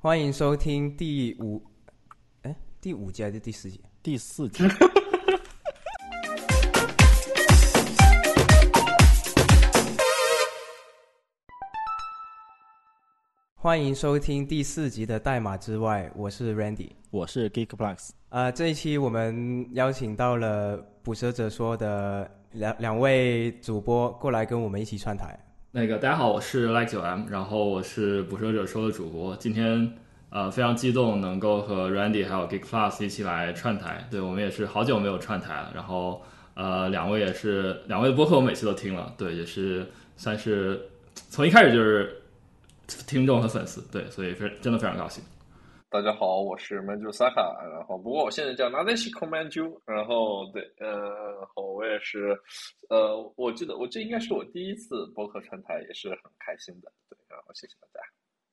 [0.00, 1.60] 欢迎收听第五，
[2.42, 3.80] 哎，第五集还是第四集？
[4.00, 4.62] 第四集。
[13.56, 18.10] 欢迎收听第四集的代码之外，我是 Randy，我是 Geekplex。
[18.28, 25.36] 呃，这一期我们邀请到了捕蛇者说的两两位主播过来跟我们一起串台。
[25.70, 29.36] 那个大家好，我是 Like 九 M，然后我是捕蛇者说的主播。
[29.36, 29.92] 今天
[30.30, 34.08] 呃非常激动，能够和 Randy 还有 Geek Plus 一起来串台。
[34.10, 35.70] 对我们也是好久没有串台了。
[35.74, 36.22] 然后
[36.54, 39.12] 呃两位也是两位的播客，我每次都听了。
[39.18, 40.88] 对，也是算是
[41.28, 42.22] 从一开始就是
[43.06, 43.82] 听众和粉丝。
[43.92, 45.22] 对，所以非真的非常高兴。
[45.90, 50.86] 大家好，我是 Manju Saka，然后不过我现在叫 Nadeshiko Manju，然后对，呃，
[51.38, 52.38] 然后我也是，
[52.90, 58.06] 呃，我记得我这应该是我第一次播客串台，也是很开心的，对，然后谢谢大家。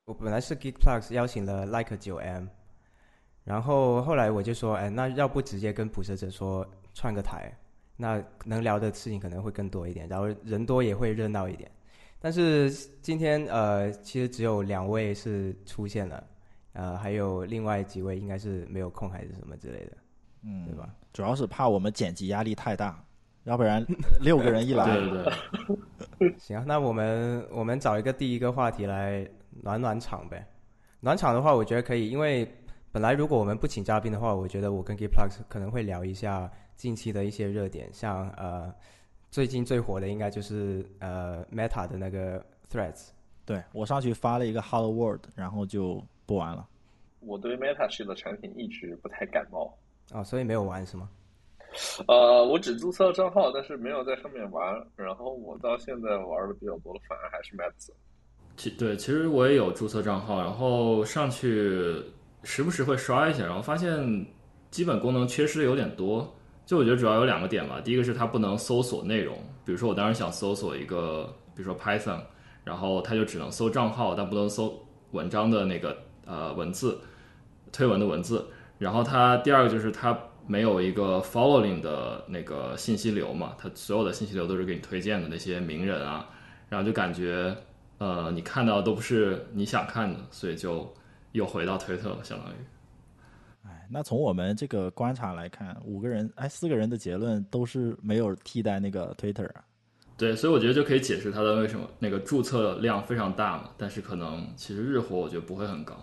[0.05, 2.47] 我本来是 Geekplex 邀请了 Like 九 M，
[3.43, 7.53] 然后后来我就说，哎，那要不直接跟捕蛇者说串个台，
[7.97, 11.69] 那能聊的事情可能会更多一点，然后人多也会热闹一点。
[12.17, 16.25] 但是今天呃，其实只有两位是出现了。
[16.75, 19.97] 呃，还有另外几位应该是没有空还是什么之类的，
[20.43, 20.93] 嗯，对吧？
[21.13, 23.01] 主要是怕我们剪辑压力太大，
[23.45, 23.83] 要不然
[24.21, 25.23] 六个人一来，对对
[26.19, 26.35] 对。
[26.37, 29.25] 行，那我们我们找一个第一个话题来
[29.63, 30.45] 暖暖场呗。
[30.99, 32.45] 暖场的话，我觉得可以，因为
[32.91, 38.73] 本来如果我们不请嘉宾的话，我觉得我跟 g i p l u x 可能会聊一下近期的一些热点，像呃
[39.31, 43.09] 最近最火的应该就是呃 Meta 的那个 Threads。
[43.45, 46.03] 对我上去发了一个 Hello World，然后就。
[46.25, 46.67] 不玩了，
[47.19, 49.77] 我对 Meta 系的产品一直不太感冒
[50.11, 51.09] 啊，所以没有玩是吗？
[52.07, 54.63] 呃，我只注册了账号，但是没有在上面玩。
[54.95, 57.91] 然后我到现在玩的比较多的，反而还是 Meta。
[58.55, 62.01] 其对，其实我也有注册账号，然后上去
[62.43, 64.25] 时不时会刷一下，然后发现
[64.71, 66.33] 基本功能缺失的有点多。
[66.65, 72.21] 就我觉得主要有两个点吧，第一个是它不能搜索内容，比如说我当时想搜索一个，比如说 Python，
[72.63, 74.73] 然后它就只能搜账号，但不能搜
[75.11, 76.04] 文章的那个。
[76.25, 76.99] 呃，文字
[77.71, 78.45] 推文的文字，
[78.77, 86.29] 然后它第二个就是它没有一个 following 的那个信息流嘛，它所有的信息流都是给你推荐的那些名人啊，
[86.69, 87.55] 然后就感觉
[87.97, 90.93] 呃你看到都不是你想看的，所以就
[91.31, 92.55] 又回到推特了，相当于。
[93.63, 99.63] 哎，那从我们这个观察来看，五个人哎四个人的结论都是没有替代那个 Twitter 啊。
[100.17, 105.95] 对，所以我觉得就可以解释它的为什么那个注册量非常大嘛，但是可能其实日活我觉得不会很高。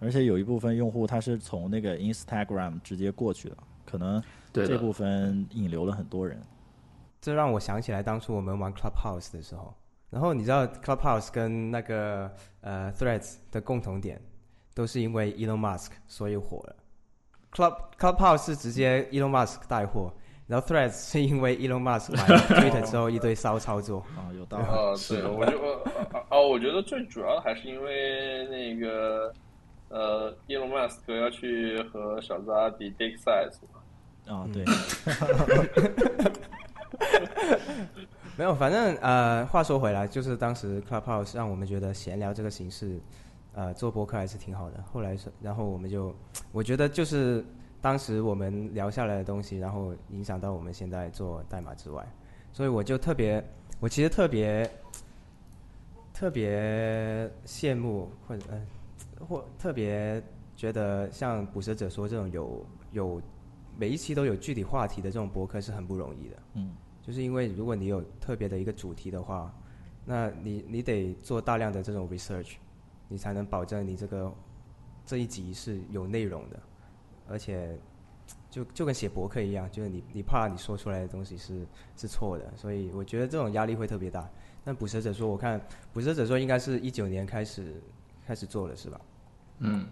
[0.00, 4.22] 而且有一部分用户他是从那个 Instagram 直接过去的，可能
[4.52, 6.40] 这部分引流了很多人。
[7.20, 9.74] 这让我想起来当初我们玩 Clubhouse 的时候，
[10.08, 12.30] 然后你知道 Clubhouse 跟那个
[12.62, 14.18] 呃 Threads 的共同点，
[14.74, 16.76] 都是因为 Elon Musk 所以火了。
[17.52, 20.10] Club Clubhouse 是直接 Elon Musk 带货，
[20.46, 23.98] 然后 Threads 是因为 Elon Musk 买了 Twitter 之后一堆骚操作。
[24.16, 24.64] 啊，有道理。
[24.72, 25.58] 啊，对，我就
[26.30, 29.30] 啊，我觉得最主要的还是因为那个。
[29.90, 33.58] 呃，伊隆马斯克要去和小扎比 Dick Size
[34.32, 34.64] 啊，对，
[38.38, 43.00] 没有，反正呃，话说回来，就是当时 Clubhouse 让我们觉得闲聊这个形式，
[43.52, 44.80] 呃，做播客还是挺好的。
[44.92, 46.14] 后来是，然后我们就，
[46.52, 47.44] 我觉得就是
[47.80, 52.06] 当时我们聊下来的东西，然后影响到我们现在做代码之外，
[52.52, 53.44] 所以我就特别，
[53.80, 54.70] 我其实特别
[56.14, 58.64] 特别羡慕或者嗯。
[59.26, 60.22] 或特别
[60.56, 63.22] 觉得像捕蛇者说这种有有
[63.76, 66.36] 每一期都有具体话题的这种博客是很不容易的。
[66.54, 69.54] 嗯，就是因为如果你有特别的一个主题的话，
[70.04, 72.54] 那你你得做大量的这种 research，
[73.08, 74.32] 你才能保证你这个
[75.06, 76.58] 这一集是有内容的，
[77.28, 77.78] 而且
[78.50, 81.66] 就就跟写博客一样，就是你你怕你说出来的东西是
[81.96, 84.28] 是错的，所以我觉得这种压力会特别大。
[84.64, 85.60] 但捕蛇者说，我看
[85.92, 87.80] 捕蛇者说应该是一九年开始
[88.26, 89.00] 开始做了是吧？
[89.60, 89.86] 嗯，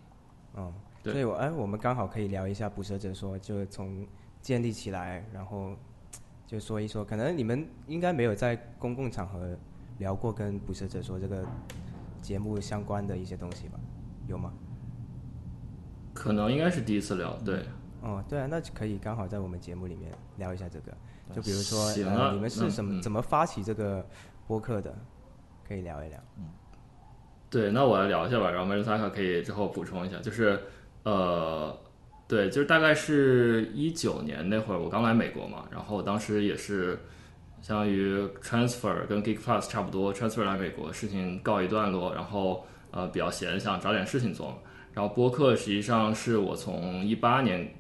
[0.56, 0.73] 嗯，
[1.05, 4.06] 所以，我哎，我们刚好可以聊一下捕蛇者说，就从
[4.41, 5.76] 建立起来，然后
[6.47, 9.56] 就说一说，可能你们应该没有在公共场合
[9.99, 11.44] 聊过跟捕蛇者说这个
[12.20, 13.79] 节目相关的一些东西吧？
[14.26, 14.53] 有吗？
[16.14, 17.64] 可能应该是第一次聊，对。
[18.00, 20.97] 哦，对啊，那就可以刚好在我们节目里面聊一下这个，
[21.35, 24.06] 就比如说，呃，你们是什么怎么发起这个
[24.47, 24.97] 播客的？
[25.67, 26.19] 可以聊一聊。
[26.38, 26.44] 嗯。
[27.50, 30.19] 对，那我来聊一下吧，然后 Marissa 可以之后补充一下。
[30.19, 30.61] 就是，
[31.03, 31.75] 呃，
[32.27, 36.99] 对，就是大概是一九年那会儿，我刚来美国嘛，然后当时也是
[37.62, 44.62] 相当于 transfer 跟 Geek Plus 差不多，transfer 来美国，事情告一段落，然后呃比较闲，想找点事情做，
[44.93, 47.75] 然后播客实际上是我从一八年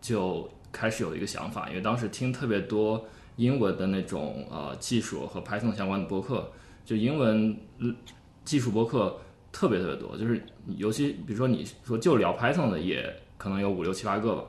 [0.00, 3.06] 就开始有一个想法，因为当时听特别多
[3.36, 6.50] 英文的那种呃技术和 Python 相关的播客，
[6.84, 7.56] 就英文
[8.44, 9.18] 技术播客
[9.50, 10.44] 特别特别多，就是
[10.76, 14.44] 尤其比如说你说就聊 Python 的，也可能有五六七八个吧，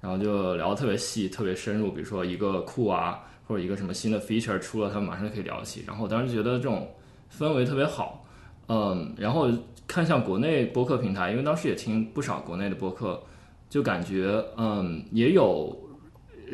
[0.00, 5.84] 然后就聊的特别细、特别深入，比如说一个库啊，或者一个什么新的 feature 出了，他们马上就可以聊起。
[5.86, 6.88] 然后我当时觉得这种
[7.30, 8.24] 氛围特别好。
[8.68, 9.48] 嗯，然后
[9.86, 13.22] 看向国内播客平台，因为当时也听不少国内的播客，
[13.70, 15.72] 就感觉嗯也有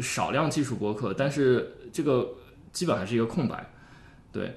[0.01, 2.29] 少量技术播客，但是这个
[2.71, 3.67] 基本还是一个空白。
[4.31, 4.55] 对，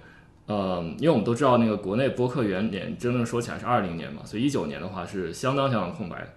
[0.47, 6.27] 呃，因为我们都知道那个国内播客元年真正说起来是二零年嘛，所以一九年的话是相当相当空白的，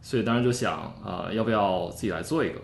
[0.00, 0.74] 所以当时就想
[1.04, 2.60] 啊要不要自己来做一个。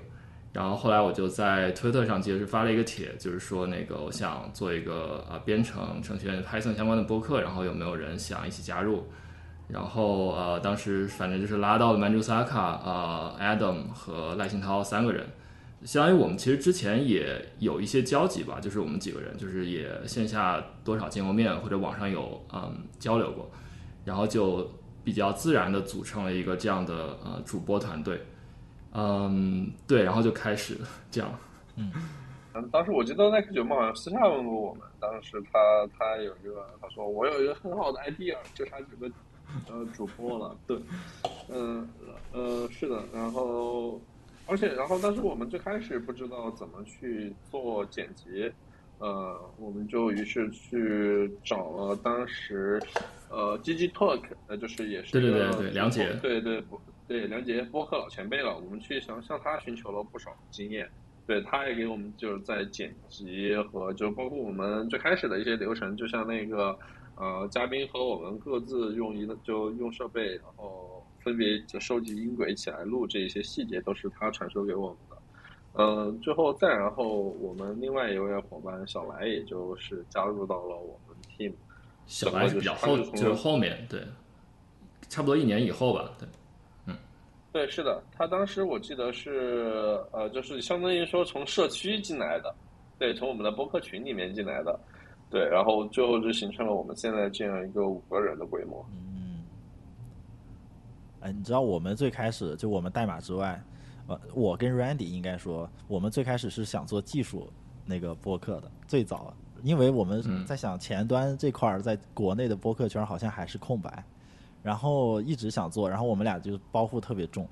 [0.53, 9.05] 然后后来我就在推特上接着发了一个帖，就是说那个我想做一个呃编程程序员 Python 相关的播客，然后有没有人想一起加入？
[9.67, 15.27] 然后呃当时反正就是拉到了 Manjusaka、呃 Adam 和赖新涛三个人，
[15.85, 23.51] 相当于我们其实之前也有一些交集吧，就是我们几个人就是也线下多少见过面或者网上有嗯交流过，
[24.05, 24.69] 然后就
[25.05, 28.21] 比较自然的组成了一个这样的呃主播团队。
[28.93, 30.79] 嗯，对，然后就开始
[31.11, 31.31] 这样。
[31.77, 31.93] 嗯，
[32.55, 35.59] 嗯，当时我记得那个九梦好像私下问过我们，当时他
[35.99, 39.11] 他有一个，他说我有一个很好的 idea，就差几个
[39.69, 40.57] 呃主播了。
[40.67, 40.79] 对，
[41.49, 41.89] 嗯
[42.33, 44.01] 呃是的，然后
[44.47, 48.53] 而且然后但是我们最开始不知道怎么去做剪辑，
[48.99, 52.81] 呃，我们就于是去找了当时
[53.31, 56.63] 呃 G G Talk，呃就是也是对对对对梁杰，对对。
[57.07, 60.89] 对，梁杰播客老前辈了，我们去向向他寻求了不少经验。
[61.27, 66.75] 对，他也给我们就是在剪辑和就包括我们最开始的一些流程，就像那个
[67.17, 70.94] 呃嘉宾和我们各自用一个就用设备，然后
[71.25, 75.17] 分别就收集音轨起来录这些细节，都是他传授给我们的。
[75.77, 81.53] 嗯，最后再然后我们另外一位伙伴小来，也就是加入到了我们 team。
[82.07, 84.01] 小来是比较后，就是后面对，
[85.09, 86.29] 差不多一年以后吧，对。
[86.87, 86.95] 嗯
[87.51, 92.55] 对，是的，他当时我记得是，呃，就是相当于说从社区进来的，
[92.99, 94.79] 对，从我们的播客群里面进来的，
[95.31, 98.85] 对，然后最后就形成了我们现在这样一个五个人的规模。
[98.93, 99.14] 嗯，
[101.25, 103.59] 哎，你知道我们最开始就我们代码之外，
[104.07, 107.51] 呃，我跟 Randy 应该说，我们最开始是想做技术
[107.87, 114.05] 那个播客的，最早，因为我们在想前端这块儿在国内的播客圈好像还是空白。
[114.63, 117.47] 然后一直想做，然后我们俩就包袱特别重，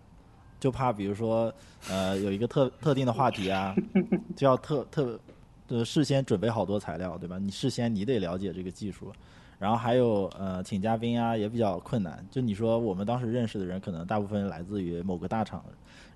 [0.58, 1.52] 就怕比如说，
[1.90, 3.74] 呃，有一个特特定的话题啊，
[4.34, 5.20] 就要特特，
[5.68, 7.38] 呃，事先准备好多材料，对吧？
[7.38, 9.12] 你事先你得了解这个技术，
[9.62, 12.26] 然后还有呃，请嘉宾啊也比较困难。
[12.32, 15.64] 就你说我们当时认识的人，可能大部分来自于某个大厂，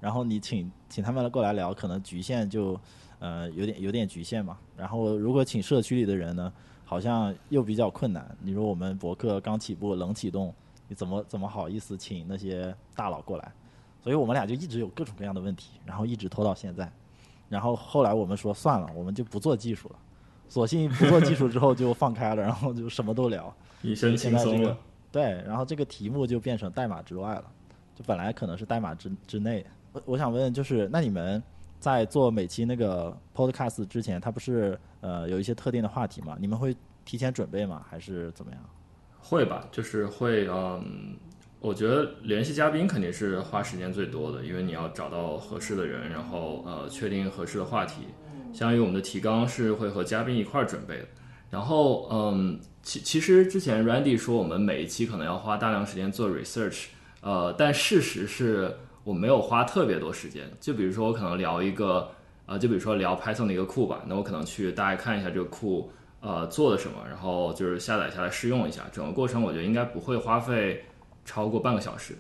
[0.01, 2.77] 然后你请请他们过来聊，可能局限就
[3.21, 4.59] 呃有点有点局限嘛。
[4.77, 6.53] 然后如果请社区里的人呢，
[6.85, 8.37] 好像又比较困难。
[8.43, 10.53] 你说我们博客刚起步，冷启动。
[10.89, 13.53] 你怎么怎么好意思请那些大佬过来？
[14.03, 16.91] 所以我们俩就一直有各种各样的问题，然后一直拖到现在。
[17.49, 19.97] 然后后来我们说算了，我们就不做技术了，
[20.49, 24.77] 索性不做技术之后就放开了，然后就什么都聊， 一身轻松了。
[25.13, 27.45] 对，然后这个题目就变成代码之外了，
[27.95, 29.65] 就本来可能是代码之之内。
[29.93, 31.43] 我我想问，就是那你们
[31.81, 36.37] 在做每期那个 podcast 之前，它不是呃有一些特定的话题吗？
[36.39, 37.83] 你们会提前准备吗？
[37.89, 38.61] 还是怎么样？
[39.21, 41.17] 会吧，就是会，嗯，
[41.61, 48.03] 我觉得联系嘉宾肯定是花时间最多的，因为你要找到合适的人，然后呃确定合适的话题。
[48.53, 51.05] 相当于我们的提纲是会和嘉宾一块儿准备的。
[51.51, 56.87] 然后，嗯，其其实之前 Randy 说我们每一期可能要花大量时间做 research，
[57.21, 60.51] 呃，但事实是我没有花特别多时间。
[60.61, 62.11] 就比如说我可能聊一个，
[62.47, 65.91] 呃，就比如说聊 Python 的一个库吧，那我可能去大概看一下这个库。
[66.19, 66.97] 呃，做了什么？
[67.09, 70.83] 然后就是下载下来试用一下，整个过程我觉得应该不会花费
[71.25, 72.17] 超过半个小时。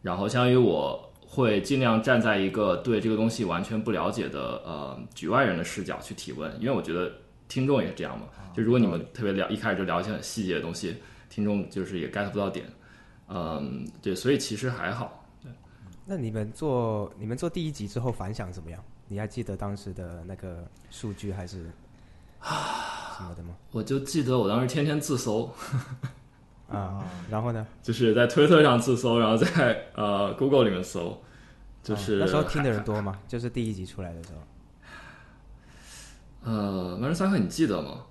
[0.00, 7.10] 然后相当于我会尽量站在一个对这个东西完全不了解的呃局外人的视角去提问，因为我觉得
[7.48, 8.26] 听众也是这样嘛。
[8.54, 10.98] 就如果你们特别聊一开始就聊一些很细节的东西，
[11.30, 12.66] 听众就是也 get 不到点。
[13.28, 15.24] 嗯，对，所以其实还好。
[15.42, 15.50] 对。
[16.04, 18.84] 那你们做你们做第一集之后反响怎么样？
[19.08, 21.70] 你还记得当时的那个数据还是？
[22.40, 23.16] 啊。
[23.16, 23.54] 什么的吗？
[23.70, 25.50] 我就记得我当时天天自搜，
[26.72, 27.66] 啊，然后呢？
[27.82, 31.16] 就是在推特上自搜，然后在 呃 Google 里面搜，
[31.82, 33.18] 就是那时候听的人多吗？
[33.28, 34.40] 就是第一集出来的时候。
[36.50, 38.04] 呃，曼彻萨克，你记得吗？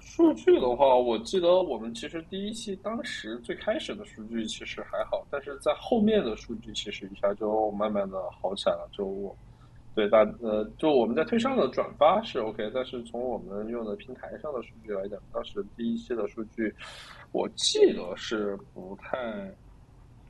[0.00, 8.88] 数据的话，我记得我们其实第一期当时最开始的数据其实还好，但是在后面的数据其实一下就慢慢的好起来了。
[8.96, 9.36] 就我
[9.94, 16.74] 对大呃，就我们在推上的转发是 OK，但是从我们用的平台上的数据来讲，当时第一期的数据，
[17.32, 19.52] 我记得是不太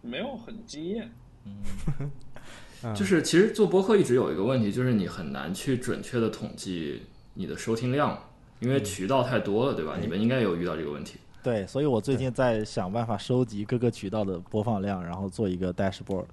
[0.02, 1.10] 没有很惊艳。
[1.44, 7.02] 嗯， 就是其实做播客一直有一个问题，就是你很难去准确的统计
[7.34, 8.18] 你的收听量，
[8.60, 9.96] 因为渠道太多了，对吧？
[10.00, 11.18] 你们应该有遇到这个问题。
[11.42, 16.24] 对，所以我最近在想办法收集各个渠道的播放量，然后做一个 dashboard。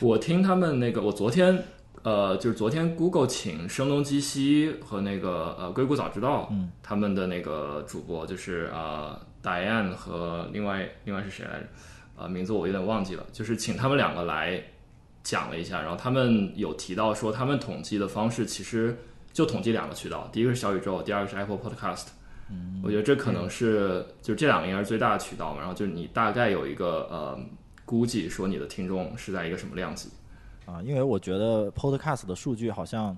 [0.00, 1.62] 我听他们那个，我昨天
[2.02, 11.66] 呃，就是昨天 Google 请声东击西和那个呃硅谷早知道，嗯，他们的那个主播就是呃 Diane 和另外另外是谁来着？
[12.16, 14.62] 呃，名字我有点忘记了，就是请他们两个来
[15.22, 18.96] 讲了一下，然后他们有提到说，他们统计的方式其实
[19.32, 22.08] 就统计两个渠道，第一个是小宇宙，第二个是 Apple Podcast。
[22.50, 27.38] 嗯，我觉得这可能是就这两个应该是最大的渠道嘛，然后就是你大概有一个呃
[27.84, 30.10] 估计说你的听众是在一个什么量级。
[30.66, 33.16] 啊，因为我觉得 Podcast 的数据好像，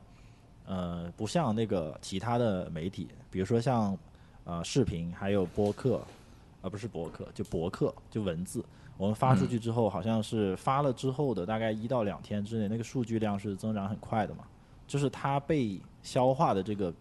[0.67, 3.99] 呃，不像那个其他的媒体，比如说像
[4.45, 6.01] 呃视频还有播客，
[6.63, 8.65] 而、不是博客，就博客就文字，
[8.97, 14.45] 我们发出去之后，好像是发了之后的大概一到两天之内，那个数据量是增长很快的嘛，
[14.87, 16.93] 就是它被消化的这个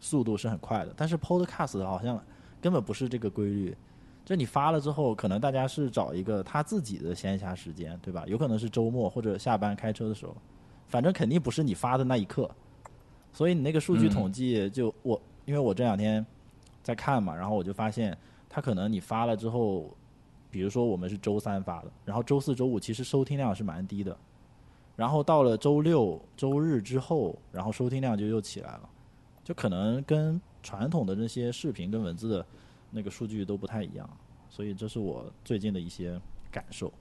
[0.00, 2.22] 速度是很快的，但是 Podcast 好像
[2.60, 3.76] 根本不是这个规律。
[4.24, 8.24] 这你发了之后，可能大家是找一个他自己的闲暇时间，对吧？
[8.26, 10.34] 有可能是周末或者下班开车的时候，
[10.88, 12.50] 反正肯定不是你发的那一刻。
[13.34, 16.24] 所以你那个数据统计就我，因为我这两天
[16.84, 18.16] 在看嘛，然后我就发现，
[18.48, 19.90] 他可能你发了之后，
[20.52, 24.16] 比如说我们是周三发的，然后周四周五其实收听量是蛮低的，
[24.94, 28.88] 然后到了周六周日之后，然后收听量就又起来了，
[29.42, 32.46] 就可能跟传统的那些视频跟文字的。
[32.96, 34.08] 那个数据都不太一样，
[34.48, 36.16] 所以这是我最近的一些
[36.48, 36.92] 感受。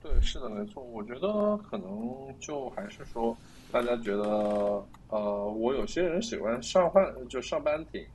[0.00, 0.80] 对，是的，没错。
[0.80, 3.36] 我觉得可能就还是说，
[3.72, 8.06] 大家觉得，呃，我有些人喜欢上班就上班听，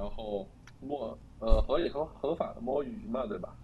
[0.00, 0.48] 然后
[0.80, 3.54] 摸呃合理合合法的摸鱼嘛，对吧？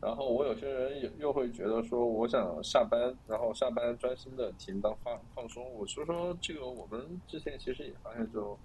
[0.00, 5.64] 然后我有些人又又会觉得说，我想下班，然后下班专心的听当放放松。
[5.74, 8.58] 我是说，这个我们之前其实也发现就。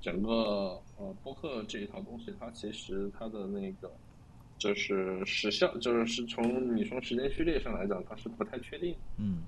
[0.00, 3.90] 整个呃播客这一套东西，它其实它的那个
[4.58, 8.94] 就是时效，就是是从你从时间序列上来讲，它是不太确定。
[9.16, 9.38] 嗯，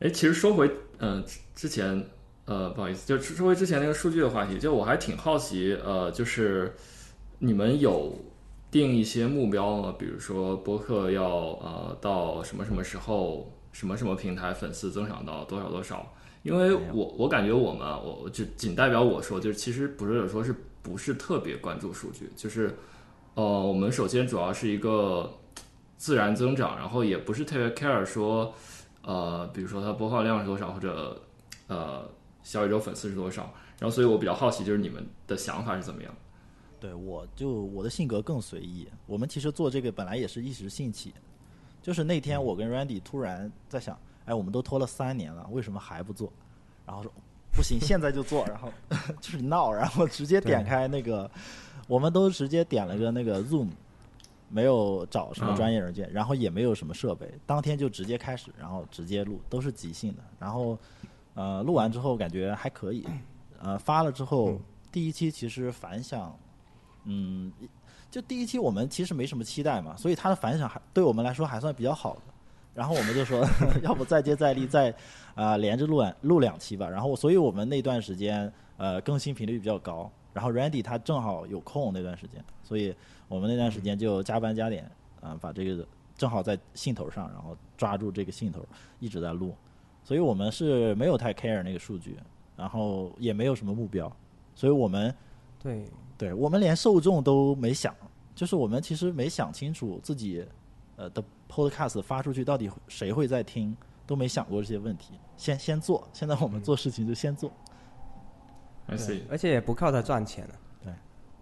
[0.00, 1.22] 哎，其实说回嗯
[1.54, 2.02] 之前
[2.44, 6.74] 呃不好意思，就说回之前那个数据的话题，就我还挺好奇呃，就是
[7.38, 8.18] 你们有
[8.70, 9.94] 定一些目标吗？
[9.98, 16.12] 比如说播客要呃到什么什么时候，什么什么平台粉丝增长到多少多少？
[16.42, 22.76] 因为我我感觉我们我就仅代表我说，就是其实不是说是不是特别关注数据，就是
[23.34, 25.32] 呃我们首先主要是一个
[25.96, 28.52] 自然增长，然后也不是特别 care 说
[29.02, 31.22] 呃比如说它播放量是多少或者
[31.68, 32.04] 呃
[32.42, 36.14] 小宇宙粉丝是多少，然后所以我比较好奇就是你们的想法是怎么样？
[36.80, 41.14] 对我就我的性格更随意，我们其实做这个本来也是一时兴起，
[41.80, 43.98] 就是那天我跟 Randy 突然在想。
[44.24, 46.32] 哎，我们都拖了三年了，为什么还不做？
[46.86, 47.10] 然后说
[47.52, 48.46] 不行，现在就做。
[48.46, 48.72] 然后
[49.20, 51.28] 就是闹，然后直接点开那个，
[51.88, 53.70] 我们都直接点了个那个 Zoom，
[54.48, 60.22] 没有找什么专业软件，然后也没有什么设备，当天就直接开始，然后直接录，都是即兴的。
[60.38, 60.78] 然后
[61.34, 63.06] 呃，录完之后感觉还可以，
[63.60, 64.60] 呃，发了之后
[64.90, 66.36] 第一期其实反响，
[67.04, 67.52] 嗯，
[68.10, 72.22] 就第一期我们其实没什么期待嘛，所以它的反响还对我们来说还算比较好的。
[72.74, 73.46] 然后我们就说，
[73.84, 74.94] 要不再接再厉，再
[75.34, 76.88] 啊连着录两录两期吧。
[76.88, 80.10] 然后，所以我们那段时间呃更新频率比较高。
[80.32, 82.94] 然后 Randy 他正好有空那段时间，所以
[83.28, 85.86] 我们那段时间就加班加点啊，把这个
[86.16, 88.64] 正好在兴头上，然后抓住这个兴头
[88.98, 89.54] 一直在录。
[90.02, 92.18] 所以我们是没有太 care 那个数据，
[92.56, 94.10] 然后也没有什么目标。
[94.54, 95.14] 所以我们
[95.58, 95.84] 对
[96.18, 97.94] 对，我们连受众都没想，
[98.34, 100.46] 就是我们其实没想清楚自己。
[100.94, 103.74] 呃的 podcast 发出去到底谁会在听，
[104.06, 105.14] 都没想过这些问题。
[105.38, 107.50] 先先做，现在我们做事情就先做。
[108.86, 110.54] I see，而且也不靠它赚钱了。
[110.84, 110.92] 对，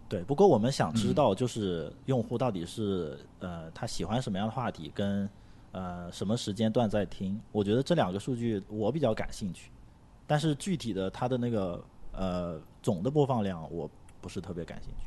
[0.09, 0.23] 对。
[0.23, 5.29] 不过我们想知道，就是用户到底是呃他喜欢什么样的话题，跟
[5.73, 7.41] 呃什么时间段在听。
[7.53, 9.71] 我觉得这两个数据我比较感兴趣，
[10.27, 15.07] 但是具体的它的那个呃总的播放量我不是特别感兴趣。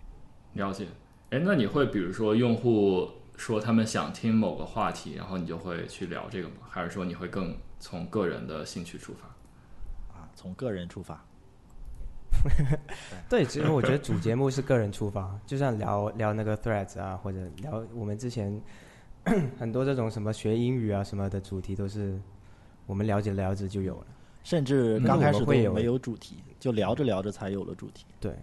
[0.60, 0.88] 了解。
[1.32, 3.10] 哎，那你会比如说用户？
[3.36, 6.58] 说他们想听某个话题，然后你就会去聊这个吗？
[6.70, 9.26] 还是说你会更从个人的兴趣出发？
[10.16, 11.26] 啊，从个人出发。
[13.28, 18.62] 对，其实我觉得主节目是个人出发，就像聊聊那个 Threads 啊，或者聊我们之前
[19.58, 22.20] 很多这种什么学英语啊什么的主题，都是
[22.86, 24.08] 我们聊着聊着就有了。
[24.44, 28.06] 甚至嗯刚开始会有没有主题，就聊着聊着才有了主题。
[28.20, 28.36] 对，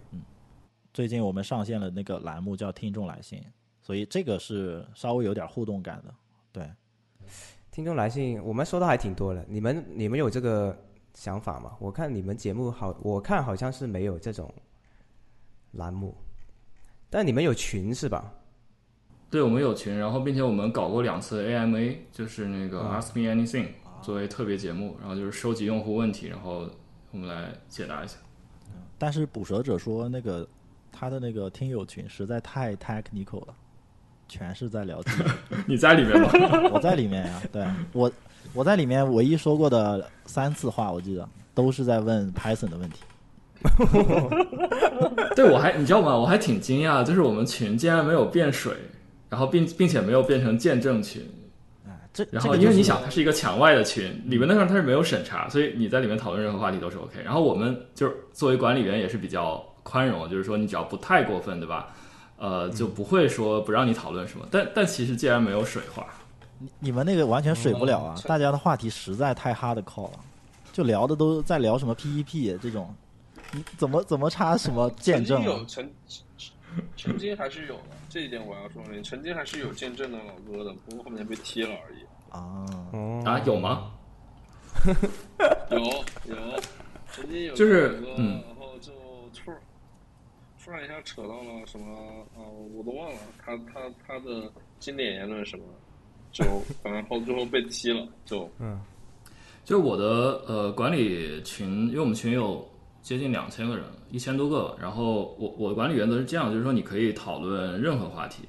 [0.93, 3.39] 最近我们上线了那个栏目叫“听众来信”，
[3.83, 6.13] 所以这个是稍微有点互动感的。
[6.51, 6.67] 对，
[7.69, 10.75] 听众来信我们收到还挺多的，你们你们有这个
[11.13, 11.77] 想法吗？
[11.79, 14.51] 我看你们节目好，我看好像是没有这种
[15.73, 16.17] 栏目，
[17.11, 18.33] 但你们有群是吧？
[19.31, 23.67] 对，我们有群，然后并且我们搞过两次 AMA，就是那个嗯 Ask Me Anything
[24.01, 26.69] 作为特别节目，然后就是收集用户问题，然后
[27.11, 28.17] 我们来解答一下。
[28.97, 30.45] 但是捕蛇者说那个
[30.91, 33.53] 他的那个听友群实在太 technical 了，
[34.27, 35.25] 全是在聊天。
[35.65, 36.29] 你在里面吗？
[36.73, 38.11] 我在里面呀，对我
[38.53, 43.01] 我在里面唯一说过的三次话，我记得都是在问 Python 的问题。
[45.35, 46.17] 对，我还你知道吗？
[46.17, 48.73] 我还挺惊讶，就是我们群竟然没有变水，
[49.31, 51.25] 然后并并且没有变成见证群。
[52.29, 57.21] 然后因为你想，它是一个墙外的群，理论上它是没有审查，所以你在里面讨论任何话题都是 OK。
[57.23, 61.95] 然后我们就是作为管理员也是比较宽容，就是说你只要不太过分，对吧？
[62.37, 64.45] 呃，就不会说不让你讨论什么。
[64.51, 66.05] 但但其实既然没有水话，
[66.59, 68.13] 你你们那个完全水不了啊！
[68.17, 70.19] 嗯大家的话题实在太 hard core 了，
[70.73, 72.93] 就聊的都在聊什么 PEP 这种，
[73.53, 75.65] 你怎么怎么插什么见证啊曾经有？
[75.65, 75.89] 曾
[76.97, 82.03] 曾经还是有的，这一点我要说明，曾经还是有见证的老哥的，不过后面被踢了而已。
[82.29, 83.91] 啊，哦啊有吗？
[85.69, 85.77] 有
[86.25, 86.35] 有，
[87.11, 88.91] 曾经有就是然后就
[89.33, 89.59] 突然
[90.63, 92.41] 突然一下扯到了什么呃，
[92.73, 94.49] 我都忘了他他他的
[94.79, 95.65] 经典言论什么，
[96.31, 96.45] 就
[96.83, 98.79] 然后最后被踢了，就嗯
[99.65, 102.67] 就是我的呃管理群，因为我们群有
[103.01, 104.75] 接近两千个人，一千多个。
[104.79, 108.43] 然后我我的管理原则是这样，就是说你可以讨论任何话题，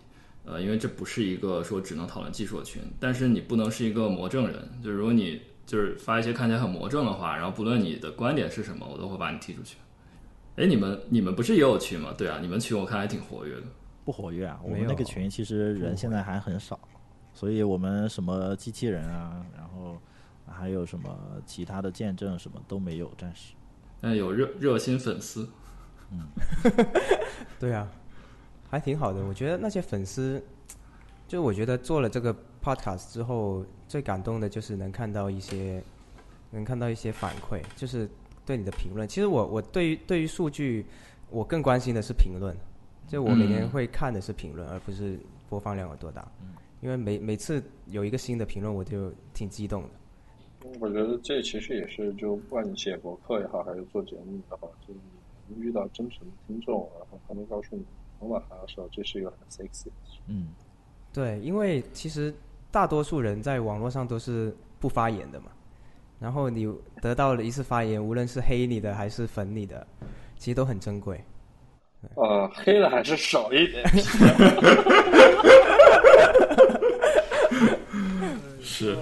[0.45, 4.69] 呃，因为这不是一个说只能讨论技术的群，但是你不能是一个魔怔人。
[4.83, 9.77] 就是如果你就是发一些看起来很魔怔的话，然后不论你的观点是什么，我都会把你踢出去。
[10.57, 12.15] 哎，你们你们不是也有群吗？
[12.17, 13.63] 对啊，你们群我看还挺活跃的。
[14.05, 14.61] 不活跃啊！
[14.65, 16.79] 我们那个群其实人现在还很少，
[17.33, 19.97] 所以我们什么机器人啊，然后
[20.47, 23.55] 还有什么其他的见证什么都没有，暂时。
[24.03, 25.49] 但有热热心粉丝，
[26.11, 26.27] 嗯
[27.61, 27.89] 对啊，
[28.69, 29.25] 还挺好的。
[29.25, 30.43] 我觉得那些粉丝，
[31.29, 35.81] 就我觉得做了这个 podcast 之后，最感动的就是能看到一些，
[36.51, 38.09] 能看到一些反馈，就是
[38.45, 39.07] 对你的评论。
[39.07, 40.85] 其实我我对于对于数据，
[41.31, 42.57] 我更关心的是评论。
[43.07, 46.27] 就我每年嗯会看的是评论，而不是播放量有多大。
[46.81, 49.89] 因为每每次有一个新的评论，我就挺激动的。
[50.81, 55.01] 我觉得这其实也是，就不管你写博客也好，还是做节目也好，就是
[55.49, 57.85] 你遇到真诚的听众，然后他们告诉你
[58.21, 60.19] 方法的时候，这是一个很 sexy 的事。
[60.29, 60.49] 嗯，
[61.13, 62.35] 对，因为其实
[62.71, 65.47] 大多数人在网络上都是不发言的嘛，
[66.19, 69.87] 然后你得到了一次发言，无论是黑你的还是粉你的，
[70.37, 71.21] 其实都很珍贵。
[72.17, 73.85] 呃，黑的还是少一点。
[78.63, 78.97] 是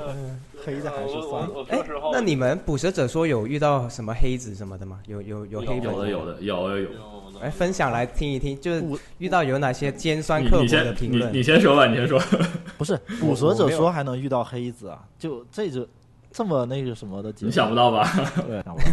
[0.64, 1.64] 黑的还是我算了。
[1.68, 1.79] 哎
[2.12, 5.01] 那你们捕蛇者说有遇到什么黑子什么的吗？
[5.07, 6.83] 有有有黑粉有的有的有有有。
[6.83, 8.85] 有的哎，分享来听一听，就是
[9.16, 12.20] 遇到有哪些尖酸刻薄你先你的评论你先说吧，你先说。
[12.77, 15.03] 不是捕蛇者说还能遇到黑子啊？
[15.18, 15.87] 就这就
[16.31, 18.05] 这么那个什么的，你想不到吧？
[18.46, 18.87] 对，想不到。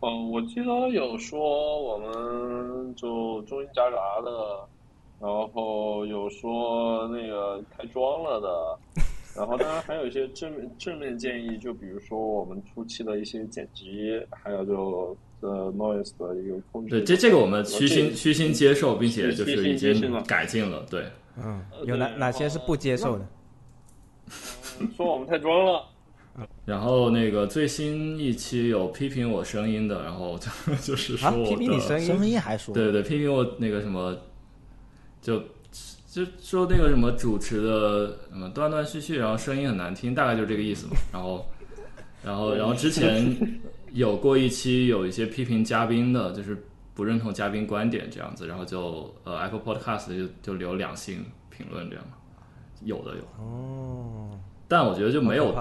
[0.00, 4.30] 哦， 我记得有说我们就中英夹杂的，
[5.18, 9.02] 然后有说那个太装了的，
[9.38, 16.90] 然后当然还有一些正面正面建议，就比如说我们初期的一些剪辑，还有就呃 noise 的一个控制。
[16.90, 20.84] 对，这这个我们虚心虚心接受，并且就是已经改进了。
[20.90, 21.04] 对，
[21.36, 23.26] 嗯，呃有哪哪些是不接受的？
[24.96, 25.84] 说我们太装了。
[26.64, 34.16] 然后那个最新一期有批评我声音的，然后就 就是说啊，我的批评你声音声，音还说，对对，批评我那个什么，
[35.22, 35.42] 就
[36.10, 40.96] 就说那个什么主持的什么断断续续，然后声音很难听，大概就是这个意思嘛。
[41.12, 41.46] 然后，
[42.24, 43.36] 然后， 然后之前
[43.92, 46.56] 有过一期有一些批评嘉宾的，就是
[46.94, 52.04] 不认同嘉宾观点这样子，然后就呃 Apple Podcast 就就留两星评论这样，
[52.82, 54.30] 有的有，哦，
[54.66, 55.54] 但我觉得就没有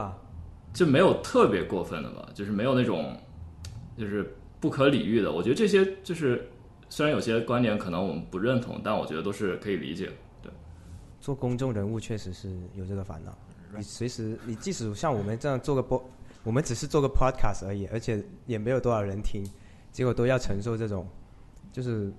[0.74, 3.18] 就没有特别过分的吧，就是没有那种
[3.98, 5.34] 就是不可理喻的。
[5.34, 6.50] 我觉得这些就是
[6.88, 10.14] 虽然有些观点可能我们不认同，但我觉得都是可以理解的。
[11.18, 13.38] 对，做公众人物确实是有这个烦恼。
[13.76, 16.04] 你随时，你即使像我们这样做个播，
[16.44, 19.46] 我们只是做个 podcast 而已，而且也没有多少人听。
[19.92, 21.08] 结果都要承受这种，
[21.72, 22.14] 就是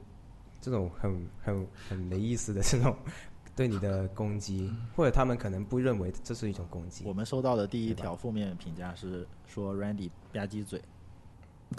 [0.60, 2.94] 这种很很很没意思的这种
[3.56, 7.12] 对你的攻击，或者他们可能不认为这是一种攻击我。
[7.14, 10.82] 们收到的第一条负面评价是说 Randy 吧唧嘴，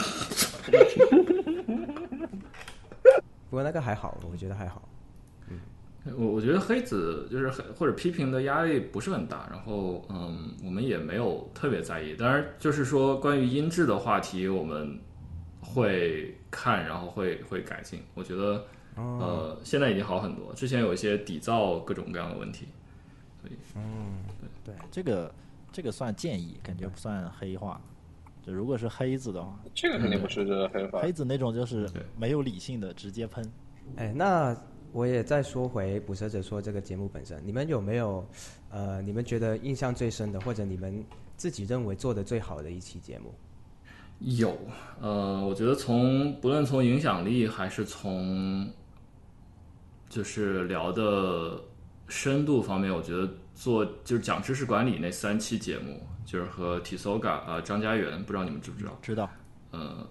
[3.49, 4.88] 不过那个还好，我觉得还好。
[6.15, 12.15] 我我觉得黑子就是黑或者批评的压力不是很大，然后嗯，我们也没有特别在意。
[12.15, 14.97] 当然，就是说关于音质的话题，我们
[15.61, 18.01] 会看，然后会会改进。
[18.15, 22.65] 我觉得呃，现在已经好很多，之前有一些底噪各种各样的问题。
[23.41, 24.23] 所以嗯
[24.63, 25.33] 对对这个
[25.71, 27.79] 这个算建议，感觉不算黑化。
[28.41, 31.01] 就如果是黑子的话，这个肯定不是这黑话。
[31.01, 33.45] 黑子那种就是没有理性的直接喷。
[33.97, 34.55] 哎，那
[34.91, 38.25] 我也再说回捕蛇者说这个节目本身，你们有没有
[38.69, 41.03] 呃，你们觉得印象最深的，或者你们
[41.37, 43.33] 自己认为做的最好的一期节目？
[44.19, 44.57] 有，
[44.99, 48.69] 呃，我觉得从不论从影响力还是从
[50.09, 51.61] 就是聊的
[52.07, 58.97] 深度方面，我觉得做就是讲知识管理那三期节目，就是和 Tisoga 啊、张家元，不知道你们知不知道？
[59.01, 59.29] 知道，
[59.71, 60.05] 呃，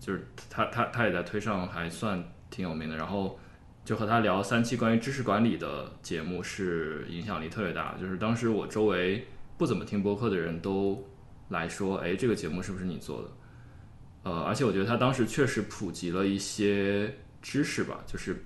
[0.00, 3.38] 就是他他他也在推上还算挺有名的，然后
[3.84, 9.22] 就和他聊三期关于知识管理的节目是影响力特别大，就是当时我周围
[9.58, 11.06] 不怎么听播客的人都
[11.48, 13.28] 来说，哎，这个节目是不是你做的？
[14.22, 18.42] 呃，而且我觉得他当时确实普及了一些知识吧，就是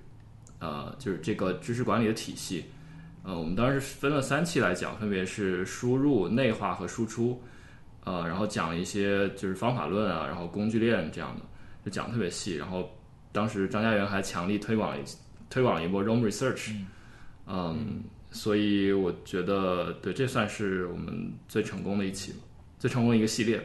[0.58, 2.64] 呃，就是这个知识管理的体系。
[3.22, 7.40] 呃，我们当时分了三期来讲，分别是输入、内化和输出。
[8.04, 11.42] 呃，然后讲一些就是方法论啊，然后工具链这样的，
[11.84, 12.56] 就讲特别细。
[12.56, 12.90] 然后
[13.30, 15.04] 当时张家元还强力推广了一
[15.50, 16.74] 推广了一波 Roam Research，
[17.46, 22.34] 嗯，所以我觉得对，这算是我们最成功的一期，
[22.78, 23.60] 最成功的一个系列。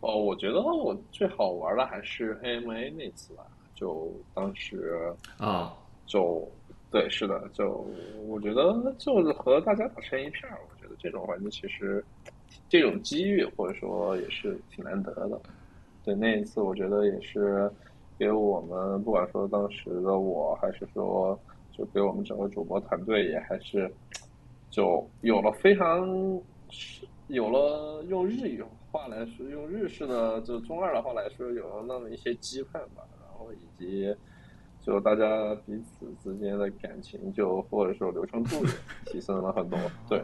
[0.00, 5.72] 哦，我觉得我最好玩的还是 AMA 那次吧，就当时啊，
[6.06, 6.46] 就
[6.90, 7.86] 对，是的，就
[8.26, 12.04] 我觉得就是和大家打成一片儿，我觉得这种环境其实
[12.68, 15.40] 这种机遇或者说也是挺难得的。
[16.04, 17.70] 对，那一次我觉得也是
[18.22, 21.36] 给我们不管说当时的我，还是说
[21.76, 23.92] 就给我们整个主播团队，也还是
[24.70, 26.08] 就有了非常
[27.26, 34.14] 有了用日语话来说，用日式的就中二的话来说，有了那么一些羁绊吧，然后以及。
[34.84, 38.70] 就大家彼此之间的感情，就或者说流畅度也
[39.06, 39.78] 提升了很多。
[40.08, 40.20] 对，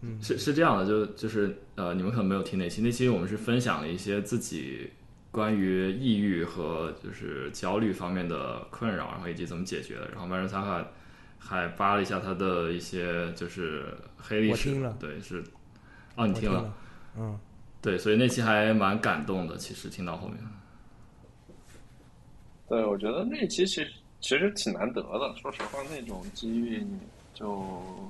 [0.00, 4.90] 嗯是是这样的，就就是呃，你们可能没有听那期，那期我们是分享了一些自己
[5.36, 10.08] 关于抑郁和就是焦虑方面的困扰，然后以及怎么解决的。
[10.08, 10.82] 然后曼人萨卡
[11.38, 15.44] 还扒了一下他的一些就是黑历史，对，是
[16.14, 16.74] 哦，你听了，了，
[17.18, 17.38] 嗯，
[17.82, 19.58] 对，所以那期还蛮感动的。
[19.58, 20.38] 其实听到后面，
[22.66, 25.34] 对，我觉得那期其实其实挺难得的。
[25.36, 26.82] 说实话，那种机遇
[27.34, 27.60] 就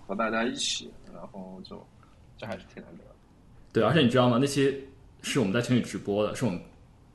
[0.07, 1.85] 和大家一起，然后就
[2.39, 3.11] 这还是挺难得的。
[3.73, 4.39] 对，而且你知道吗？
[4.41, 4.87] 那期
[5.23, 6.61] 是我们在群里直播的，是我们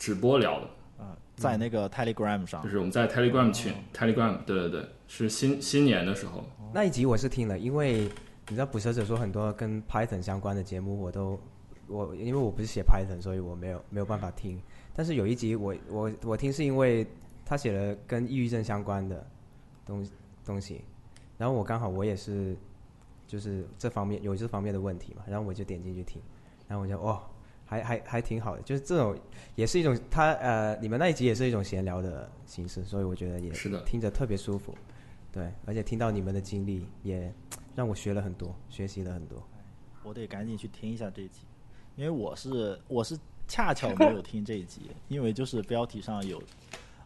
[0.01, 0.67] 直播聊的。
[1.03, 8.09] 啊，在那个 Telegram 上就，是我们在 Telegram 群、Telegram，对对对，是新新年的时候，那一集我是听了，因为
[8.47, 11.39] 你知道捕蛇者说很多跟 Python 相关的节目，我都
[11.85, 14.59] 我因为我不是写 Python，所以我没有没有办法听。
[14.95, 17.05] 但是有一集我我我听是因为
[17.45, 19.23] 他写了跟抑郁症相关的
[19.85, 20.03] 东
[20.43, 20.81] 东西，
[21.37, 22.57] 然后我刚好我也是
[23.27, 26.19] 就是这方面有这方面的问题嘛，然后我就点进去听，
[26.67, 27.21] 然后我就哦。
[27.71, 29.17] 还还还挺好的，就是这种
[29.55, 34.75] 也是一种他呃，你们那一集也是一种闲聊的形式，所以我觉得也是的听着特别舒服。
[35.31, 37.33] 对，而且听到你们的经历，也
[37.73, 39.41] 让我学了很多，学习了很多。
[40.03, 41.43] 我得赶紧去听一下这一集，
[41.95, 46.43] 因为我是我是恰巧没有听这一集，因为就是标题上有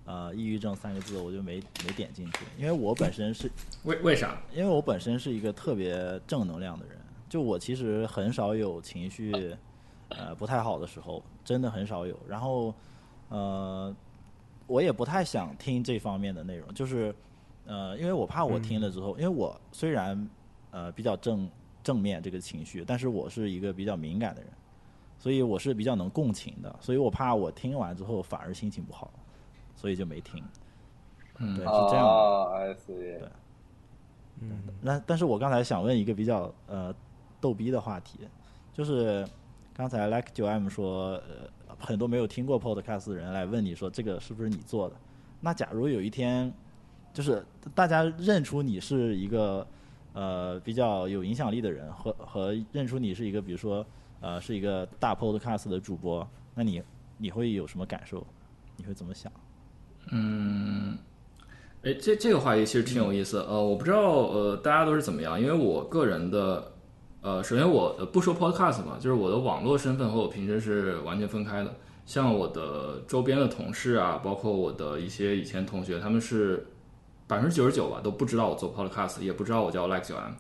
[0.06, 3.52] 呃抑郁症三个字，我就没没点进去，因为我本身是
[3.86, 4.42] 为为啥？
[4.52, 6.98] 因为我本身是一个特别正能量的人，
[7.30, 9.56] 就我其实很少有情绪呃
[10.38, 12.18] 不太好的时候，真的很少有。
[12.28, 12.74] 然后
[13.30, 13.96] 呃，
[14.68, 17.14] 我也不太想听这方面的内容，就是
[17.66, 20.30] 呃，因为我怕我听了之后，因为我虽然
[20.72, 21.50] 呃比较正
[21.84, 24.52] 正面这个情绪，但是我是一个比较敏感的人，
[25.18, 29.12] 所以我是比较能共情的，所以我怕我听完之后反而心情不好，
[29.76, 30.44] 所以就没听。
[31.38, 32.76] 嗯对，是这样的。
[34.40, 34.50] 对
[34.82, 36.94] 那但是我刚才想问一个比较呃
[37.40, 38.20] 逗逼的话题，
[38.74, 39.28] 就是
[39.76, 44.96] 刚才 Like 九 M 说，呃，很多没有听过 Podcast 的人来问你说这个是不是你做的？
[45.42, 46.52] 那假如有一天，
[47.14, 49.68] 就是大家认出你是一个
[50.14, 53.86] 呃比较有影响力的人，和和认出你是一个比如说
[54.22, 56.82] 呃是一个大 Podcast 的主播，那你
[57.18, 58.26] 你会有什么感受？
[58.78, 59.30] 你会怎么想？
[60.12, 60.98] 嗯，
[61.84, 63.40] 哎，这这个话题其实挺有意思。
[63.42, 66.72] 呃，我不知道呃大家都是怎么样，因为我个人的
[67.26, 71.74] 呃，首先我呃不说 podcast 嘛，就是我的网络身份和我平时是完全分开的。
[72.06, 76.68] 像我的周边的同事啊，包括我的一些以前同学，他们是
[77.26, 80.34] 百分之九十九吧都不知道我做 podcast，也不知道我叫 Like 九 M。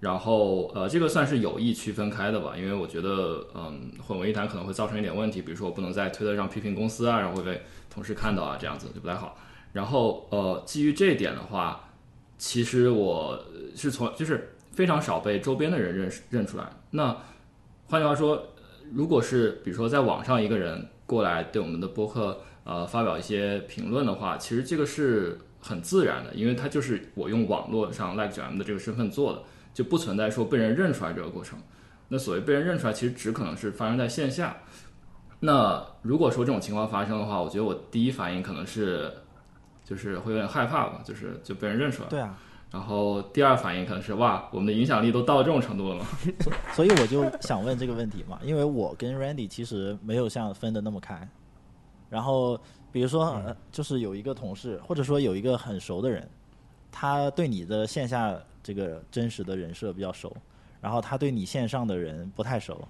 [0.00, 9.36] 然后呃，这个算是有意区分开的吧，因为我觉得嗯混为一谈可能会造成一点问题，比如说我不能在推特上批评公司啊，然后会被同事看到啊，这样子就不太好。
[9.72, 11.88] 然后呃，基于这一点的话，
[12.36, 13.38] 其实我
[13.76, 16.64] 是从就是非常少被周边的人认识认出来。
[16.90, 17.14] 那
[17.86, 18.42] 换句话说，
[18.90, 29.42] 如果是比如说在网上一个人过来对我们的播客呃发表一些评论的话，其实这个是很自然的，因为他就是我用网络上 Like 九 M 的这个身份做的。
[29.72, 31.56] 就不存在说被人认出来这个过程。
[32.08, 34.56] 那所谓被人认出来，其实只可能是发生在线下。
[35.38, 39.08] 那如果说这种情况发生的话，我觉得我第一反应可能是，
[39.84, 42.08] 就是会有点害怕吧，就是就被人认出来。
[42.08, 42.36] 对啊。
[42.70, 46.06] 然后第二反应可能是哇，我们的影响力都到这种程度了吗？
[46.72, 51.28] 所以我就想问这个问题嘛，因为我跟 Randy 其实没有像分的那么开。
[52.08, 52.58] 然后
[52.92, 56.28] 比如说，就是有一个同事，或者说有一个很熟的人，
[56.90, 58.38] 他对你的线下。
[58.62, 60.36] 这个真实的人设比较熟，
[60.82, 62.86] 然后他对你线上的人不太熟。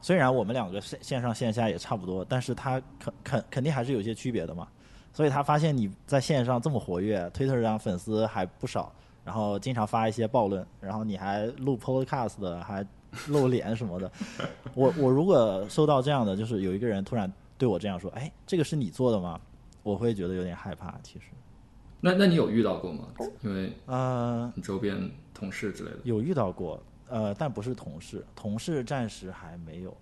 [0.00, 4.66] 虽然我们两个线线上线下也差不多，但是他肯肯肯定还是有些区别的嘛。
[5.12, 8.92] 所以他发现你在线上这么活跃，Twitter 上粉丝还不少，
[9.26, 12.86] 然后经常发一些暴论，然后你还录 Podcast 的，还
[13.26, 14.10] 露脸什么的。
[14.72, 19.40] 我我如果收到这样的，就是有一个人突然对我这样说：“哎，这个是你做的吗？”
[19.82, 21.26] 我会觉得有点害怕，其实。
[22.00, 23.08] 那那你有遇到过吗？
[23.42, 29.96] 因为呃，你周边同事之类的有遇到过，呃，但不是同事，同事暂时还没有。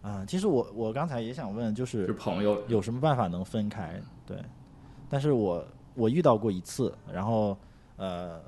[0.00, 4.00] 啊，其实我我刚才也想问，就是是朋友有什么办法能分开？
[4.26, 4.36] 对，
[5.08, 7.56] 但是我我遇到过一次，然后
[7.96, 8.40] 呃，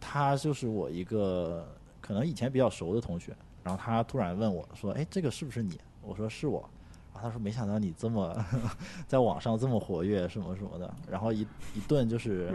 [0.00, 1.66] 他就是我一个
[2.00, 6.68] 可能以前比较熟的同学，然后他突然问我说：“哎，这个是不是你？”我说：“是我。”
[7.14, 8.36] 然后他说：“没想到你这么
[9.06, 11.42] 在网上这么活跃，什么什么的。”然后一
[11.74, 12.52] 一顿就是，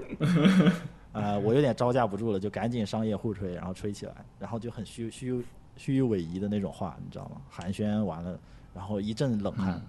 [1.13, 5.43] 呃，我有点招架不住了，就赶紧商业互吹，然后吹起来，然后就很虚虚
[5.77, 7.41] 虚伪仪的那种话，你知道吗？
[7.49, 8.37] 寒暄完了，
[8.73, 9.81] 然后一阵冷汗，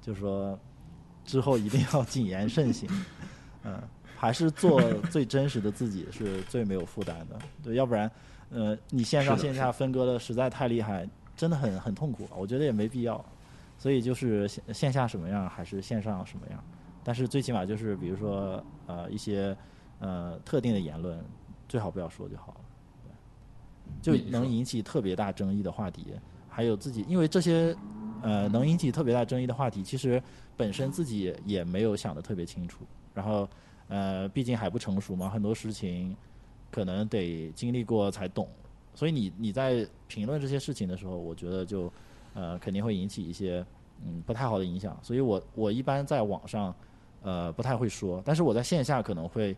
[0.00, 0.58] 就说
[1.24, 2.88] 之后一定要谨言慎行，
[3.62, 3.80] 嗯，
[4.20, 8.10] 还是做最真实的自己是最没有负担的，对，要不然，
[8.50, 13.24] 呃，你线上线下分割的实在太厉害，真的很很痛苦，我觉得也没必要。
[13.78, 16.62] 所以就是线线下什么样还是线上什么样，
[17.02, 19.56] 但是最起码就是比如说呃一些
[20.00, 21.18] 呃特定的言论
[21.66, 22.60] 最好不要说就好了，
[24.02, 26.08] 对就能引起特别大争议的话题，
[26.46, 27.74] 还有自己因为这些
[28.20, 30.22] 呃能引起特别大争议的话题，其实
[30.58, 33.48] 本身自己也没有想的特别清楚，然后
[33.90, 36.16] 呃毕竟还不成熟嘛，很多事情
[36.70, 38.48] 可能得经历过才懂，
[38.94, 41.92] 所以你你在评论这些事情的时候，我觉得就。
[42.32, 43.66] 呃，肯定会引起一些
[44.06, 46.72] 嗯不太好的影响，所以我我一般在网上
[47.22, 49.52] 呃不太会说，但是我在线下可能会，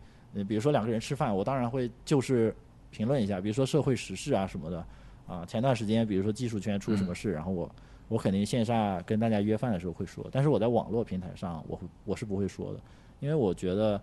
[0.49, 2.57] 比如说两个人吃饭，我当然会就是
[2.91, 4.87] 评论一下，比如说社会时事啊什么的。
[5.27, 7.71] 啊，前段时间比如说技术圈出什么事，然后我
[8.09, 12.81] 我肯定线下跟大家约饭的时候会说，但是我在网络平台上我会我是不会说的，
[13.21, 14.01] 因为我觉得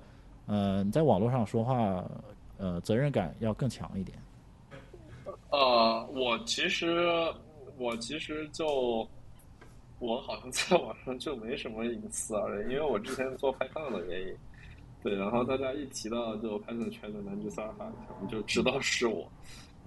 [0.50, 2.04] 嗯在网络上说话
[2.58, 4.18] 呃责任感要更强一点。
[5.52, 7.32] 呃，我其实。
[7.82, 9.08] 我其实就，
[10.00, 14.36] 我好像 在网上就没什么隐私啊，因为我之前做拍档的原因，
[15.02, 19.26] 对，然后大家一提到就 Python 圈的南极萨尔法，可能就知道是我，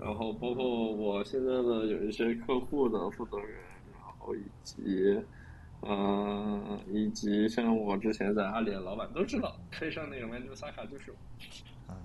[0.01, 3.61] 然后包括我现在的有一些客户的负责人，
[3.93, 4.83] 然后以及，
[5.83, 11.93] 嗯，以及像我之前在阿里的老板都知道，配上那个南极萨卡就是我。
[11.93, 11.97] 啊，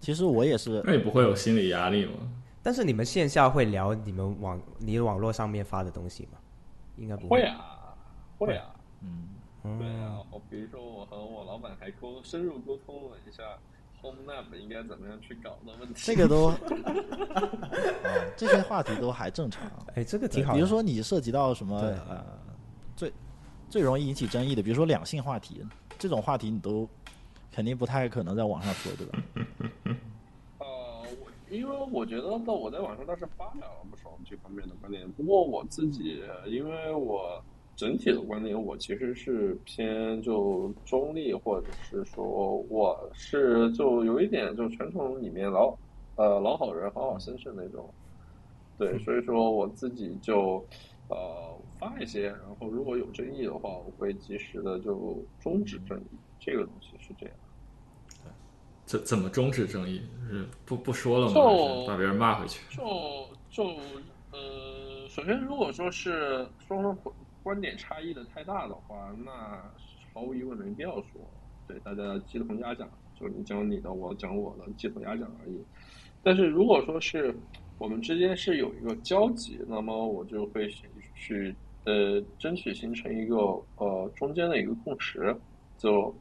[0.00, 2.12] 其实我也是，那你不会有心理压力吗？
[2.62, 6.38] 但是你们线下会聊你们网你网络上面发的东西吗？
[6.96, 7.94] 应该不会啊，
[8.38, 10.18] 会啊，嗯，对啊。
[10.30, 13.42] 我比如说，我和我老板还沟深入沟通了一下
[14.02, 15.94] Home Lab 应该怎么样去搞的问题。
[15.96, 16.52] 这个都，
[18.36, 19.62] 这些话题都还正常。
[19.94, 20.54] 哎，这个挺好。
[20.54, 22.24] 比如说你涉及到什么呃，
[22.96, 23.12] 最
[23.68, 25.62] 最容易引起争议的，比如说两性话题，
[25.98, 26.88] 这种话题你都
[27.52, 29.18] 肯定不太可能在网上说，对吧？
[31.48, 35.08] 因为我觉得，那我在网上倒是发表了不少这方面的观点。
[35.12, 37.40] 不过我自己，因为我
[37.76, 45.72] 整体的观点，我其实是偏就中立，或者是说我是就有一点就传统里面老
[46.16, 47.88] 呃老好人好好先生那种。
[48.76, 50.66] 对，所以说我自己就
[51.08, 56.16] 呃发一些，然后如果有争议的话，我会及时的就终止争议。
[56.38, 57.34] 这个东西是这样。
[58.84, 60.00] 怎怎么终止争议？
[60.30, 61.34] 是不不说了吗？
[61.34, 62.60] 就把别人骂回去？
[62.76, 63.64] 就就
[64.30, 69.60] 呃，首先如果说是双方观观点差异的太大的话，那
[70.14, 71.20] 毫无疑问没必要说，
[71.66, 72.88] 对大家鸡同鸭讲，
[73.18, 75.60] 就你讲你的，我讲我的，鸡同鸭讲而已。
[76.22, 77.34] 但是如果说是
[77.78, 80.68] 我们之间是有一个交集，那么我就会
[81.16, 81.52] 去
[81.84, 83.36] 呃争取形成一个
[83.76, 85.36] 呃中间的一个共识，
[85.76, 86.14] 就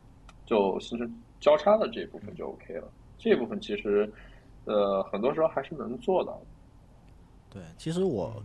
[0.47, 2.91] 就形成交叉的这一部分就 OK 了。
[3.19, 4.11] 这一部分其实
[4.65, 6.45] 呃很多时候还是能做到的。
[7.49, 8.43] 对，其实我，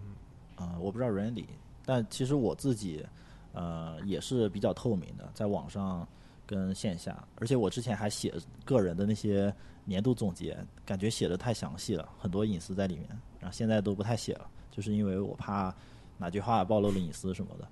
[0.57, 1.47] 呃，我不知道 Randy，
[1.85, 3.05] 但其实我自己，
[3.53, 6.07] 呃，也是比较透明的，在网上
[6.47, 8.33] 跟线下，而且我之前还写
[8.65, 9.53] 个人的那些
[9.85, 13.09] 年度总结，感觉写的太详细了，很多隐私在里面，
[13.41, 15.75] 然后现在都不太写了，就是因为我怕
[16.21, 17.67] 哪句话暴露了隐私什么的。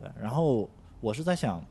[0.00, 1.62] 对，然后我是在想，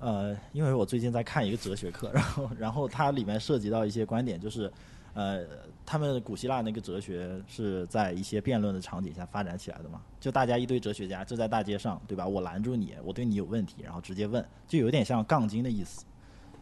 [0.00, 4.72] 呃，因为我最近在看一个哲学课，然后然后它里面涉及到一些观点，就是
[5.12, 5.44] 呃，
[5.84, 10.00] 他们古希腊那个哲学是在一些辩论的场景下发展起来的嘛？
[10.18, 12.26] 就大家一堆哲学家就在大街上，对吧？
[12.26, 16.04] 我拦住你，我对你有问题，然后直接问，就有点像杠精的意思。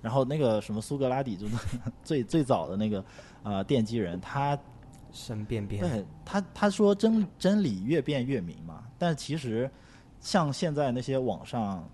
[0.00, 1.56] 然后那个什么苏格拉底， 就是
[2.04, 3.04] 最最早的那个
[3.42, 4.56] 呃奠基人，他
[5.18, 9.70] 申辩辩，对他他说真真理越辩越明嘛，但其实
[10.20, 11.86] 像现在那些网上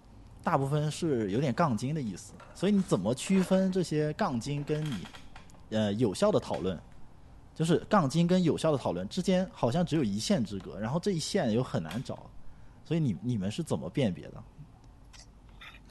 [0.42, 4.96] 大部分是有点杠精的意思，所以你怎么区分这些杠精跟你
[5.70, 6.78] 呃有效的讨论？
[7.54, 12.28] 就是杠精跟有效的讨论之间好像只有一线之隔，然后这一线又很难找，
[12.84, 14.42] 所以你你们是怎么辨别的？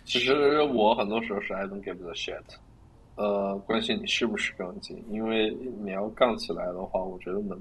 [0.03, 2.43] 其实我很多时候是 I don't give a shit，
[3.15, 5.51] 呃，关心你是不是杠精，因为
[5.83, 7.59] 你要杠起来的话，我觉得能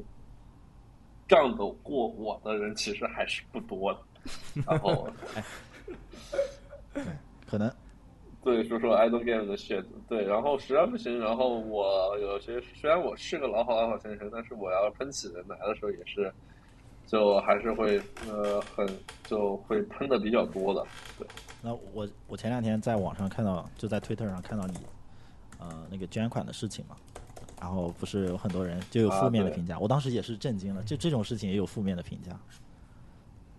[1.28, 4.00] 杠得过我的人其实还是不多的。
[4.66, 5.08] 然后，
[7.46, 7.70] 可能
[8.44, 16.32] 对，说说 I don't give a shit，对，然后实在不行，然后我有些虽然我是个老好老好先生，但是我要喷起人来的时候也是，
[17.06, 18.86] 就还是会呃很
[19.24, 20.86] 就会喷的比较多的，
[21.18, 21.26] 对。
[21.62, 24.74] 那我我前两天在网上看到，就在推特上看到你，
[25.70, 26.96] 呃，那个捐款的事情嘛，
[27.60, 32.36] 然后不是有很多人就有负面的评价，我当时也是震惊了，就这种事情也有负面的评价。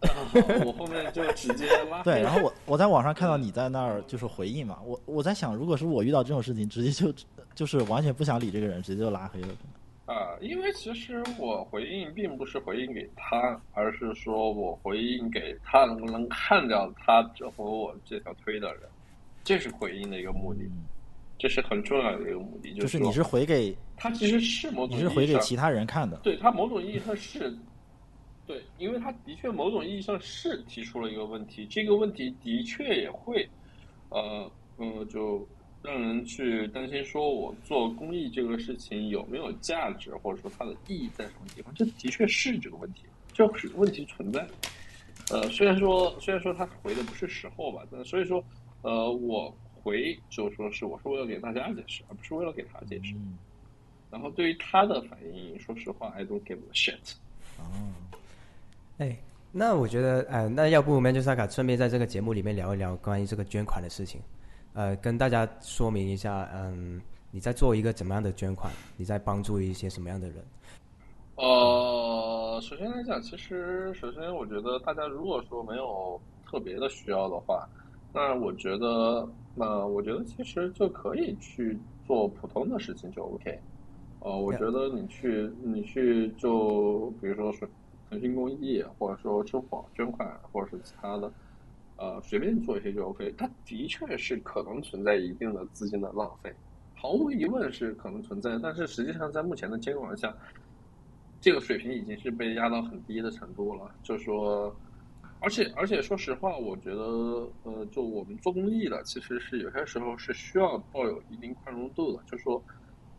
[0.65, 7.13] 我后面就直接拉对，然后我我在网上看到你在那儿就是回应嘛，我我在想，如果是我遇到这种事情，直接就
[7.55, 9.47] 就是完全不想理这个人，直接就拉黑了。
[10.05, 18.81] 啊，因为其实我回应并不是回应给他，而是说我回应给他能不能看掉他这回我这条推的人，
[19.41, 20.83] 这是回应的一个目的，嗯，
[21.43, 27.53] 这是很重要的一个目的，就是你是回给他其实是某种你是意义上回给其他人看的，对他某种意义上是，
[28.47, 33.45] 对，因为他的确某种意义上是提出了一个问题，这个问题的确也会，
[34.08, 35.45] 呃，嗯，就
[35.82, 41.73] 让人去担心，说我做公益这个事情有没有价值，或者说它的意义在什么地方？
[41.73, 43.01] 这的确是这个问题，
[43.34, 44.47] 就是问题存在。
[45.29, 48.41] 呃，虽然说虽然说他回的不是时候吧，但所以说，
[48.82, 49.53] 呃，我
[49.84, 53.13] 回就说是我是为了给大家解释，而不是为了给他解释。
[53.15, 53.38] 嗯，
[54.10, 57.15] 然后对于他的反应，说实话，I don't give a shit。
[57.60, 57.63] 哦，
[58.98, 59.17] 哎，
[59.52, 64.22] 那我觉得，呃，那要不 Man 萨卡顺便在这个节目里面聊一聊关于这个捐款的事情，
[64.74, 70.38] 呃，跟大家说明一下，嗯，你在做一个怎么样的捐款，你在帮助一些什么样的人？
[71.36, 77.67] 呃，首先来讲，其实首先我觉得大家如果说没有特别的需要的话，
[78.13, 83.59] 那我觉得，那我觉得其实就可以去做普通的事情就 OK。
[84.19, 87.67] 呃，我觉得你去你去就比如说是
[88.09, 91.31] 腾讯公益，或者说支付宝捐款，或者是其他的，
[91.97, 93.33] 呃，随便做一些就 OK。
[93.37, 96.53] 它的确是可能存在一定的资金的浪费，
[96.95, 100.35] 毫无疑问是可能存在，但是实际上在目前的监管下。
[101.41, 104.73] 这个水平已经是被压到很低的程度了，就说，
[105.43, 107.01] 而且而且说实话，我觉得，
[107.63, 112.63] 呃，就我们做公益的，其实是有些时候是需要抱有一定宽容度的，就说，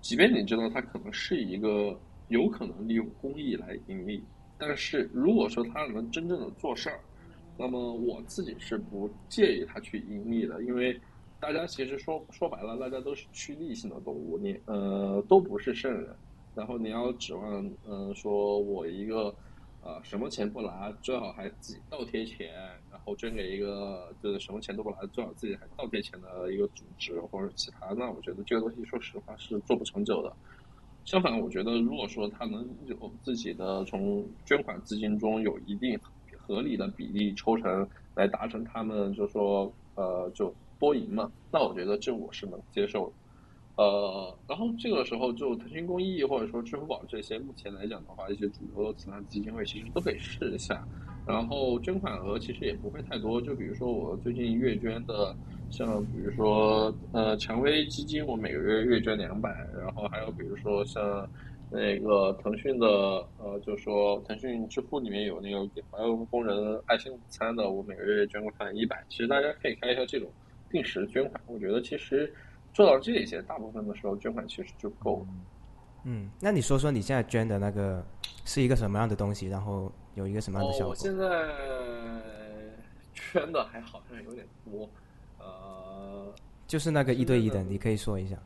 [0.00, 4.24] 即便你知道它可能是一个有可能利用公益来盈利，
[4.56, 6.98] 但是如果说他能真正的做事儿，
[7.58, 10.98] 那么我自己是不介意他去盈利的，因为
[11.38, 16.16] 大家其实说说白了，大家都是趋利性的动物，你呃都不是圣人。
[16.54, 19.34] 然后你要指望，嗯、说我一个，
[19.84, 22.54] 呃，什么钱不拿，最好还自己倒贴钱，
[22.90, 30.34] 然后捐给一个就是什么钱都不拿，最好自己还倒贴钱的一个组织或者其他，那我觉得这个东西说实话是做不长久的。
[31.04, 36.00] 相反，我觉得如果说他能有自己的从捐款资金中有一定
[36.38, 43.16] 合理的比例抽成来达成他们就说呃就多赢嘛，那我觉得这我是能接受的。
[43.76, 50.86] 呃，然后这个时候就腾讯公益或者说支付宝这些，目前来讲的话，一些主流的慈善基金会其实都可以试一下。
[51.26, 55.34] 然后捐款额其实也不会太多，就比如说我最近月捐的，
[55.70, 61.28] 像比如说呃蔷薇基金，我每个月月捐两百，然后还有比如说像
[61.68, 62.86] 那个腾讯的
[63.38, 69.02] 呃，就说腾讯支付里面有那个给白俄工人爱心午餐的，我每个月捐款一百。
[69.08, 70.30] 其实大家可以开一下这种
[70.70, 72.32] 定时捐款，我觉得其实。
[72.74, 75.26] 做到这些，大部分的时候捐款其实就够了。
[76.06, 78.04] 嗯，那你说说你现在捐的那个
[78.44, 79.46] 是一个什么样的东西？
[79.48, 80.90] 然后有一个什么样的效果？
[80.90, 81.26] 我现在
[83.14, 84.90] 捐的还好像有点多，
[85.38, 86.34] 呃，
[86.66, 88.36] 就是那个一对一的，你可以说一下。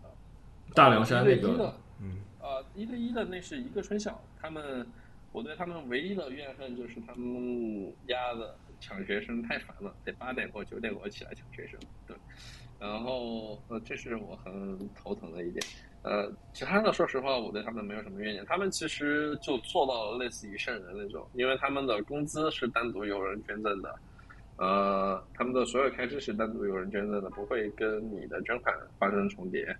[0.74, 4.86] 大凉山那个，嗯，呃，一对一的那是一个春晓，他们，
[5.32, 12.14] 我对他们唯一的怨恨就是他们压的抢学生太烦了，得八点或九点我起来抢学生，对。
[12.78, 15.64] 然后，呃，这是我很头疼的一点。
[16.02, 18.44] 呃，其他的，说实话，我对他们没有什么怨言。
[18.46, 23.98] 他们其实就做到了类似于圣人那种，因为他们的工资是单独有人捐赠的，
[24.58, 29.76] 呃，他们的所有开支是单独有人捐赠的，不会跟你的捐款发生重叠。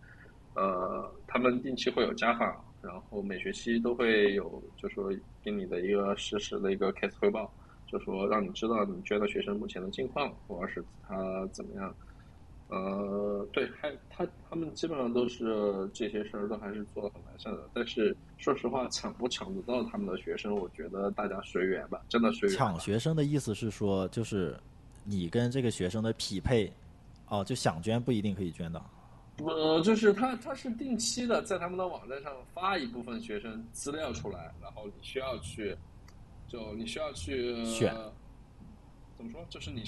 [0.55, 7.49] 呃，他们定期会有家访，然后每学期都会有，就说给你的一个实时的一个 case 汇报，
[7.87, 11.95] 就说让你知道你捐的学生目前的近况，或者是他怎么样。
[12.69, 17.67] 呃，对，还他他们基本上都是这些事儿都还是做的很完善的。
[17.73, 22.59] 但是说实话，抢不抢得到他们的学生，我觉得大家随缘吧，真的随缘。
[22.59, 24.55] 抢学生的意思是说，就是
[25.03, 26.71] 你跟这个学生的匹配，
[27.29, 28.85] 哦，就想捐不一定可以捐到。
[29.39, 35.75] 呃，就是他他是定期的在他们的网站上发一部分学生资料出来，然后你需要去，
[36.49, 37.95] 就你需要去选，
[39.17, 39.43] 怎么说？
[39.49, 39.85] 就是你。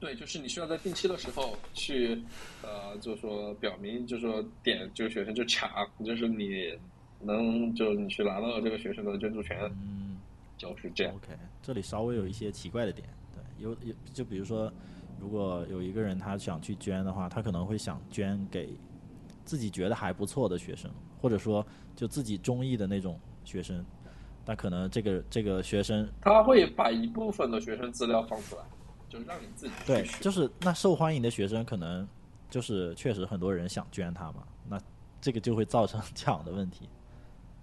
[0.00, 2.20] 对，就是你需要在定期的时候去，
[2.62, 5.70] 呃，就是说表明，就是说点这个学生就抢，
[6.04, 6.78] 就是你
[7.20, 10.18] 能就你去拿到这个学生的捐助权，嗯，
[10.58, 11.14] 就是这样。
[11.14, 11.28] OK，
[11.62, 14.70] 这里稍微有一些奇怪的点，对，有有就比如说，
[15.18, 18.68] 如果有一个人他想去捐的话，他可能会想捐给
[19.46, 21.66] 自己觉得还不错的学生，或者说
[21.96, 23.82] 就自己中意的那种学生，
[24.44, 28.62] 但可能这个这个学生他会把一部分的学生资料放出来。
[29.14, 32.06] 就让你自己对，就是那受欢迎的学生，可能
[32.50, 34.80] 就是确实很多人想捐他嘛，那
[35.20, 36.88] 这个就会造成抢的问题。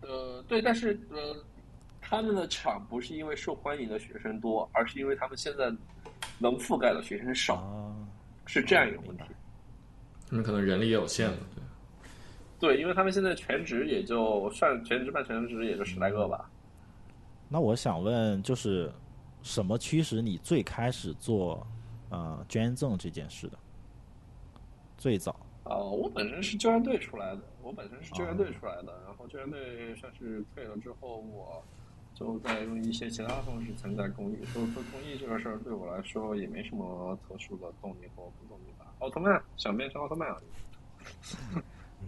[0.02, 1.36] 呃，对，但是呃，
[2.00, 5.70] 他们的抢不是因为受欢迎的学生多，而是因为他们现在
[6.40, 7.94] 能覆盖的学生少，
[8.46, 9.24] 是这样一个问题。
[10.30, 11.62] 他们可能人力也有限了，对。
[12.70, 16.50] 对，因为他们现在全职也就算全职半全职也就十来个吧。
[17.50, 18.90] 那我想问，就是。
[19.42, 21.66] 什么驱使你最开始做
[22.10, 23.58] 呃捐赠这件事的？
[24.98, 31.64] 最早啊，我本身是救援队出来的，我本身是救援队出来的，然后救援队算是退了之后，我
[32.14, 34.36] 就在用一些其他方式参加公益。
[34.54, 38.94] 做做公益这个事儿对我来说也没什么特殊的动力和不动力吧。
[39.00, 41.62] 奥特曼想变成奥特曼而已。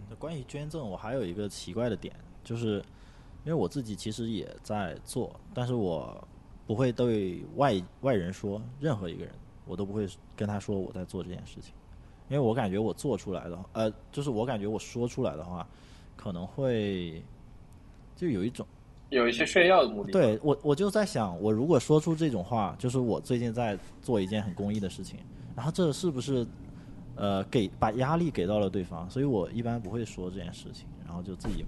[0.08, 2.14] 那关于捐赠，我还有一个奇怪的点，
[2.44, 2.76] 就是
[3.44, 6.28] 因为我自己其实也在做，但是我。
[6.66, 9.34] 不会对外外人说，任何一个人，
[9.66, 11.74] 我都不会跟他说我在做这件事情，
[12.28, 15.66] 因为我感觉我做出来的，呃，就是我感觉我说出来的话，
[16.16, 17.22] 可能会
[18.16, 18.66] 就有一种
[19.10, 20.12] 有一些炫耀的目的。
[20.12, 25.18] 对我，我就在想，我如果说出这种话，就是我最近在做一件很公益的事情，
[25.54, 26.46] 然后这是不是
[27.14, 29.08] 呃给把压力给到了对方？
[29.10, 31.62] 所以我一般不会说这件事情，然后就自己。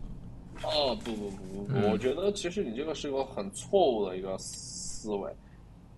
[0.62, 4.34] 哦不不不不不，我觉得其实你这个是个很错误的一个。
[4.38, 5.32] 思思维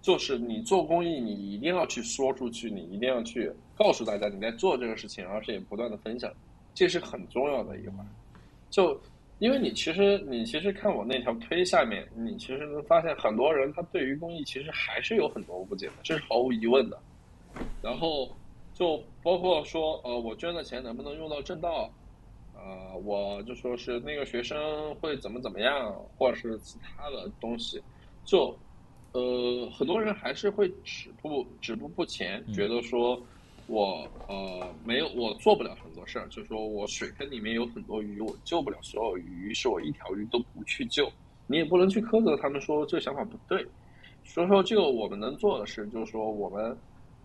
[0.00, 6.32] 就是你做公益，你一定要去说出去，你一定要去告诉大家你在做这个事情，而且也不断的分享，
[6.72, 8.06] 这是很重要的一环。
[8.70, 8.98] 就
[9.40, 16.98] 因为你其实你其实看我那条推下面，你其实能发现很多人他对于公益其实还是有很多误解的，这是毫无疑问的。
[17.82, 18.30] 然后
[18.72, 21.90] 就包括说呃，我捐的钱能不能用到正道？
[22.54, 27.82] 呃，我就说是那个学生会怎么怎么样，或者是其他的东西，
[28.24, 28.56] 就。
[29.12, 33.20] 呃，很多人还是会止步止步不前，觉得说，
[33.66, 41.10] 我呃没有我做不了很多事儿，就说我水坑里面有很多鱼，我救不了所有鱼，于是我一条鱼都不去救。
[41.46, 43.66] 你也不能去苛责他们说这个想法不对。
[44.24, 46.76] 所以说，这个我们能做的事，就是说我们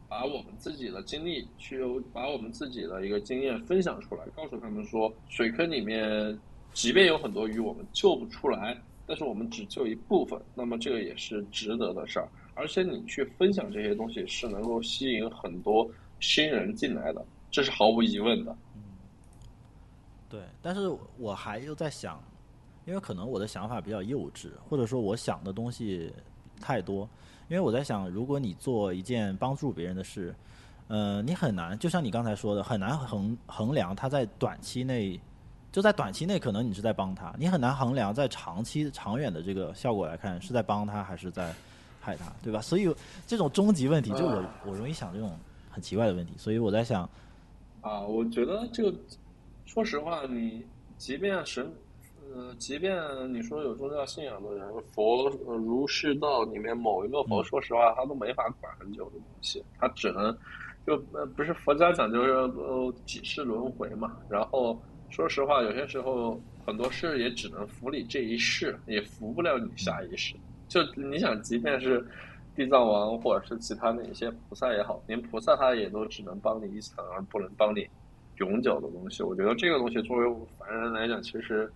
[0.08, 1.82] 把我们自己的经历去
[2.14, 6.40] 把我们自己的一个经验分享出来，告诉他们说，水坑里面
[6.72, 8.78] 即便有很多鱼，我们救不出来。
[9.06, 15.90] 但是我们只救一部分，那么这个也是值得的事儿，而且你去分享这些东西是能够吸引很多
[16.20, 18.56] 新人进来的，这是毫无疑问的。
[18.76, 18.82] 嗯
[20.30, 22.24] 对，但是我还又在想，
[22.86, 26.12] 因为可能我的想法比较幼稚，或者说我想的东西
[26.60, 27.08] 太多。
[27.50, 30.34] 因为我在想，如果你做一件帮助别人的事，
[30.88, 35.20] 呃，你很难，就像你刚才说的，很难衡衡量他在短期内，
[35.74, 41.52] 就在短期内可能你是在帮他，你很难衡量在长期长远的这个效果来看是在帮他还是在
[42.00, 42.62] 害他，对吧？
[42.62, 42.96] 所以
[43.26, 45.36] 这种终极问题，就我我容易想这种
[45.72, 47.10] 很奇怪的问题，所以我在想，
[47.82, 48.96] 啊，我觉得这个，
[49.66, 50.64] 说实话，你
[51.00, 51.74] 即便神，
[52.32, 52.96] 呃，即便
[53.34, 60.38] 你说有宗教信仰的人，佛呃儒释道里面某一个佛，说实话，他都没法管很久的东西，他只能
[60.86, 64.80] 就呃不是佛家讲究呃几世轮回嘛，然后
[65.14, 70.34] 说实话，有些时候很多事也只能服你这一世，也服不了你下一世。
[70.68, 72.04] 就你想，即便是
[72.56, 77.88] 地藏王或者是其他的一些菩萨也好，连菩萨他也都只能帮你一层，而不能帮你
[78.38, 79.22] 永久的东西。
[79.22, 81.72] 我觉得这个东西作为凡人来讲，其实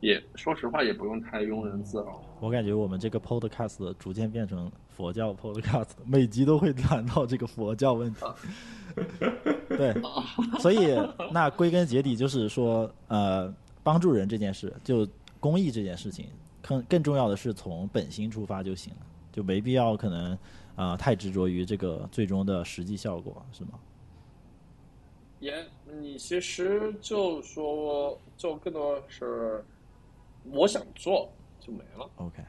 [0.00, 2.24] 也说实话也不用太庸人自扰。
[2.40, 8.24] 我感觉我们这个 podcast 逐渐变成佛教 podcast， 每集都会谈到这个佛教问题。
[9.68, 9.94] 对，
[10.60, 10.96] 所以
[11.32, 15.06] 那归根结底就是说，呃，帮助人这件事，就
[15.40, 16.26] 公益这件事情，
[16.60, 19.00] 更更重要的是从本心出发就行了，
[19.32, 20.38] 就没必要可能
[20.76, 23.78] 啊、太执着于这个最终的实际效果，是吗？
[25.40, 25.66] 也，
[26.00, 29.64] 你其实就说，就更多是
[30.50, 31.28] 我想做
[31.58, 32.08] 就没了。
[32.16, 32.42] OK，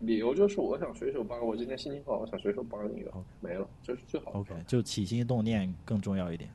[0.00, 6.50] 理由就是我想随手帮，我今天心情不好，我想随手帮你一个没了，这是最好的 OK，就起心动念更重要一点。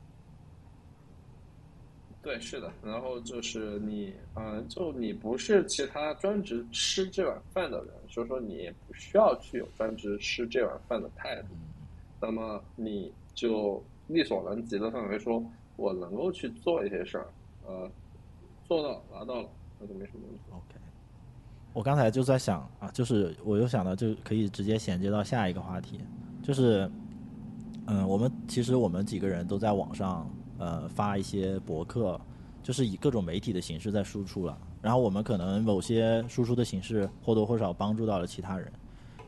[2.22, 2.72] 对，是的。
[2.82, 11.48] 然后就是你，嗯、就你不是其他专职吃这碗饭的人，所以说你也不需要去有专职吃这碗饭的态度。
[12.20, 15.40] 那么你就力所能及的范围说，
[15.76, 17.28] 我能够去做一些事儿，
[17.64, 17.88] 呃，
[18.64, 20.40] 做到拿到了，那就没什么问题。
[20.50, 20.80] OK，
[21.76, 26.00] 我刚才就在想啊，就是我又想到，就可以直接衔接到下一个话题，
[26.42, 26.90] 就是，
[27.86, 32.18] 嗯，我们其实我们几个人都在网上呃发一些博客，
[32.62, 34.56] 就是以各种媒体的形式在输出了。
[34.80, 38.72] 然后我们可能某些输出的形式或多或少帮助到了其他人。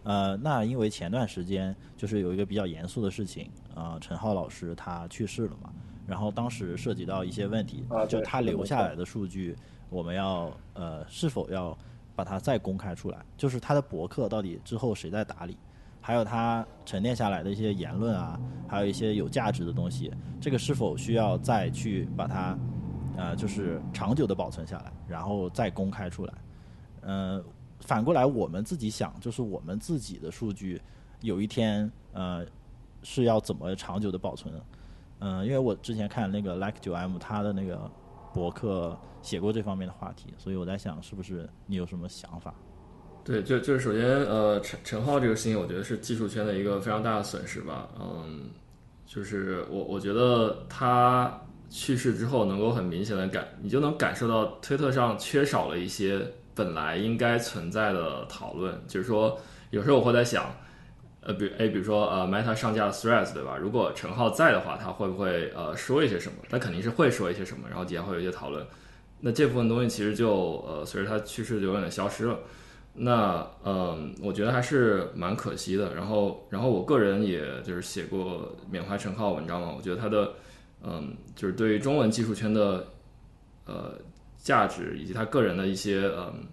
[0.05, 5.71] 呃，那因为前段时间就是有一个比较严肃的事情，啊、陈浩老师他去世了嘛，
[6.07, 9.55] 然后当时涉及到一些问题，啊就他留下来的数据，
[9.91, 11.77] 我们要呃是否要
[12.19, 13.25] 把它再公开出来？
[13.37, 15.57] 就是他的博客到底之后谁在打理？
[16.01, 22.59] 还有他沉淀下来的一些言论啊，还有一些有价值的东西，这个是否需要再去把它
[23.17, 26.35] 呃就是长久的保存下来，然后再公开出来？
[27.03, 27.45] 呃，
[27.83, 30.83] 反过来我们自己想，就是我们自己的数据
[31.21, 32.45] 有一天呃
[33.05, 34.53] 是要怎么长久的保存？
[35.21, 37.89] 嗯、因为我之前看那个 Like 九 M 他的那个
[38.39, 42.55] 博客写过这方面的话题，所以我在想，是不是你有什么想法？
[43.25, 47.89] 对，就就是首先，呃，陈陈浩这个事情，我觉得是技术圈的一个非常大的损失吧。
[48.01, 48.49] 嗯，
[49.05, 56.25] 就是我我觉得他去世之后，能够很明显的感，你就能感受到推特上缺少了一些
[56.55, 58.81] 本来应该存在的讨论。
[58.87, 59.39] 就是说，
[59.71, 60.51] 有时候我会在想，
[61.21, 63.57] 呃，比哎，比如说呃，Meta 上架了 Threads，对吧？
[63.57, 66.39] 如果陈浩在的话，他会不会呃说一些什么？
[66.49, 68.65] 他肯定是会说一些什么，然后底下会有一些讨论。
[69.21, 72.39] 那这部分东西其实就呃随着他去世就有点消失了。
[72.95, 75.95] 那嗯，我觉得还是蛮可惜的。
[75.95, 80.33] 然后，然后我个人也就是写过缅怀陈浩文章嘛，我觉得他的
[80.83, 82.87] 嗯，就是对于中文技术圈的
[83.67, 83.99] 呃
[84.37, 86.47] 价值以及他个人的一些嗯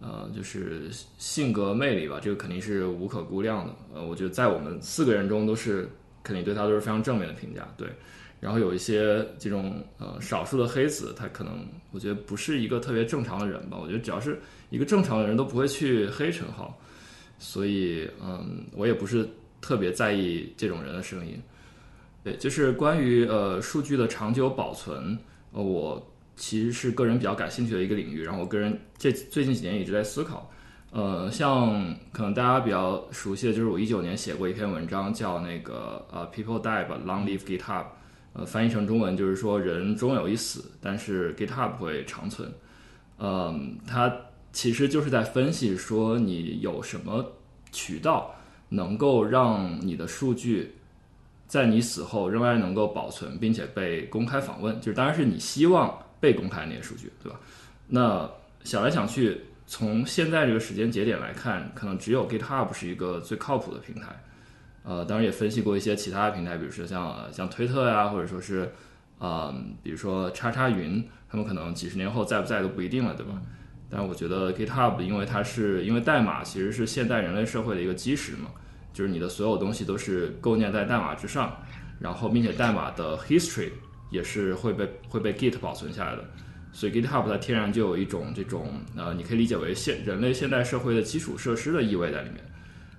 [0.00, 0.88] 呃就是
[1.18, 3.74] 性格魅力吧，这个肯定是无可估量的。
[3.94, 5.88] 呃，我觉得在我们四个人中都是
[6.22, 7.72] 肯定对他都是非常正面的评价。
[7.76, 7.88] 对，
[8.40, 13.78] 然后有一些这种呃少数的黑子，他可能我觉得不是一个特别正常的人吧。
[13.80, 14.40] 我觉得只要是
[14.70, 16.78] 一个正常的人都不会去黑陈浩，
[17.38, 19.28] 所以嗯，我也不是
[19.60, 21.40] 特别在意这种人的声音。
[22.22, 25.18] 对，就是关于呃数据的长久保存，
[25.52, 26.09] 呃，我
[26.40, 28.22] 其实是个人比较感兴趣的一个领域。
[28.22, 30.50] 然后我个人这最近几年一直在思考，
[30.90, 37.84] 呃，像可能大家比较熟悉的就是我一九年写过一篇文章，叫那个呃 “People Die but Long Live GitHub”，
[38.32, 42.50] 呃，翻译成中文就是说人终有一死，但是 GitHub 会长存。
[43.18, 44.10] 嗯，它
[44.50, 47.32] 其实就是在分析说你有什么
[47.70, 48.34] 渠道
[48.70, 50.74] 能够让你的数据
[51.46, 57.40] 在你死后仍然能够保存，并且被公开访问，就是当然是你希望被公开那些数据，对吧？
[57.88, 58.30] 那
[58.62, 64.08] 想来想去，从现在这个时间节点来看，可能只有 GitHub 是一个最靠谱的平台。
[64.82, 68.70] 呃，当然也分析过一些其他的平台，比如说像像推特呀，或者说是
[69.18, 73.32] 呃，比如说叉叉云，他们可能几十年后在不在都不一定了，对吧？
[73.90, 78.50] 但我觉得 GitHub，因为它是因为代码其实是现代人类社会的一个基石嘛，
[78.92, 81.54] 就是你的所有东西都是构建在代码之上，
[81.98, 83.70] 然后并且代码的 history
[84.10, 86.24] 也是会被会被 Git 保存下来的，
[86.72, 92.40] 所以 GitHub 它天然就有一种这种呃，你可以理解为现人类现代社会的基础设施的意味在里面，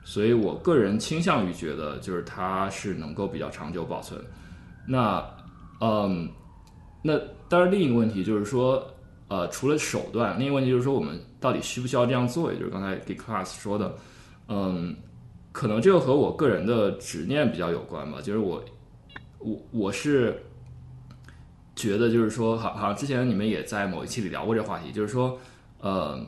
[0.03, 4.19] 所以我个人倾向于觉得就是它是能够比较长久保存。
[4.87, 5.23] 那
[5.79, 6.29] 嗯，
[7.03, 8.85] 那当然另一个问题就是说。
[9.31, 12.51] 呃，除了手段，另一个问题就是说，我们到底需不需要这样做？
[12.51, 13.95] 也就是刚才给 Class 说的，
[14.49, 14.93] 嗯，
[15.53, 18.19] 可能这个和我个人的执念比较有关吧。
[18.21, 18.61] 就是我，
[19.39, 20.37] 我我是
[21.75, 25.39] 觉得，就是说，好，好像之前你们也在某一期里聊过这话题，就是说，
[25.79, 26.19] 呃，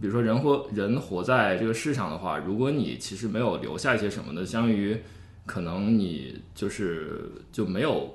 [0.00, 5.00] 比如说人活人活在这个世上的话，如果你其实没有留下一些什么的，相当于
[5.46, 8.14] 可能你就是就没有，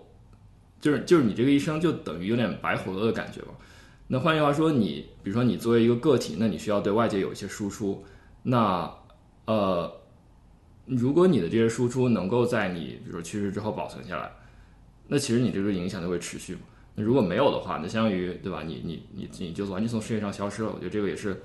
[0.79, 3.49] 就是就是你这个一生就等于有点白活了的感觉吧。
[4.07, 8.03] 那换句话说，你比如说你作为一个个体，那你需要对外界有一些输出。
[8.43, 8.91] 那
[9.45, 9.89] 呃，
[10.85, 14.31] 如果你的这些输出能够在你比如说去世之后保存下来，
[15.11, 16.61] 那其实你这个影响就会持续嘛。
[16.95, 18.63] 那如果没有的话，那相当于对吧？
[18.65, 20.69] 你你你你就完全从世界上消失了。
[20.69, 21.41] 我觉得这个也是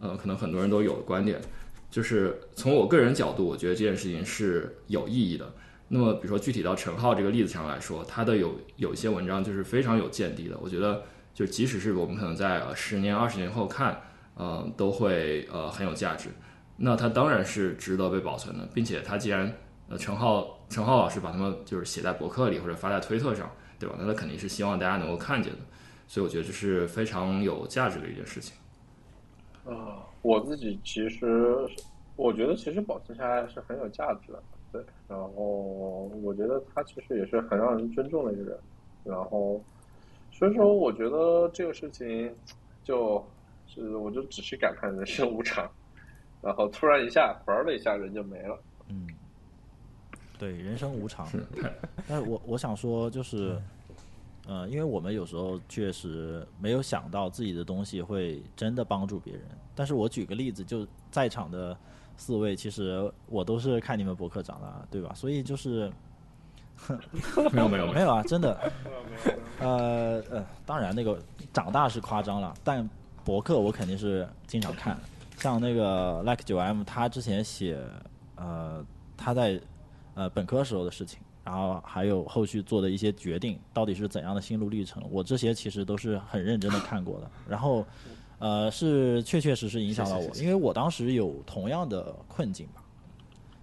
[0.00, 1.40] 呃，可能很多人都有的观点。
[1.88, 5.54] 就是从我个人角度，我觉得这件事情是有意义的。
[5.86, 10.58] 那么比如说具体到陈浩这个例子上来说，他的有有一些文章就是非常有见地的。
[10.60, 11.02] 我觉得。
[11.34, 14.00] 就即使是我们可能在十年、二十年后看，
[14.36, 16.28] 呃，都会呃很有价值。
[16.76, 19.52] 那它当然是值得被保存的，并且它既然
[19.88, 23.94] 呃陈浩陈浩老师把他们就是写在博客里或者发在推特上，对吧？
[23.98, 25.58] 那他肯定是希望大家能够看见的。
[26.06, 28.56] 所以我觉得这是非常有价值的一件事情。
[29.64, 31.56] 啊，我自己其实
[32.16, 34.42] 我觉得其实保存下来是很有价值的，
[34.72, 34.82] 对。
[35.08, 38.58] 然后我觉得他其实也是很让人尊重的一个人，
[39.04, 39.62] 然后。
[40.36, 42.34] 所以说，我觉得这个事情，
[42.82, 43.24] 就
[43.68, 45.70] 是我就只是感叹人生无常，
[46.42, 48.58] 然后突然一下，玩了一下，人就没了。
[48.88, 49.06] 嗯，
[50.38, 51.28] 对，人生无常。
[52.08, 53.56] 但是我我想说，就是，
[54.46, 59.42] 呃，因为我们有时候确实没有想到自己的东西会真的帮助别人。
[59.74, 61.76] 但是我举个例子，就在场的
[62.16, 65.12] 四位，其实我都是看你们博客长大，对吧？
[65.14, 65.90] 所以就是。
[67.52, 68.20] 没有 没有没有啊！
[68.24, 68.72] 真的，
[69.60, 71.16] 呃呃，当然那个
[71.52, 72.86] 长大是夸张了，但
[73.24, 74.98] 博客我肯定是经常看。
[75.38, 77.78] 像那个 Like 九 M，他之前写
[78.34, 78.84] 呃
[79.16, 79.58] 他在
[80.14, 87.30] 呃本科时候的事情，然后还有后续做的一些决定，到底是怎样的心路历程，我这些其实都是很认真的看过的。
[87.48, 87.84] 然后
[88.38, 92.82] 呃是确确实实影响了我，因为我当时有同样的困境吧。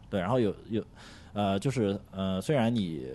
[0.10, 0.84] 对，然后有有。
[1.34, 3.08] 呃，就是呃，虽然你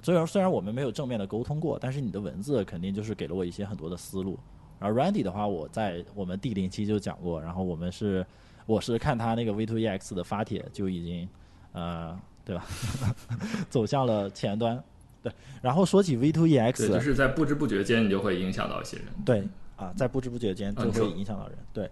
[0.00, 4.38] 虽然虽然我们没有正面的沟通过，但是你的文字肯定就是给了我一些很多的思路。
[4.78, 8.24] 然后 Randy 的话，我在我们第零期就讲过，然后我们是
[8.64, 11.28] 我是看他那个 V2EX 的发帖就已经
[11.72, 12.18] 呃，
[12.48, 12.66] 对吧？
[13.70, 14.82] 走向了前端。
[15.22, 15.30] 对，
[15.62, 19.06] 然后说起 V to E X，就是在不知不觉间你就会影响到一些人。
[19.24, 19.46] 对
[19.76, 21.58] 啊，在不知不觉间就会影响到人。
[21.72, 21.90] 对，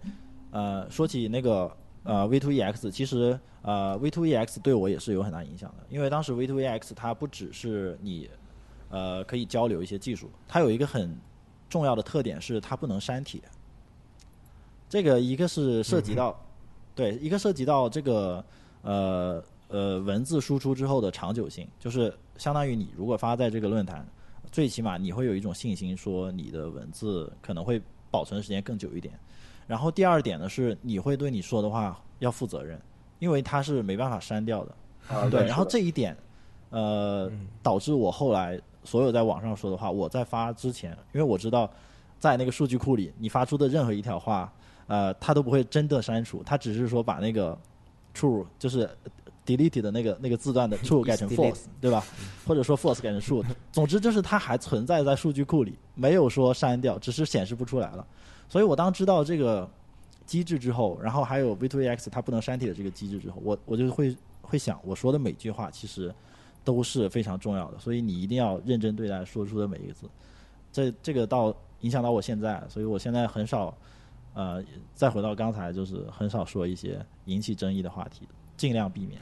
[0.51, 1.71] 呃，说起那个。
[2.03, 8.29] 呃 V to E X，其实呃 V to E X 对我也是有很大影响的，因为当时 V to E X 它不只是你
[8.89, 11.19] 呃可以交流一些技术，它有一个很
[11.67, 13.41] 重要的特点是它不能删帖。
[14.87, 16.39] 这个一个是涉及到
[16.95, 18.41] 对，一个涉及到这个
[18.83, 24.05] 呃呃文字输出之后的长久性，就是相当于你如果发在这个论坛，
[24.51, 29.13] 最起码你会有一种信心，说你的文字可能会保存时间更久一点。
[29.67, 32.81] 然后第二点呢是你会对你说的话要负责任，
[33.19, 34.75] 因为它是没办法删掉的。
[35.09, 35.45] 啊，对。
[35.45, 36.15] 然后这一点，
[36.69, 37.29] 呃，
[37.61, 41.69] 导致我后来所有在网上说的话，我在发之前，因为我知道，
[42.17, 44.51] 在那个数据库里，你发出的任何一条话，
[44.87, 47.57] 呃，它都不会真的删除，它只是说把那个
[48.15, 48.89] true 就是
[49.47, 52.03] delete 的那个那个字段的 true 改成 false，对吧？
[52.45, 58.05] 或者说 false 改成 true，总之就是它还存在在数据库里，没有说删掉，只是显示不出来了。
[58.49, 59.69] 所以我当知道这个
[60.25, 66.13] 机制之后，然后还有 V2EX 它不能删帖的这个机制之后，我我就会会想，我说的每句话其实
[66.63, 70.07] 都是非常重要的，所以你一定要认真对待说出的每一个字。
[70.71, 73.73] 这这个到影响到我现在，所以我现在很少
[74.33, 78.27] 呃再回到刚才，就是很少说一些引起争议的话题，
[78.57, 79.19] 尽量避免。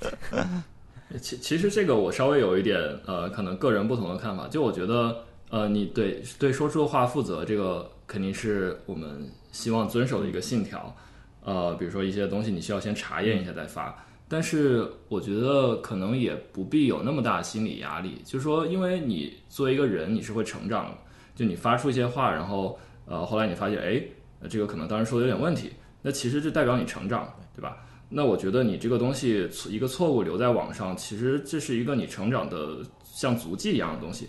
[1.20, 5.24] 其其实这个我稍微有一点呃，可能个人不同的看法，就我觉得。
[5.52, 10.94] 呃，你对对说出的话负责，这个肯定是我们希望遵守的一个信条。
[11.42, 13.92] 呃，比如说一些东西你需要先查验一下再发，
[14.28, 20.98] 但是我觉得可能也不必有那么大心理压力，就是说，因为你作为一个人你是会成长的，
[21.34, 24.00] 就你发出一些话，然后呃后来你发现，哎，
[24.48, 27.76] 这个可能当时说的有点问题，那其实就代表你成长，对吧？
[28.10, 34.28] 那我觉得你这个东西一个错误留在网上，其实这是一个你成长的像足迹一样的东西。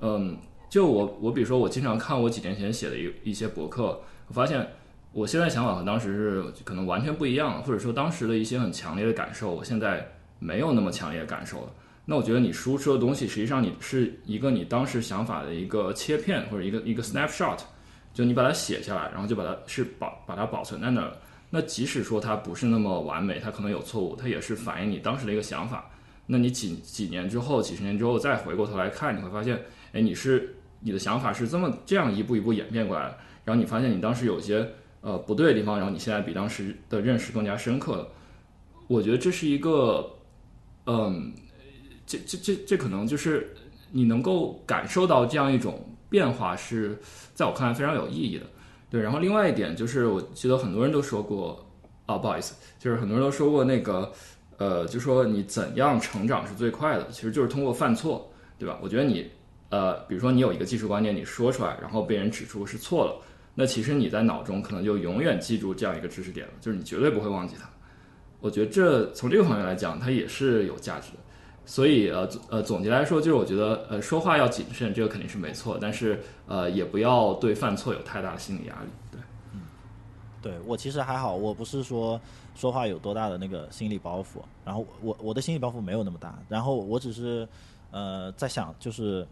[0.00, 0.36] 嗯，
[0.68, 4.64] 就我我比如说我经常看我几年前写的一一些博客，我发现。
[5.16, 10.04] 我现在想法和当时是可能完全不一样，或者说当时的一些很强烈的感受，我现在
[10.40, 11.72] 没有那么强烈感受了。
[12.04, 17.60] 那我觉得你输出的东西，实际上你是一个你当时想法的一个切片或者一个一个 snapshot，
[18.12, 21.12] 就你把它写下来，然后就把它是保把它保存在那儿。
[21.50, 25.90] 那即使说它不是那么完美，它可能有错误，它也是反映你当时的一个想法。
[26.26, 33.18] 那你几几年之后、几十年之后再回过头来看，你会发现，哎，你是你的想法是这么这样一步一步演变过来的。
[33.44, 34.68] 然后你发现你当时有些。
[35.06, 38.08] 呃，不对的地方，然后你现在比当时的认识更加深刻了。
[38.86, 40.16] 我觉得这是一个，
[40.86, 41.30] 嗯，
[42.06, 43.54] 这这这这可能就是
[43.90, 46.98] 你能够感受到这样一种变化，是
[47.34, 48.46] 在我看来非常有意义的。
[48.94, 51.68] 对，然后另外一点就是，我记得很多人都说过，
[52.06, 54.12] 啊，不好意思，就是很多人都说过那个，
[54.56, 58.78] 呃，就说你怎样成长是最快的，其实就是通过犯错，对吧？
[58.80, 59.28] 我觉得你，
[59.70, 63.20] 呃，比如说你有一个技术观念，你说出来，然后被人指出是错了。
[63.52, 67.68] 那其实你在脑中可能就永远记住这样一个知识点了，就是你绝对不会忘记它。
[68.38, 71.18] 我觉得这从这个方面来讲，它也是有价值的。
[71.66, 78.88] 所以呃呃，总结来说，就是我觉得呃说话要谨慎，这个肯定是没错，但是呃也不要对犯错有太大的心理压力。
[79.10, 79.20] 对，
[79.52, 79.60] 嗯，
[80.42, 82.20] 对我其实还好，我不是说
[82.54, 87.48] 说话有多大的那个心理包袱，然后我我的心理包袱没有那么大，然后我只是
[87.90, 89.26] 呃在想就是。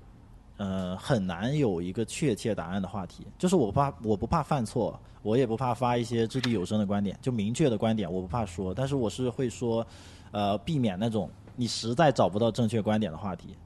[0.59, 3.27] 呃，很难有一个确切答案的话题。
[3.37, 8.73] 就是我怕，我不怕犯错，我也不怕发一些掷地有声的观点，就明确的观点，我不怕说。
[8.73, 9.85] 但是我是会说，
[10.31, 13.57] 呃，避免那种你实在找不到正确观点的话题，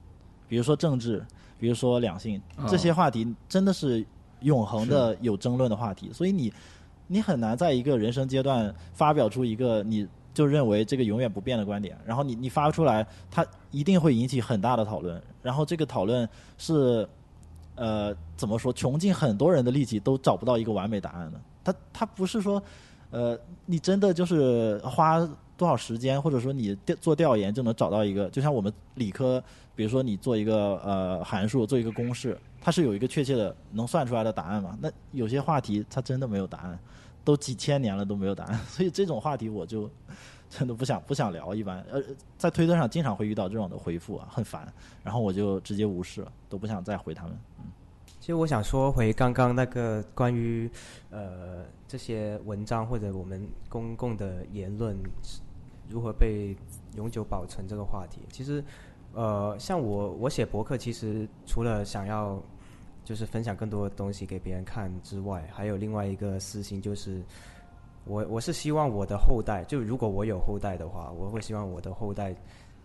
[0.49, 1.25] 比如说政治，
[1.59, 4.05] 比如说两性这些话题，真的是
[4.41, 6.13] 永恒的有争论的话题。
[6.13, 6.53] 所以你，
[7.07, 10.07] 你很难在一个人生阶段发表出一个你。
[10.37, 16.29] 就认为这个永远不变的观点，然后你你发出来，它一定会引起很大的讨论，然后这个讨论
[16.59, 17.09] 是，
[17.75, 21.41] 呃，怎么说，穷尽很多人的力气都找不到一个完美答案的。
[21.65, 22.63] 它它不是说，
[23.11, 25.27] 呃，你真的就是花
[25.57, 29.43] 多少时间，或者说你做调研就能找到一个，就像我们理科，
[29.75, 34.77] 比如说你做一个呃函数，做一个公式，它是有一个确切的能算出来的答案嘛？
[34.81, 36.79] 那有些话题它真的没有答案。
[37.27, 39.91] 都几千年了都没有答案，所以这种话题我就
[40.49, 41.53] 真的不想不想聊。
[41.53, 42.01] 一般呃，
[42.39, 47.37] 在推特上经常会遇到这种的回复啊，很烦，然后我就直接无视了，都不想再回他们。
[48.21, 50.71] 其实我想说回刚刚那个关于
[51.11, 54.97] 呃这些文章或者我们公共的言论
[55.89, 56.57] 如何被
[56.97, 58.63] 永久保存这个话题，其实
[59.13, 62.43] 呃像我我写博客，其实除了想要。
[63.07, 67.23] 就是分享更多的东西给别人看之外，还有另外一个私心，就是
[68.05, 72.35] 我我是希望我的后代，就如果我有后代的话，我会希望我的后代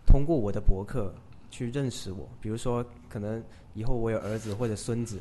[0.06, 1.12] 通过我的博客
[1.50, 2.28] 去认识我。
[2.40, 3.42] 比如说，可能
[3.74, 5.20] 以后我有儿子或者孙子，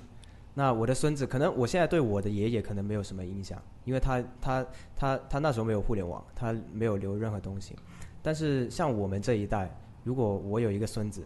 [0.53, 7.75] 那我的孙子可能我现在对我的爷爷可能没有什么影响，因为他他他他那时候没有互联网，他没有留任何东西。
[8.21, 9.69] 但是像我们这一代，
[10.03, 11.25] 如果我有一个孙子，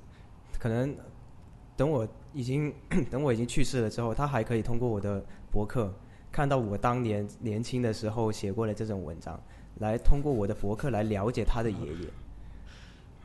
[0.60, 0.96] 可能。
[1.78, 2.74] 等我已经
[3.12, 5.22] 等我已经去世了之后，他还可以通过我的
[5.52, 5.94] 博客
[6.32, 9.38] 看到我当年年轻的时候写过的这种文章，
[9.80, 12.08] 来通过我的博客来了解他的爷爷，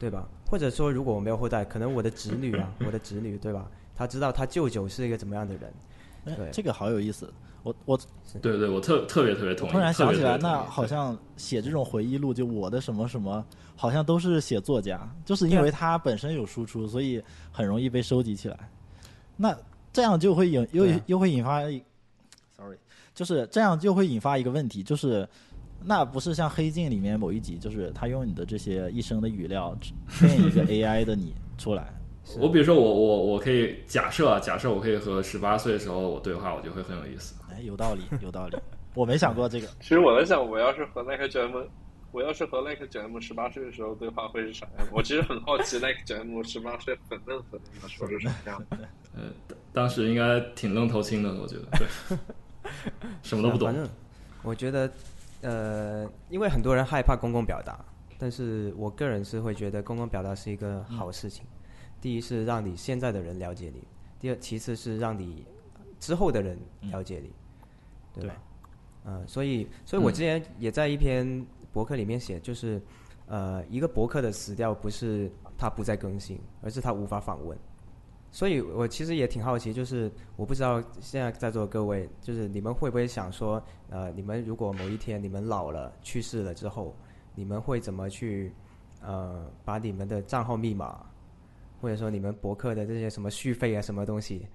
[0.01, 0.29] 对吧？
[0.51, 3.71] 或者说，如果我没有后代，可能我的侄女啊，我的侄女，对吧？
[3.95, 5.73] 他知道他舅舅是一个怎么样的人，
[6.37, 7.33] 对，这个好有意思。
[7.63, 8.01] 我我，
[8.41, 9.73] 对对，我特特别特别同意。
[9.73, 13.45] 突然想起来，那好像写这种回忆录，就我的什么什么，
[13.77, 17.23] 好像都是写作家，就是因为他本身有输出，所以
[17.53, 18.59] 很容易被收集起来。
[19.37, 19.55] 那
[19.93, 21.61] 这样就会引又又会引发
[22.57, 22.79] ，sorry，
[23.15, 25.29] 就是这样就会引发一个问题，就是
[25.85, 29.77] 那不是像《黑镜》里面某一集，就是他用你的这些一生的语料
[30.19, 31.93] 变 一个 AI 的你出来。
[32.39, 37.35] 我比如说，我我我可以假设啊，假设我可以和十八岁的时候我对话，我觉得会很有意思。
[37.51, 38.57] 哎，有道理，有道理。
[38.95, 39.67] 我没想过这个。
[39.81, 41.67] 其实我在想，我要是和那个 Jam，
[42.13, 44.87] 我要是和那个 Jam 十八岁的时候对话会是啥样？
[44.93, 48.63] 我其实很好奇，那个 Jam 十八岁很嫩很嫩的时候是什么样。
[49.17, 49.23] 呃，
[49.73, 51.67] 当时应该挺愣头青的，我觉得。
[51.79, 52.19] 对。
[53.23, 53.67] 什么都不懂。
[53.67, 53.89] 反正
[54.43, 54.91] 我觉得，
[55.41, 57.79] 呃，因为很多人害怕公共表达，
[58.19, 61.45] 但是我个人是会觉得公共表达是一个好事情。
[62.01, 63.83] 第一是让你现在的人了解你，
[64.19, 65.45] 第二其次是让你
[65.99, 67.31] 之后的人了解你，
[68.15, 68.35] 对吧？
[69.05, 72.81] 嗯，所以，所以我之前也在一篇博客里面写，就是，
[73.27, 77.57] 呃，一个博客的死掉不是它不再更新，而是它无法访问。
[78.33, 86.95] 所以我其实也挺好奇，就是我不知道现在在座的各位，就是你们会不会想说，呃，你们如果某一天你们老了去世了之后，
[87.35, 88.53] 你们会怎么去，
[89.01, 91.05] 呃，把你们的账号密码，
[91.81, 94.47] 或者说你们博客的这些什么续费啊，什么东西，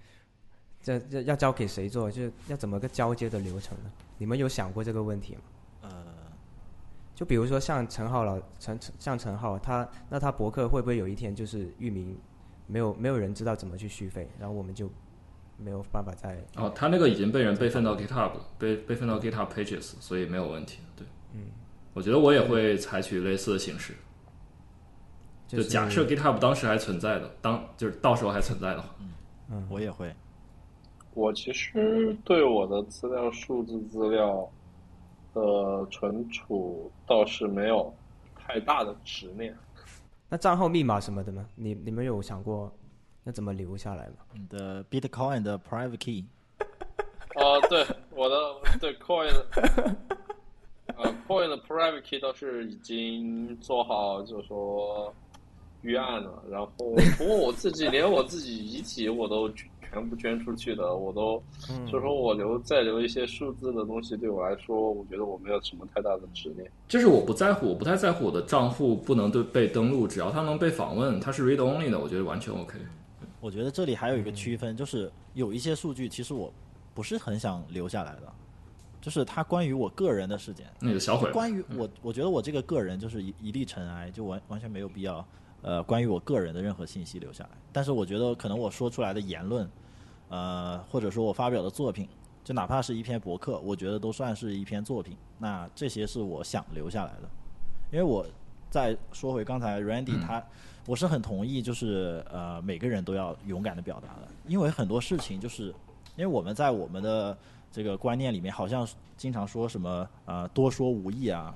[0.81, 2.11] 这这要交给谁做？
[2.11, 3.91] 就是要怎么个交接的流程呢？
[4.17, 5.41] 你们有想过这个问题吗？
[5.81, 5.89] 呃，
[7.13, 12.17] 就比如说像陈浩老陈陈像陈浩，他那他博客会不会有一天就是域名
[12.67, 14.89] 没有没有人知道怎么去续费，然后我们就
[15.57, 20.79] 没有办法再哦，他那个已经被人备份到 GitHub 了，备备份到 GitHub Pages，所以没有问题。
[20.95, 21.45] 对，嗯，
[21.93, 23.93] 我觉得我也会采取类似的形式，
[25.47, 28.89] 就假设 GitHub 当时还存在的，当就是到时候还存在的话，
[29.51, 30.13] 嗯我也会。
[31.13, 34.49] 我其实对我的资料、数字资料
[35.33, 37.93] 的存储倒是没有
[38.35, 39.55] 太大的执念。
[40.27, 41.45] 那账号密码什么的呢？
[41.55, 42.69] 你你们有想过
[43.23, 44.15] 那怎么留下来吗？
[44.33, 46.25] 你的 Bitcoin 的 private key，
[47.37, 48.35] 啊，对，我的
[48.79, 49.31] 对 Coin，
[50.97, 55.13] 呃， Coin 的 private key 倒是已经做好，就是说
[55.85, 56.43] 预案了。
[56.49, 59.49] 然后，不过我自己连我自己遗体我都
[59.91, 61.41] 全部捐出去的，我都，
[61.87, 66.69] 所以说我留再留一些数字的东西，对我来说，我觉得我没有什么太大的执念。
[66.87, 72.73] 就是我不在乎，我不太在乎我的账户不能对被登录，只要它能被访问，它是 read only 的，我觉得完全 OK。
[73.39, 76.51] 我觉得这里还有一个区分，就是有一些数据其实我
[76.93, 78.33] 不是很想留下来的，
[78.99, 85.25] 就是它关于我个人的事件，那个小毁，关于我，我觉得我这个个人就是一一粒尘埃，就完完全没有必要，
[85.65, 87.49] 呃，关于我个人的任何信息留下来。
[87.73, 89.67] 但是我觉得可能我说出来的言论，
[90.29, 92.07] 呃，或者说我发表的作品，
[92.43, 95.17] 就哪怕是一篇博客，我觉得都算是一篇作品。
[95.39, 97.27] 那这些是我想留下来的，
[97.91, 98.23] 因为我
[98.69, 100.43] 再说回刚才 Randy 他，
[100.85, 105.73] 我是很同意，就是呃每个人都要勇敢的表达的，因为很多事情就是
[106.15, 107.35] 因为我们在我们的
[107.71, 108.87] 这个观念里面，好像
[109.17, 111.55] 经常说什么呃多说无益啊，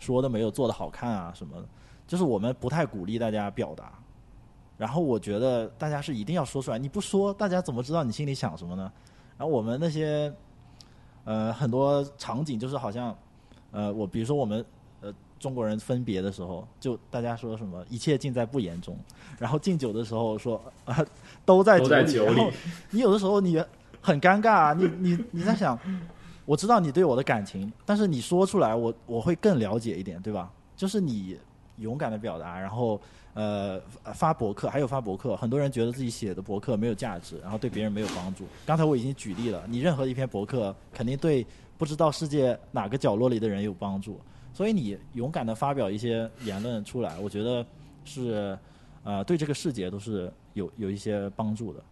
[0.00, 1.68] 说的没有做的好看啊什么的，
[2.06, 3.92] 就是我们不太鼓励大家表达。
[4.78, 8.92] 然后我觉得大家是一定要说出来，你不说，大家怎么知道你心里想什么呢？
[9.38, 10.30] 然后我们那些
[11.24, 13.16] 呃很多场景就是好像
[13.70, 14.62] 呃我比如说我们
[15.00, 18.94] 呃中国人分别的时候，就大家说什么一切尽在不言中，
[19.38, 21.04] 然后敬酒的时候说啊
[21.46, 22.52] 都在都在酒酒里然后
[22.90, 23.62] 你有的时候你
[24.02, 25.78] 很尴尬啊，你你你在想，
[26.44, 30.52] 我知道你对我的感情，但是你说出来我我会更了解一点，对吧？
[30.76, 31.38] 就是你
[31.78, 33.00] 勇敢的表达，然后
[33.34, 33.80] 呃
[34.14, 38.44] 发博客，还有发博客，很多人觉得自己写的博客没有价值，然后对别人没有帮助。
[38.64, 41.46] 刚才我已经举例了，你任何一篇博客肯定对
[41.78, 44.20] 不知道世界哪个角落里的人有帮助，
[44.52, 47.64] 所以你勇敢的发表一些言论出来，我觉得
[48.04, 48.58] 是
[49.04, 51.82] 呃对这个世界都是有有一些帮助的。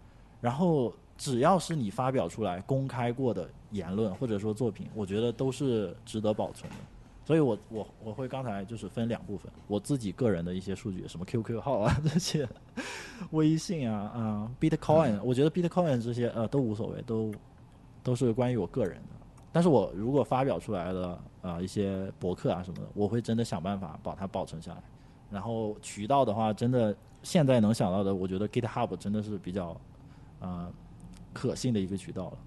[0.41, 6.77] 然后只要是你发表出来公开过的言论或者说作品，我觉得都是值得保存的。
[7.25, 12.47] 所以我我我会刚才就是分两部分，我自己个人的一些数据，什么 QQ 号啊 这些，
[13.31, 17.33] 微信啊啊、Bitcoin，我觉得 Bitcoin 这些呃都无所谓，都
[18.03, 19.09] 都是关于我个人的。
[19.51, 24.83] 但是我如果发表出来的呃一些博客啊什么的，我会真的想办法把它保存下来。
[25.31, 29.81] 然后渠道的话，真的现在能想到的，我觉得 GitHub 真的是比较
[30.41, 30.71] 呃
[31.33, 32.39] 可信的一个渠道了。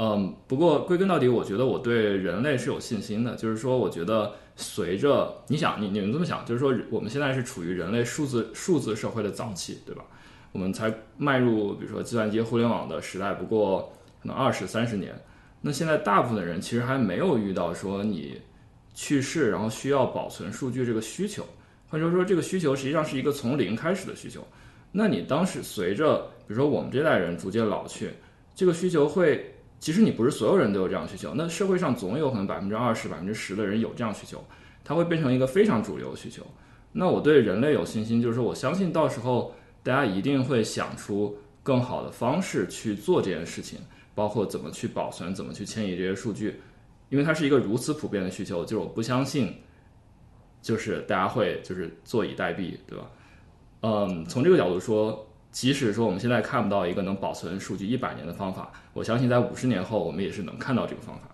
[0.00, 3.34] 嗯，不过归根到底，我觉得我对人类是有信心的。
[3.34, 10.04] 就是说，我觉得随着你想，你你们这么想，就是说，我们现在是处于人类数字数字社会的早期，对吧？
[10.52, 13.92] 我们才迈入比如说计算机、互联网的时代，不过
[14.22, 15.12] 可能二十三十年。
[15.60, 18.40] 那现在大部分的人其实还没有遇到说你
[18.94, 21.44] 去世然后需要保存数据这个需求，
[21.90, 24.46] 或者说这个需求实际上是一个从零开始的需求。
[24.92, 28.10] 那你当时随着比如说我们这代人逐渐老去，
[28.54, 29.52] 这个需求会。
[29.80, 34.44] 其实你不是所有人都有这样需求，那社会上总有可能百分之二十、百分之十的人有这样需求，
[34.82, 36.44] 它会变成一个非常主流的需求。
[36.90, 39.54] 那我对人类有信心，就是说我相信到时候
[39.84, 43.78] 大家一定会想出更好的方式去做这件事情，
[44.14, 46.60] 包括怎么去保存、怎么去迁移这些数据，
[47.10, 49.54] 因为它是一个如此普遍的需求，就是我不相信，
[50.60, 53.10] 就是大家会就是坐以待毙，对吧？
[53.82, 55.24] 嗯，从这个角度说。
[55.50, 61.28] 即使说我们现在看不到一个能保存数据一百年的方法，我相信在五十年后我们也是能看到这个方法。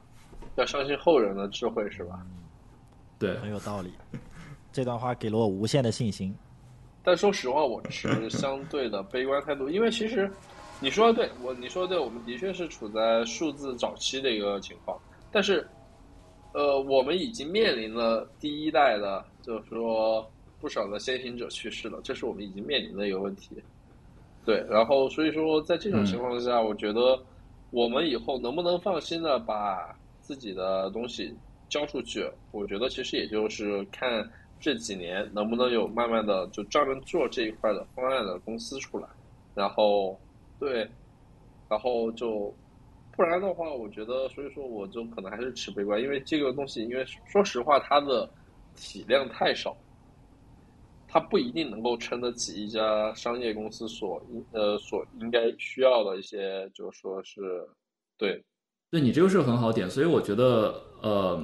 [0.57, 2.25] 要相信后人的智慧，是吧？
[3.19, 3.93] 对，很有道理。
[4.73, 6.35] 这段话给了我无限的信心。
[7.03, 10.31] 但说实话，我持相对的悲观态度，因为其实
[10.81, 14.99] 你说的对，我你说的对，我们的确是处在数字早期的一个情况。
[15.31, 15.67] 但是
[16.53, 20.25] 呃，我们已经面临了第一代的，就是说
[20.61, 23.62] 不少的先行者去世了，这是我们已经面临的一个问题。
[24.45, 27.18] 对，然后所以说在这种情况下，我觉得
[27.70, 31.34] 我们以后能不能放心的把自己的东西
[31.68, 32.30] 交出去？
[32.51, 34.30] 我觉得其实也就是看
[34.61, 39.09] 这几年能不能有慢慢的就专门做这一块的方案的公司出来，
[39.55, 40.18] 然后
[40.61, 40.86] 对，
[41.68, 42.55] 然后就
[43.16, 48.28] 不然的话，我觉得所以说我就可能还是持悲观，因为这个东西，因为说实话它的
[48.76, 49.76] 体量太少。
[51.15, 57.41] 它不一定能够撑得起一家商业公司所应呃所应该需要的一些，就说是
[58.19, 58.43] 对，
[58.91, 61.41] 对你这个是很好点，所以我觉得呃，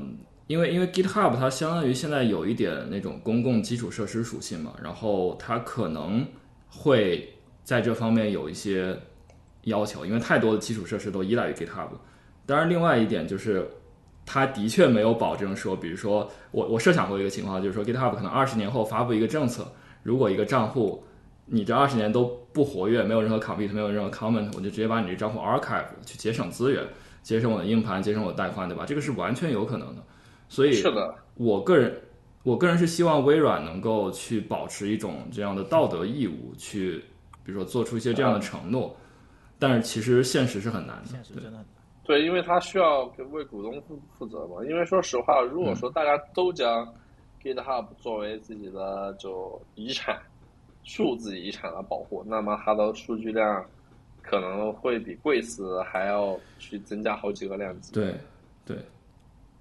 [0.49, 6.27] 因为因为 GitHub 它相当于现在有一点那种公共基础设施属性嘛，然后它可能
[6.69, 8.99] 会在这方面有一些
[9.63, 11.91] 要求，因为太多的基础设施都依赖于 GitHub。
[12.45, 13.71] 当然，另外一点就是。
[14.27, 19.67] 他的确没有保证说，比如说我我设想过一个情况，就是说 GitHub 可能二十年后发布一个政策，
[20.03, 21.03] 如果一个账户
[21.47, 26.87] 你这二十年都不活跃，没有任何 commit，没有任何 comment，我就直接把你这账户 archive 去节省资源，
[27.23, 28.85] 节省我的硬盘，节省我的带宽，对吧？
[28.87, 30.03] 这个是完全有可能的。
[30.49, 32.01] 所以，是的，我个人
[32.45, 37.03] 我个人是希望微软能够去保持一种这样的道德义务，去
[37.45, 38.97] 比如说做出一些这样的承诺，
[39.59, 41.65] 但是其实现实是很难的，现实真的。
[42.11, 44.65] 对，因为他需要为股东负负责嘛。
[44.65, 46.93] 因为说实话，如果说大家都将
[47.41, 50.21] GitHub 作为自己的就遗产、
[50.83, 53.65] 数字遗产来保护，那么它的数据量
[54.23, 57.93] 可能会比贵司还要去增加好几个量级。
[57.93, 58.13] 对，
[58.67, 58.77] 对。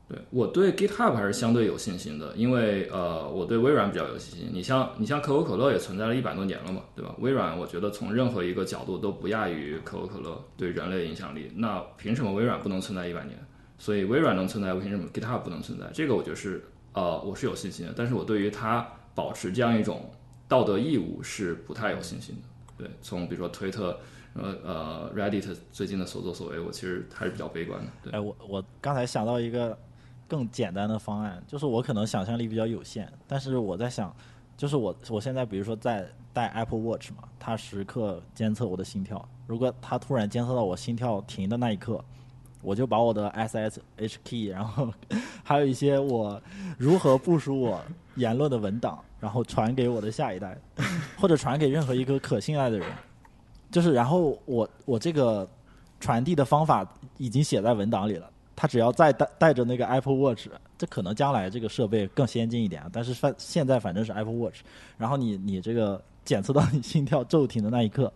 [0.10, 4.49] 对我对 GitHub 还是相对有信心的，因为呃，我对微软比较有信心。
[4.51, 7.14] 你像你像可口可乐也存在了一百多年了嘛，对吧？
[7.20, 11.51] 微软我觉得从任何一个角度都不亚于可口可乐对人类影响力。
[11.55, 13.38] 那凭什么微软不能存在一百年？
[13.78, 15.86] 所以微软能存在，凭什么 GitHub 不能存在？
[15.93, 17.93] 这个我觉得是呃，我是有信心的。
[17.95, 20.10] 但是我对于它保持这样一种
[20.47, 22.84] 道德义务是不太有信心的。
[22.84, 23.95] 对，从比如说推特。
[24.36, 27.88] 呃呃，Reddit 最近的所作所为，我其实还是比较悲观的。
[28.03, 29.76] 对，哎，我我刚才想到一个。
[30.30, 34.15] 更简单的方案，就是我可能想象力比较有限，但是我在想，
[34.55, 41.99] 就是我我现在比如说在戴 Apple Watch 嘛，它时刻监测我的心跳，如果它突然监测到我心跳停的那一刻，
[42.61, 44.93] 我就把我的 SSH key， 然后
[45.43, 46.39] 还有一些我
[46.77, 47.82] 如何部署我
[48.15, 50.55] 言论的文档，然后传给我的下一代，
[51.19, 52.88] 或者传给任何一个可信赖的人，
[53.71, 55.49] 就是然后我我这个
[55.99, 58.30] 传递的方法已经写在文档里了。
[58.62, 62.89] 他只要再带带着那个 Apple Watch，这可能将来这个设备更先进一点啊。
[62.91, 64.60] 但是反现在反正是 Apple Watch，
[64.97, 68.12] 然后你你这个检测到你心跳骤停的那一刻，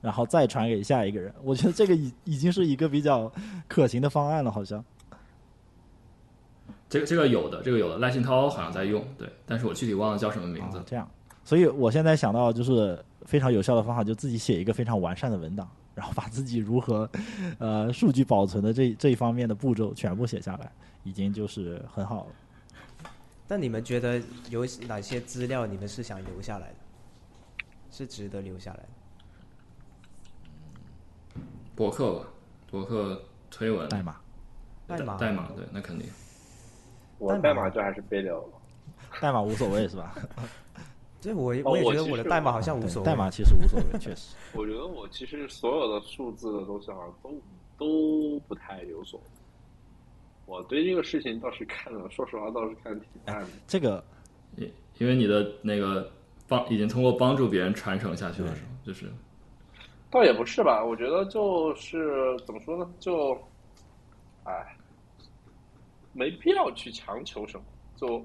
[0.00, 3.32] 然后再传给下一个人，我觉得这个已已经是一个比较
[3.68, 4.84] 可行的方案了，好像。
[6.88, 10.82] 这个这个有的，这个有的，赖信涛好像在用，对，但是我具体忘了叫什么名字。
[10.86, 11.08] 这样，
[11.44, 15.70] 所以我现在想到就是非常有效的方法，就自己写一个非常完善的文档。
[15.94, 17.08] 然后把自己如何，
[17.58, 20.70] 呃，数据保存的这这一方面的步骤全部写下来，
[21.02, 22.32] 已经就是很好了。
[23.46, 24.20] 那你们觉得
[24.50, 26.76] 有哪些资料你们是想留下来的，
[27.90, 28.88] 是值得留下来的？
[31.76, 32.26] 博客吧，
[32.70, 34.16] 博客推文代码，
[34.86, 36.08] 代码代码对，那肯定。
[37.18, 38.48] 我代码就还是别留了，
[39.20, 40.14] 代码无所谓是吧？
[41.24, 44.36] 这我我也觉得我的代码好像无所谓，代码其实无所谓，确实。
[44.52, 47.40] 我觉得我其实所有的数字的东西好像都
[47.78, 49.26] 都不太有所谓。
[50.44, 53.48] 我对这个事情倒是看了，说实话倒是看的挺淡的。
[53.66, 54.04] 这个，
[54.56, 56.12] 因因为你的那个
[56.46, 58.68] 帮已经通过帮助别人传承下去了，是吗？
[58.84, 59.10] 就是，
[60.10, 60.84] 倒也不是吧？
[60.84, 62.86] 我觉得就是怎么说呢？
[63.00, 63.32] 就，
[64.44, 64.76] 哎，
[66.12, 67.64] 没必要去强求什么，
[67.96, 68.22] 就。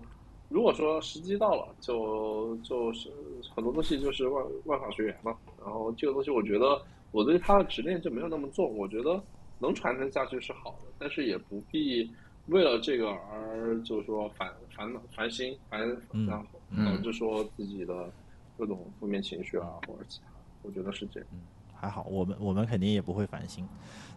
[0.49, 3.07] 如果说时机到了，就就是
[3.55, 5.37] 很多东西就是万万法随缘嘛。
[5.63, 6.81] 然后这个东西，我觉得
[7.11, 8.75] 我对他的执念就没有那么重。
[8.75, 9.21] 我觉得
[9.59, 12.11] 能传承下去是好的，但是也不必
[12.47, 15.87] 为了这个而就是说烦烦恼、烦心、烦，
[16.27, 16.45] 然后
[16.83, 18.11] 导致说自己的
[18.57, 20.31] 各种负面情绪啊或者其他。
[20.63, 21.29] 我觉得是这样。
[21.31, 21.41] 嗯，
[21.75, 23.63] 还好，我们我们肯定也不会烦心，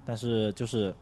[0.07, 0.95] 但是就是，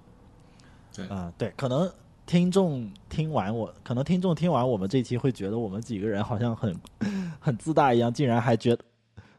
[0.93, 1.89] 对啊，对，可能。
[2.31, 6.72] 听众听完我，可能听众听完我们这期会觉得我们几个人好像很
[7.41, 8.85] 很自大一样，竟然还觉得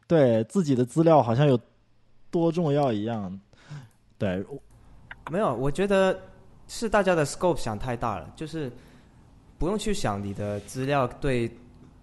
[0.06, 1.58] 对自己的资料好像有
[2.30, 3.40] 多重要一样。
[4.18, 4.44] 对，
[5.30, 6.20] 没有，我觉得
[6.68, 8.70] 是大家的 scope 想太大了，就是
[9.56, 11.50] 不用去想你的资料对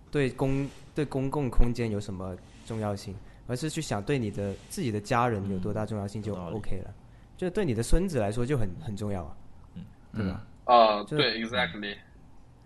[0.10, 2.36] 对公对公共空间有什么
[2.66, 3.14] 重要性，
[3.46, 6.92] 而是去想对你的自己的家人有多大重要性就 OK 了，
[7.38, 9.38] 就对你的孙子来说就很很重要啊，
[9.76, 9.86] 嗯，
[10.16, 10.44] 对吧？
[10.70, 11.96] 啊，就对，exactly，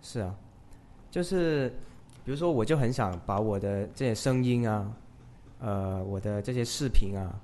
[0.02, 0.34] 是啊，
[1.10, 1.70] 就是
[2.22, 4.92] 比如说，我就很想把我的这些声音啊，
[5.60, 7.34] 呃，我的这些视频啊，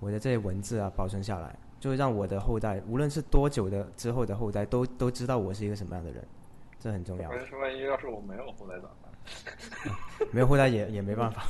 [0.00, 6.26] 我的这些文字啊保存下来，就让我的后代，无论是多久的之后的后代，都都知道我是一个什么样的人，
[6.80, 7.30] 这很重要。
[7.30, 9.94] 万一万一要是我没有后代怎么办？
[10.34, 11.44] 没有后代也也没办法。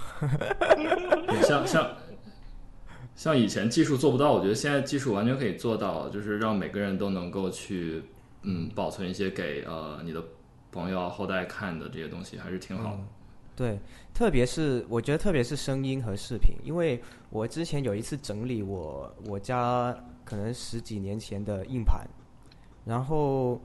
[1.43, 1.97] 像像
[3.17, 8.03] 像以前技术做不到，我觉得现在技术完全可以做到，就是让每个人都能够去
[8.43, 10.23] 嗯保存一些给呃你的
[10.73, 13.01] 朋友后代看的这些东西，还是挺好的。
[13.57, 13.79] 对，
[14.15, 22.07] 特别是我觉得特别是声音和视频，因为我之前有一次整理我我家可能十几年前的硬盘，
[22.87, 23.61] 然后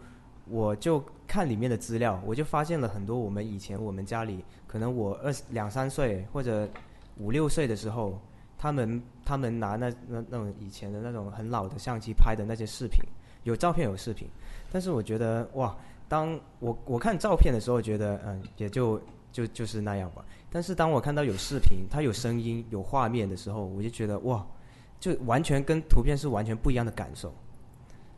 [0.49, 6.67] 我就看里面的资料，我就发现了很多我们以前我们家里可能我二两三岁或者
[7.17, 8.19] 五六岁的时候，
[8.57, 12.99] 他们他们拿那那那种以前的那种很老的相机拍的那些视频，
[13.43, 14.28] 有照片有视频，
[14.72, 15.76] 但是我觉得哇，
[16.07, 19.01] 当我我看照片的时候，觉得嗯也就
[19.32, 20.26] 就就是那样吧。
[20.49, 24.45] 但是当我看到有视频，它有声音、有画面的时候，我就觉得哇，
[24.99, 27.34] 就完全跟图片是完全不一样的感受。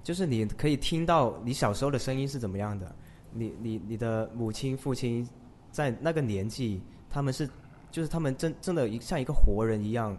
[0.03, 2.95] 就是你可以听到你小时候的声音是怎么样的，
[3.33, 5.27] 你你你的母亲、父亲
[5.71, 7.49] 在那个年纪，他们是
[7.91, 10.17] 就是他们真真的像一个活人一样，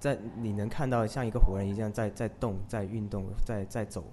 [0.00, 4.04] 在你能看到像一个活人一样在在动、在运动、在在走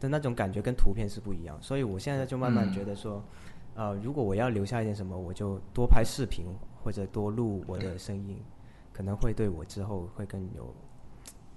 [0.00, 1.58] 的那种感觉，跟图片是不一样。
[1.60, 3.22] 所以我现在就慢慢嗯觉得说，
[3.74, 6.44] 呃，如果我要留下一点什么，我就多拍视频
[6.82, 8.38] 或者多录我的声音，
[8.92, 10.74] 可能会对我之后会更有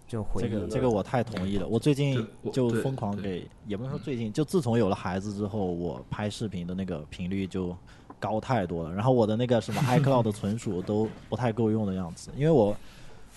[0.07, 0.49] 就回忆。
[0.49, 1.67] 这个这个我太同意了。
[1.67, 7.75] 我最近就疯狂给，也不能说最近，就自从有了孩子之后，我拍视频的那个频率就
[8.19, 8.93] 高太多了。
[8.93, 12.75] 然后我的那个什么 iCloud 的存储都不太够用的样子，因为我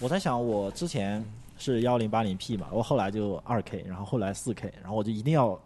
[0.01, 1.25] 我在想，我之前
[1.57, 5.59] 是幺零八零 P 嘛，我后来就二 K，然后后来四 K，然后我就一定要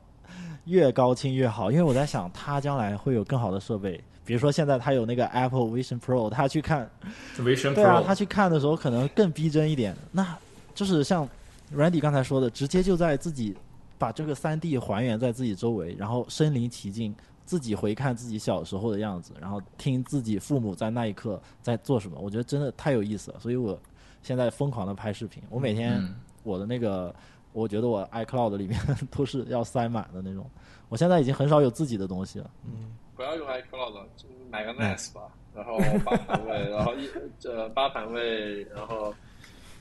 [0.64, 4.03] 越高清越好，因为我在想，它将来会有更好的设备。
[4.24, 6.91] 比如说现在它有那个 Apple Vision Pro，它去看
[7.39, 9.97] Vision 对啊，Pro，他去看的时候可能更逼真一点。
[10.12, 10.36] 那
[10.74, 11.26] 就是像
[11.74, 13.57] Randy 刚才说的，直接就在自己
[13.97, 17.14] 把这个三 D 还原在自己周围，然后身临其境，
[17.47, 22.18] 自己回看自己小时候的样子，然后听自己父母在那一刻在做什么。
[22.20, 23.80] 我觉得真的太有意思了，所以我
[24.23, 25.43] 现在疯狂的拍视频。
[25.51, 27.14] 我每天嗯我的那个，
[27.53, 28.79] 我觉得我 iCloud 里面
[29.11, 30.49] 都是要塞满的那种。
[30.89, 32.51] 我现在已经很少有自己的东西了。
[32.64, 37.09] 嗯不要用 iCloud，就买个 NAS 吧，然后八盘位， 然后一
[37.45, 39.12] 呃八盘位，然后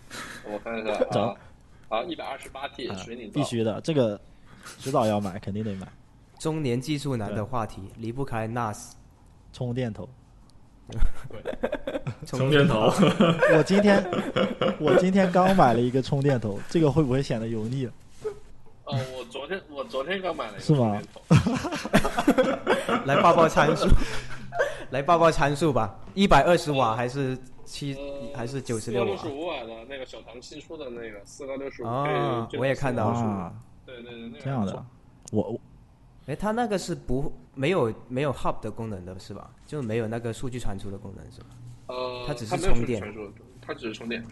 [0.52, 1.38] 我看一下找啊，
[1.90, 4.20] 啊一百二十八 T 啊水泥必须的，这个
[4.80, 5.88] 迟早要买，肯定得买。
[6.40, 8.94] 中年技术男的话题离不开 NAS
[9.54, 10.10] 充电头，
[12.26, 12.92] 充电头，
[13.56, 14.04] 我今天
[14.80, 17.88] 我今天刚买了一个充电头，这个会不会显得油腻？
[18.86, 22.48] 哦，我昨天我昨天刚买了一个是吗充电
[22.86, 23.88] 头， 来报报参数，
[24.92, 29.08] 来报报参数吧，一百二十瓦还是七呃，还是九十六瓦？
[29.08, 29.28] 六十？
[29.28, 33.20] 五瓦的那个小唐新出的那个四个六十五啊我也看到了。
[33.20, 33.54] 啊，
[33.86, 34.86] 对对对，那个这样的
[35.32, 35.60] 我
[36.28, 39.50] 哎，它那个是不没有没有 hub 的功能的是吧？
[39.66, 41.48] 就没有那个数据传输的功能是吧？
[41.88, 44.24] 呃，它只是充电传输，它只是充电。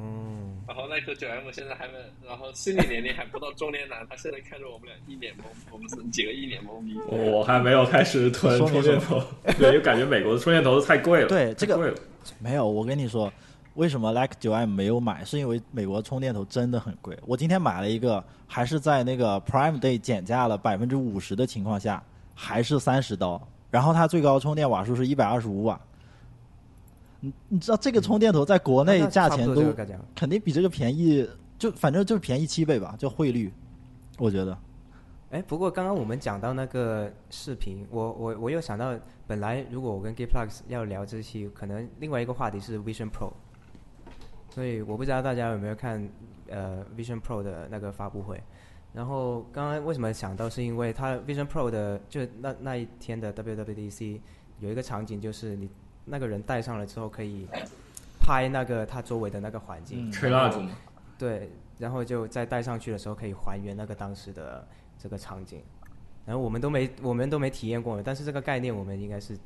[0.00, 1.94] 嗯，然后耐克九 M 现在还没，
[2.24, 5.38] 然后心理年龄还不到中年男，他现在看着我们俩一脸懵，
[5.72, 6.96] 我们是几个一脸懵逼。
[7.08, 9.20] 我还没有开始囤 充电头，
[9.58, 11.96] 对，因为感觉美国的充电头太贵了，对这个贵了。
[12.38, 13.32] 没有，我跟你说，
[13.78, 17.16] 为什么 Like 九 M 没有买，是因为美国充电头真的很贵。
[17.24, 22.02] 我今天买了一个，还是在那个 Prime Day 减价了百分之五十的情况下，
[22.34, 23.40] 还是三十刀，
[23.70, 25.80] 然后它最高充电瓦数是一百二十五瓦。
[27.20, 29.72] 你你知道这个充电头在国内价钱都
[30.16, 31.24] 肯定比这个便宜，
[31.56, 33.52] 就反正就是便宜七倍吧，就汇率，
[34.18, 34.58] 我觉得。
[35.30, 38.92] 哎，不过刚刚我们讲到那个视频，我我我又想到，
[39.24, 43.30] 本来如果我跟 Gayplugs 要聊这期，可能另外一个话题是 Vision Pro，
[44.58, 46.04] 所以我不知道大家有没有看
[46.48, 48.42] 呃 Vision Pro 的那个发布会。
[48.92, 54.18] 然后刚刚为什么想到，是因为它 Vision Pro 的就那那一天的 WWDC
[54.58, 55.70] 有一个场景，就是你
[56.06, 57.46] 那个人戴上了之后，可以
[58.18, 60.60] 拍那个他周围的那个环境，嗯吹蜡烛，
[61.16, 64.66] 对，然后就再戴上去的时候可以还原那个当时的
[64.98, 65.62] 这个场景。
[66.26, 69.38] 然后我们都没我们都没体验过，但是这个概念我们应该是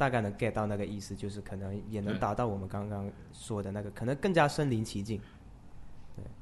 [0.00, 5.20] 大概能 get 到那个意思，就是可能也能达到我们刚刚说的那个，可能更加身临其境。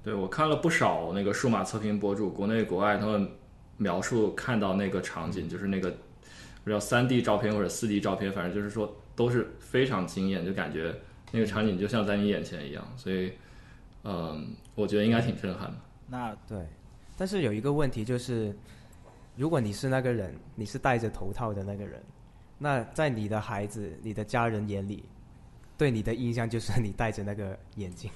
[0.01, 3.29] 对我看了不少那个数码测评博主，国内国外他们
[3.77, 10.95] 描述看到那个场景，就是那个不知道三 D 照片或者四 D 照片，反正就是说都是非常惊艳，就感觉
[11.33, 13.33] 那个场景就像在你眼前一样，所以
[14.05, 15.77] 嗯，我觉得应该挺震撼的。
[16.07, 16.65] 那对，
[17.17, 18.57] 但是有一个问题就是，
[19.35, 22.01] 如果你是那个人，你是戴着头套的那个人，
[22.59, 25.05] 那在你的孩子、你的家人眼里，
[25.77, 28.11] 对你的印象就是你戴着那个眼镜。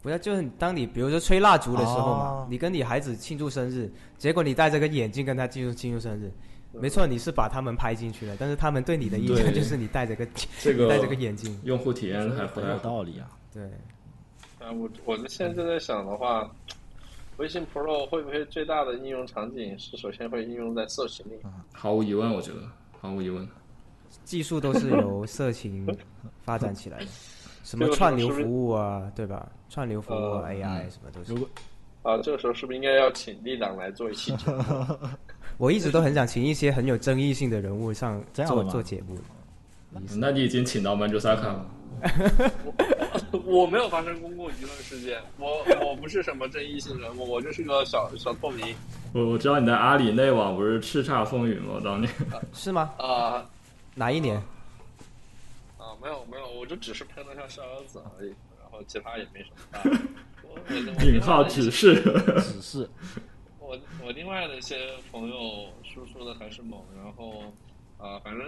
[0.00, 6.30] 不要，就是当你比如说吹蜡烛的时候嘛，哦你跟你孩子庆祝生日，结果你戴着个眼镜跟他庆祝庆祝生日，
[6.72, 10.26] 没错，你是把他们拍进去了，但是他们对你的印象就是你戴着个
[10.62, 12.78] 这个戴着个眼镜，用户体验还很有。
[12.78, 13.28] 道理啊。
[13.52, 13.64] 对，
[14.60, 16.48] 啊，我我们现在在想的话，
[17.38, 21.32] 微信 Pro 会不会最大的应用场景是首先会应用在色情里？
[21.72, 22.60] 毫无疑问，我觉得
[23.00, 23.46] 毫无疑问。
[24.24, 25.86] 技术都是由色情
[26.44, 27.06] 发展起来的，
[27.64, 29.48] 什么串流服务啊，对吧？
[29.68, 31.40] 串流服务、呃 AI 什么都是如。
[31.40, 31.48] 果
[32.02, 34.96] 啊，这个时候是不是应该要请立党来做一期节目？
[35.58, 39.18] 我一直都很想请一些很有争议性的人物上做 这样的吗做节目。
[40.16, 41.66] 那你已经请到曼珠萨卡了，
[43.44, 48.74] 我没有发生公共舆论事件，我我不是什么争议性人物，我就是个小小透明
[49.12, 51.80] 我我知道你在阿里内网不是叱咤风云吗？
[51.82, 52.10] 当年
[52.52, 52.92] 是吗？
[52.98, 53.44] 啊
[53.98, 54.36] 哪一年？
[55.76, 58.28] 啊，没有没有，我就只是喷了下逍遥子而已，
[58.60, 59.56] 然后其他也没什么
[61.04, 62.00] 引号只是，
[62.40, 62.88] 只是
[63.58, 67.42] 我我另外的一些朋友输出的还是猛，然后
[67.98, 68.46] 啊、反正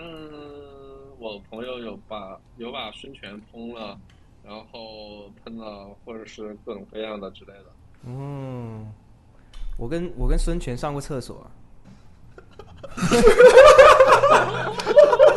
[1.19, 3.99] 我朋友有把有把孙权喷了，
[4.45, 7.65] 然后喷了或者是各种各样的之类的。
[8.05, 8.87] 嗯，
[9.77, 11.51] 我跟我跟孙权上过厕所、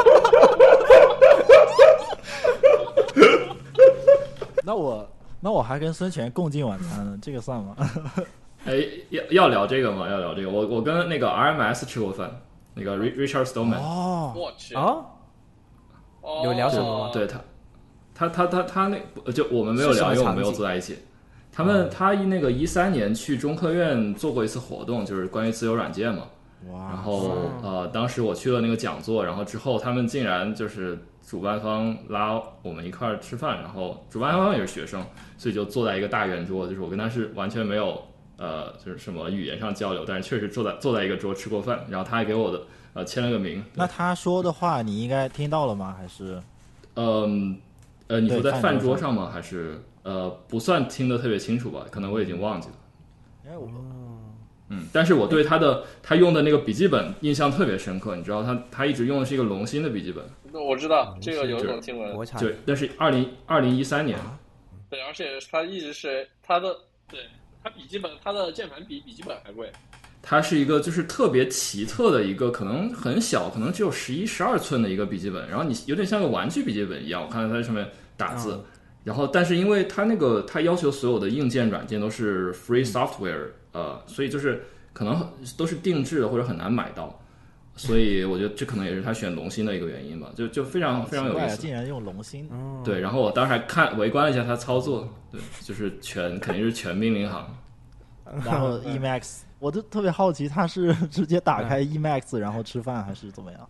[4.63, 5.07] 那我
[5.39, 7.75] 那我还跟孙权共进晚餐呢， 这个算吗？
[8.65, 8.73] 哎，
[9.09, 10.09] 要要聊这个吗？
[10.09, 10.49] 要聊这个。
[10.49, 12.31] 我我跟那个 RMS 吃过饭，
[12.73, 15.05] 那个 Ri- Richard Stallman，、哦，我去，哦，
[16.21, 17.41] 哦有聊什么吗对他，
[18.15, 20.97] 他他他他那就我们没有聊，因为我们没有坐在一起。
[21.51, 26.23] 他们他一那个一三年去中科院做过一次活动，就是关于自由软件嘛。
[26.65, 35.03] 然，后呃，当时我去了那个讲座，然后之后他们竟然就是主办方拉我们一块儿吃饭，然后主办方也是学生，
[35.37, 37.99] 所以就坐在一个大圆桌，就是我跟他是完全没有
[38.37, 42.61] 呃就是什么语言上交流，但是确实坐在坐在一个桌吃过饭，然后他还给我的
[42.93, 43.63] 呃签了个名。
[43.73, 45.95] 那他说的话你应该听到了吗？
[45.97, 46.41] 还是
[46.95, 47.57] 嗯
[48.07, 49.31] 呃，你说在饭饭桌上吗？
[49.33, 51.85] 还是呃不算听得特别清楚吧？
[51.89, 52.75] 可能我已经忘记了。
[53.45, 53.65] 因为我
[54.69, 64.17] 嗯，但是我对他的他用的那个笔记本印象特别深刻，你知道他他一直用的是一个龙芯的笔记本，那我知道这个有是种听闻，国产就那是二零二零一三年。
[64.89, 66.75] 对，而且它一直是它的，
[67.09, 67.19] 对
[67.63, 69.71] 它笔记本，它的键盘比笔记本还贵。
[70.21, 77.85] 它是一个就是特别奇特的一个，可能很小，可能只有十一、十二寸的一个笔记本，然后你有点像个玩具笔记本一样，我看到它在上面
[78.15, 78.63] 打字，嗯
[79.03, 84.63] 然后但是因为它那个它要求所有的硬件软件都是 free software，呃，所以就是
[84.93, 87.19] 可能都是定制的或者很难买到，
[87.75, 91.57] 所以我觉得这可能也是他选龙芯的一个原因吧，就就非常非常有意思。
[91.57, 92.49] 竟然用龙芯，
[92.83, 97.45] 对，然后我当时还看围观了一下他操作，对，就是全肯定是全命令行。
[98.45, 103.69] 然后 Emax，我就特别好奇，他是 直接打开 Emax 然后吃饭，还是怎么样？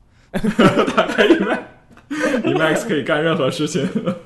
[0.96, 1.60] 打开 Emax
[2.44, 3.82] Emax 可以干任何事情，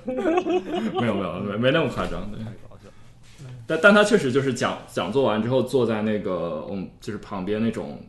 [0.05, 2.39] 没有没有没没那么夸张，对。
[3.67, 8.01] 但但他确实就是讲讲座完之后，坐在那个嗯，就是旁边那种，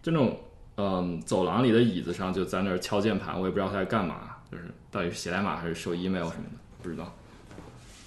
[0.00, 0.38] 就那种
[0.76, 7.12] 嗯走廊里的椅子上，就在那儿敲键盘，我也不知道他在干嘛，就是到底是写代码还是收 email 什么的，不知道。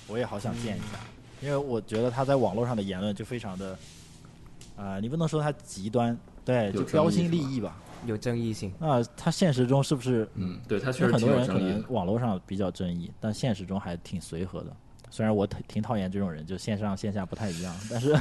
[0.08, 0.98] 我也好想见一下，
[1.42, 3.78] 因为我觉得他在网络上的言论就非常的，
[4.78, 7.76] 啊、你不能说他极端，对，就标新立异吧。
[8.06, 8.72] 有争议性。
[8.80, 10.26] 那他现实中是不是？
[10.36, 11.90] 嗯，对他确实很多人可能有争议的。
[11.90, 14.74] 网络上比较争议，但现实中还挺随和的。
[15.10, 18.16] 虽然我挺挺讨厌这种人，就线上线下不太一样，但是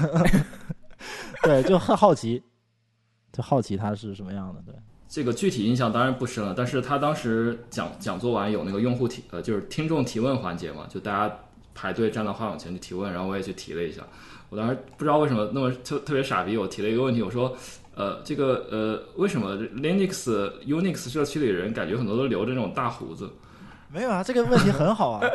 [1.42, 2.42] 对，就很好奇，
[3.32, 4.62] 就好奇他是什么样的。
[4.66, 4.74] 对，
[5.08, 11.36] 这个具体印象当然不深了，但是他当时讲讲座完有那个用户提呃，就是听众提问环节嘛，就大家
[11.74, 14.02] 排队站到话筒前去提问，然后我也去提了一下。
[14.48, 17.54] 我当时不知道为什么那么特特别傻逼，我提了一个问题，我说，
[17.94, 20.30] 呃，这个呃，为什么 Linux
[20.64, 23.28] Unix 社区里人感觉很多都留着那种大胡子？
[23.92, 25.28] 没有啊，这个问题很好啊。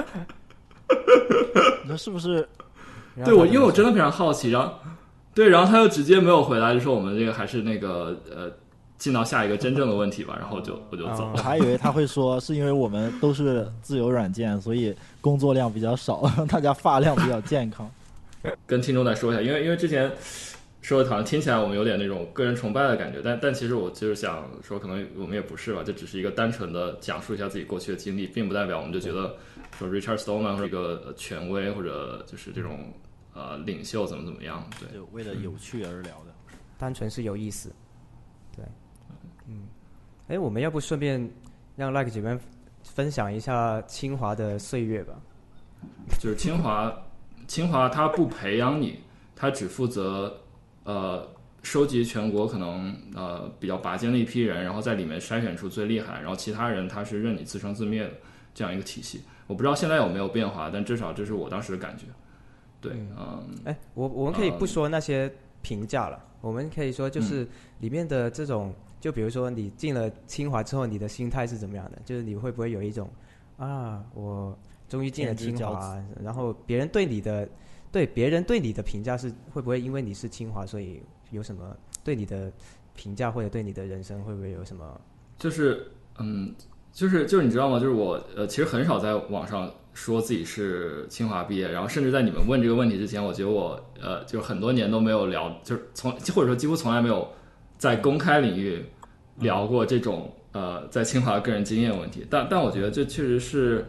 [1.83, 2.47] 你说是不是？
[3.25, 4.73] 对我，因为我真的非常好奇，然后
[5.33, 8.49] 对，然后他又直接没有回答，就说我们这个还是那个呃，
[8.97, 11.43] 进到下一个真正的问题吧，然后就我就走了我了。
[11.43, 17.89] 还以为他会说是因为我们都是自由软件，所以工作量比较少， 大家发量比较健康。
[18.65, 20.09] 跟听众再说一下，因为因为之前
[20.81, 29.35] 说的好像听起来我们有点那种个人崇拜的感觉，但但其实我就是想说，可能我们也不是吧，这只是一个单纯的讲述一下自己过去的经历，并不代表我们就觉得
[29.81, 32.93] 说 Richard Stallman 是一个呃权威或者就是这种
[33.33, 34.93] 呃领袖怎么怎么样，对。
[34.93, 36.33] 就为了有趣而聊的。
[36.77, 37.73] 单纯是有意思。
[38.55, 38.63] 对，
[39.47, 39.67] 嗯
[40.27, 41.29] 哎，我们要不顺便
[41.75, 42.39] 让 Like 这边
[42.83, 45.13] 分享一下清华的岁月吧？
[46.19, 46.95] 就是清华，
[47.47, 48.99] 清华它不培养你，
[49.35, 50.39] 它只负责
[50.83, 51.27] 呃
[51.63, 58.11] 收集全国可能呃比较拔尖的一批人，然后在里面筛选出最厉害，然后其他人他是任你自生自灭的
[58.53, 59.23] 这样一个体系。
[59.51, 62.05] 我不知道现在有没有变化，但至少这是我当时的感觉。
[62.79, 65.29] 对，嗯，哎，我我们可以不说那些
[65.61, 67.45] 评价了，我们可以说就是
[67.79, 72.01] 里面的这种，就比如说你进了清华之后，你的心态是怎么样的？
[72.05, 73.09] 就是你会不会有一种
[73.57, 74.57] 啊，我
[74.87, 77.47] 终于进了清华，然后别人对你的
[77.91, 81.75] 对别人对你的评价是会不会因为你是清华，所以有什么
[82.05, 82.49] 对你的
[82.95, 85.01] 评价或者对你的人生会不会有什么？
[85.37, 86.53] 就是嗯，
[86.93, 87.79] 就是就是你知道吗？
[87.79, 89.69] 就是我呃，其实很少在网上。
[89.93, 97.27] 说自己是清华毕业，然后甚至在你们问这个问题之前，我觉得我呃，就很多年都没有聊，就是从或者说几乎从来没有
[97.77, 98.85] 在公开领域
[99.39, 102.25] 聊过这种呃在清华个人经验问题。
[102.29, 103.85] 但但我觉得这确实是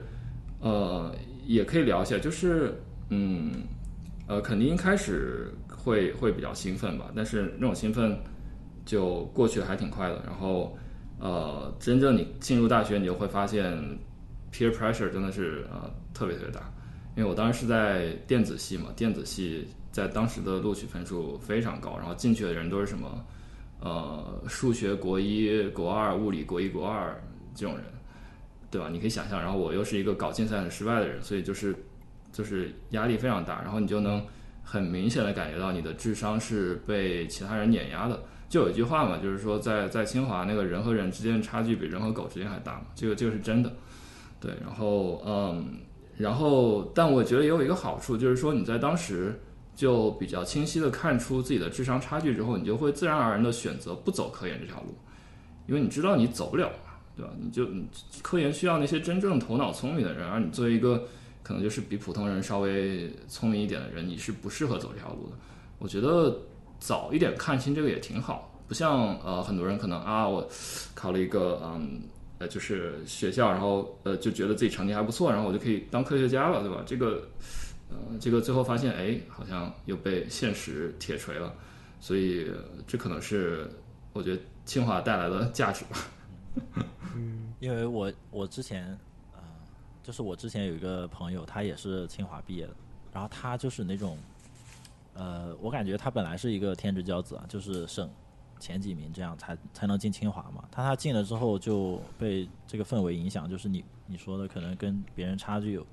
[0.61, 1.15] 呃
[1.47, 3.53] 也可以聊一下，就是嗯
[4.27, 8.19] 呃肯定一开始会会比较兴奋吧，但是那种兴奋
[8.85, 10.21] 就过去的还挺快的。
[10.27, 10.77] 然后
[11.23, 13.73] 呃真正你进入大学，你就会发现。
[14.55, 16.61] peer pressure 真的是呃特别特别大，
[17.17, 23.25] 因为我当时是在电子系嘛，电子系在当时的录取分数非常高，然后进去的人都是什么
[23.81, 27.19] 呃数学国一国二，物理国一国二
[27.55, 27.85] 这种人，
[28.71, 28.91] 对吧？
[28.93, 31.75] 你可以想象，然后我又是一个搞竞赛很失败的人，所以就是
[32.31, 34.23] 就是压力非常大，然后你就能
[34.63, 38.23] 很明显的感觉到你的智商是被其他人碾压的。
[38.53, 43.73] 就有一句话嘛，就是说在在清华那个人和人之间的差距比人和狗之间还大嘛，这个这个是真的。
[44.39, 45.79] 对，然后嗯，
[46.19, 49.41] 然后但我觉得也有一个好处，就是说你在当时
[49.75, 54.95] 就比较清晰的看出自己的智商差距之后，你就会自然而然的选择不走科研这条路，
[55.67, 57.33] 因为你知道你走不了嘛，对吧？
[57.41, 57.67] 你就
[58.21, 61.05] 科研需要那些真正头脑聪明的人，而你作为一个
[61.43, 65.37] 可能就是比普通人稍微聪明一点的人，你是不适合走这条路的。
[65.79, 66.37] 我觉得
[66.83, 70.49] 早一点看清这个也挺好，不像呃很多人可能啊，我
[70.95, 72.03] 考了一个嗯。
[72.39, 76.83] 呃，就是学校，然后呃，就觉得自己成绩还不错，然后我就可以当科学家了，对吧？
[76.85, 77.23] 这个，
[77.89, 81.55] 呃，这个最后发现，哎，好像又被现实铁锤了，
[82.01, 82.51] 所以
[82.85, 83.71] 这可能是
[84.13, 85.99] 我觉得清华带来的价值吧。
[87.15, 88.89] 嗯，因为我我之前
[89.33, 89.39] 啊，
[90.03, 92.75] 就是我之前有一个朋友，他也是清华毕业的，
[93.13, 94.19] 然后他就是那种，
[95.15, 98.09] 呃，我感觉他本来是一个天之骄子啊，就是省。
[98.61, 100.63] 前几名这样才才能进清华嘛？
[100.71, 105.85] 他他进了之后就被这个氛围影响，就是你你说的可能跟别人差距有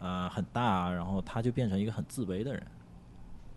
[0.00, 2.66] 啊很大，然后他就变成一个很自卑的人，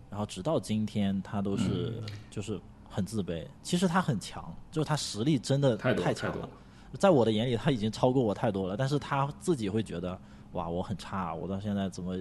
[0.08, 2.00] 然后直到今天他都是
[2.30, 3.44] 就是很自卑。
[3.60, 6.48] 其实他很强，就是他实力真的太强了，
[6.96, 10.16] 在我的眼里他已经超过我太多了，但是他自己会觉得
[10.52, 12.16] 哇我很差，我到现在怎么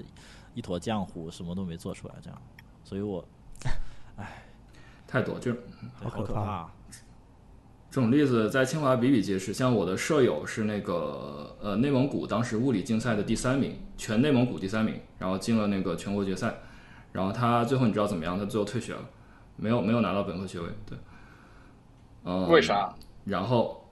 [0.56, 2.42] 一坨浆糊，什么都没做出来这样，
[2.84, 3.24] 所以我
[4.18, 4.44] 唉。
[5.08, 5.54] 太多，就
[5.94, 6.68] 好可怕。
[7.92, 9.54] 这种例子在清华比比皆是。
[9.54, 16.56] 像我的舍友是那个呃内蒙古当时物理竞赛的第三名，全内蒙古第三名，然后进了那个全国决赛。
[17.12, 18.40] 然后他最后你知道怎么样？
[18.40, 19.02] 他最后退学了，
[19.56, 20.68] 没有没有拿到本科学位。
[20.88, 20.98] 对，
[22.24, 22.92] 嗯，为啥？
[23.26, 23.83] 然后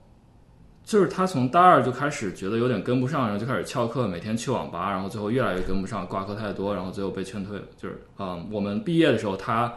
[0.84, 7.64] 就是他从大二就开始觉得有点跟不上，然后就开始翘课，每天去网吧，然后最后越来越跟不上，挂科太多，然后最后被劝退了。
[7.76, 9.72] 就是嗯，我们毕业的时候他。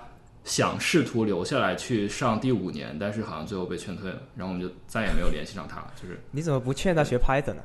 [0.46, 5.84] 想试图留下来去上第五年，但是好像最后被劝退了，然后我们就再也没有联系上他。
[6.00, 7.64] 就是你怎么不劝他学 Python 呢？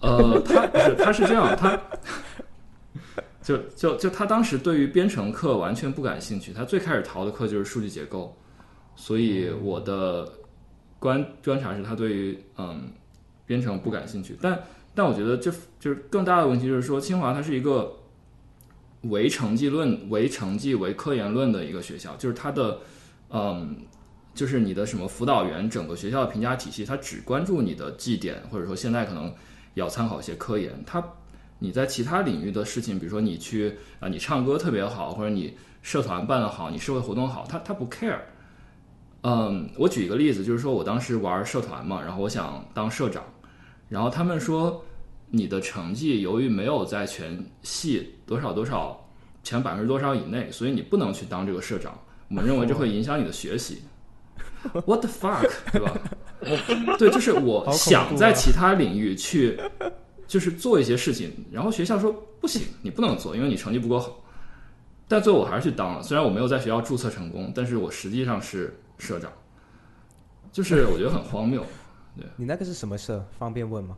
[0.00, 1.80] 呃，他不是，他是这样，他
[3.40, 8.36] 就就就他当时对于编程课完全不感兴趣，他最开始逃的课就是数据结构，
[8.96, 10.28] 所以我的
[11.00, 12.92] 观观察是他对于嗯
[13.46, 14.36] 编程不感兴趣。
[14.40, 14.62] 但
[14.94, 15.50] 但我觉得这
[15.80, 17.96] 就是更大的问题，就是说清华它是一个。
[19.04, 22.80] 唯成绩论、唯成绩、唯科研论的一个学校，就是它的，
[23.30, 23.74] 嗯，
[24.34, 29.32] 就是你的什么辅导员，整个学校的评价体系，它只关注你的绩点，或者说现在可能
[29.72, 30.84] 要参考一些科研。
[30.84, 31.02] 它
[31.60, 38.18] 你在其他领域的事情，比如说你去啊，你唱歌特别好，或者你社团办得好，你社会活动好，他他不 care。
[39.22, 43.24] 嗯，我举一个例子，就是说我当时玩社团嘛，然后我想当社长，
[43.88, 44.84] 然后他们说。
[45.32, 49.08] 你的成绩由于没有在全系多少多少
[49.44, 51.96] 前百分之多少以内，所以你不能去当这个社长。
[52.26, 53.80] 我们认为这会影响你的学习。
[54.84, 55.96] What the fuck，对吧？
[56.98, 59.56] 对，就是我想在其他领域去，
[60.26, 64.24] 就是做一些事情，然后学校说不行，你不能做，因为你成绩不够好。
[65.06, 69.32] 但最后我还是去当了，虽然我没有在学校注册成功，但是我实际上是社长。
[70.52, 71.64] 就是我觉得很荒谬。
[72.16, 73.24] 对，你那个是什么社？
[73.38, 73.96] 方便问吗？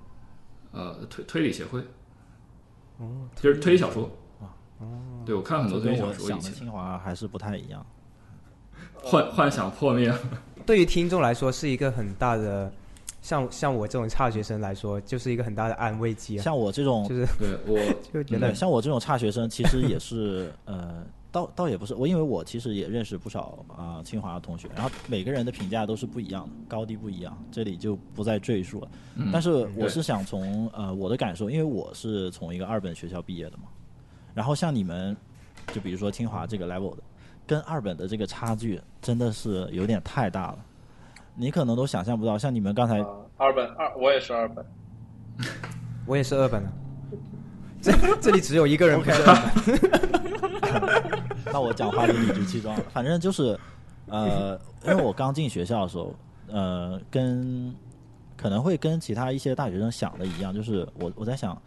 [0.72, 1.80] 呃，推推理协会，
[2.98, 4.10] 哦，就是推理小说。
[4.78, 4.86] 哦，
[5.24, 6.52] 对我看很多推理小说以前。
[6.52, 7.84] 清华还是不太一样。
[9.02, 10.12] 幻幻想破灭，
[10.66, 12.70] 对于听众来说是一个很大的，
[13.20, 17.78] 像像我这种差学生来说，就是一个很大的安慰剂啊，像我这种就是对我
[18.12, 28.88] 就觉得对，像我这种差学生，其实也是 呃，倒倒也不是我，因为我其实也认识不少啊、清华的同学，然后每个人的评价都是不一样的，高低不一样，这里就不再赘述了。
[29.16, 33.64] 嗯但是我是想从呃我的感受，因为我是从一个二本学校毕业的嘛，
[34.34, 35.16] 然后像你们，
[35.72, 37.02] 就比如说清华这个 level 的，
[37.46, 40.58] 跟二本的这个差距真的是有点太大了，
[41.34, 42.36] 你可能都想象不到。
[42.38, 43.06] 像你们刚才啊，
[43.38, 44.64] 二本二，我也是二本。
[46.04, 46.72] 我也是二本啊，
[47.80, 49.34] 这这里只有一个人不是二
[49.64, 50.51] 本，
[51.46, 52.84] 那我讲话就理直气壮了。
[52.92, 53.58] 反正就是，
[54.06, 56.14] 呃，因为我刚进学校的时候，
[56.48, 57.74] 呃，跟
[58.36, 61.60] 可能会跟其他一些大学生想的一样，就是我我在想，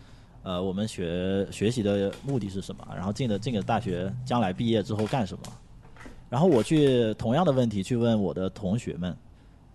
[0.44, 2.88] 呃，我们学学习的目的是什么？
[2.96, 5.44] 然后进了进了大学，将来毕业之后干什么？
[6.30, 9.16] 然后我去同样的问题去问我的同学们，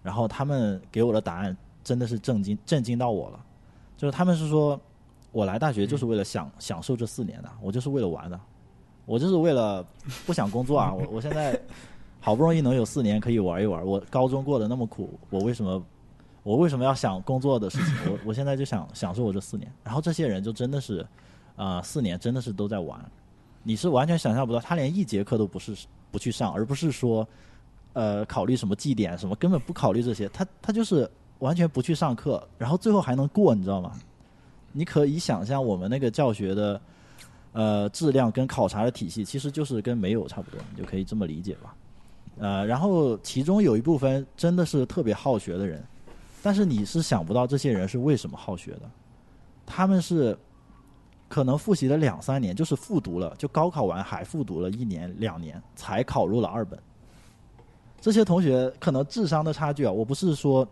[0.02, 3.40] 然后他们给我的答案真的是震惊震惊到我了，
[3.96, 4.78] 就是他们是说，
[5.32, 8.38] 我来大学就是为了享、享受这四年的，我就是为了玩的，
[9.10, 9.84] 我就是为了
[10.24, 10.94] 不想工作啊！
[10.94, 11.60] 我我现在
[12.22, 15.82] 好不容易能有四年可以玩一玩，我高中过得那么苦，我为什么
[16.44, 17.94] 我为什么要想工作的事情？
[18.08, 19.68] 我我现在就想享受我这四年。
[19.82, 21.04] 然后这些人就真的是，
[21.56, 23.04] 啊、四年真的是都在玩，
[23.64, 25.76] 你是完全想象不到，他连一节课都不是
[26.12, 27.26] 不去上，而不是说，
[27.94, 31.10] 呃，考虑什么绩点什么，根本不考虑这些，他他就是
[31.40, 33.90] 完全不去上课，然后最后还能过，你知道吗？
[34.70, 36.80] 你可以想象我们那个教学的。
[37.52, 41.74] 呃，质量跟考察的体系其实就是跟没有差不多，你就可以这么理解吧。
[42.38, 45.84] 呃，然后其中有一部分真的是特别好学的人，
[46.42, 48.82] 但是你是想不到这些人是为什么好学的，
[49.66, 50.38] 他们是
[51.28, 56.78] 可能复习了两三年，就是复读了，就高考完还复读了一年两年，才考入了二本。
[58.00, 60.66] 这些同学可能智商的差距啊，我不是说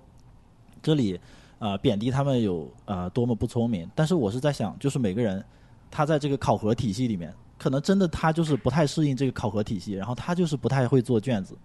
[0.81, 1.21] 这里、
[1.59, 5.45] 呃贬低他们有、呃多么不聪明，但是我是在想，就是每个人
[5.91, 11.57] 他在这个考核体系里面，可能真的他就是不太适应这个考核体系，然后他就是不太会做卷子，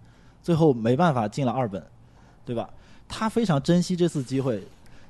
[0.42, 1.86] 最后没办法进了二本，
[2.46, 2.70] 对吧？
[3.08, 4.64] 他非常珍惜这次机会，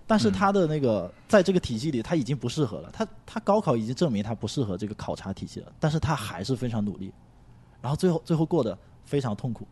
[0.05, 7.13] 但是他的那个、在这个体系里他已经不适合了，他他高考已经证明他不适合这个考察体系了，但是他还是非常努力，
[7.81, 9.65] 然后最后最后过得非常痛苦。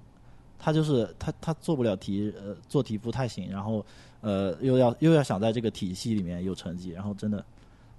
[0.63, 3.83] 他就是他他做不了题，呃，做题不太行，然后
[4.21, 7.43] 呃又要又要想在这个体系里面有成绩，然后真的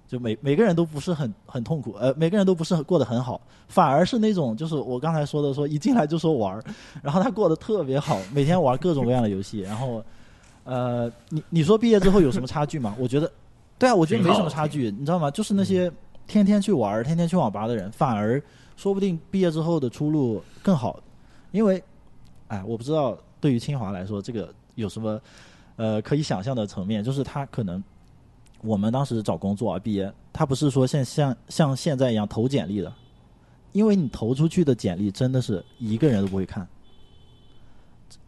[0.07, 6.63] 就每每个人都不是很很痛苦，呃，每个人都不是过得很好，反而是那种就是我刚才说的说一进来就说玩儿，
[7.01, 10.03] 然后他过得特别好，每天玩各种各样的游戏，然后
[10.65, 12.95] 呃，你你说毕业之后有什么差距吗？
[12.99, 13.31] 我觉得，
[13.79, 15.31] 对啊，我觉得没什么差距，你知道吗？
[15.31, 15.91] 就是那些
[16.27, 18.41] 天天去玩儿、天天去网吧的人，反而
[18.77, 20.99] 说不定毕业之后的出路更好，
[21.51, 21.83] 因为，
[22.47, 25.19] 哎，我不知道对于清华来说这个有什么
[25.75, 27.83] 呃可以想象的层面，就是他可能
[28.63, 32.91] 我们当时找工作啊，毕业，他不是说像像像现在一样投简历的，
[33.73, 36.67] 因为你投出去的简历真的是一个人都不会看，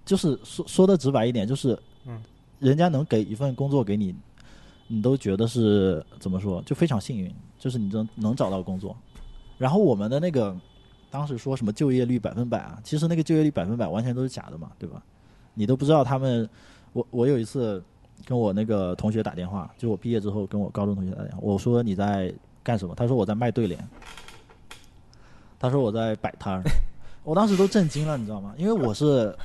[0.06, 2.22] 就是说说的直白一点，就是，嗯，
[2.60, 4.14] 人家能给一份工作给你，
[4.88, 8.96] 你都觉得是怎么说，就非常幸运，就是你能能找到工作。
[9.58, 10.56] 然后我们的那个
[11.10, 15.02] 当时说什么就业率百分百啊，其实那个就业率百分百完全都是假的嘛，对吧？
[15.54, 16.50] 你都不知道他们，
[16.92, 17.82] 我我有一次
[18.26, 22.34] 跟我那个同学打电话，就我毕业之后跟我高中同学打电话，我说你在
[22.64, 22.96] 干什么？
[22.96, 23.88] 他说我在卖对联，
[25.60, 26.64] 他说我在摆摊儿，
[27.24, 28.54] 我当时都震惊了，你知道吗？
[28.58, 29.36] 因为我是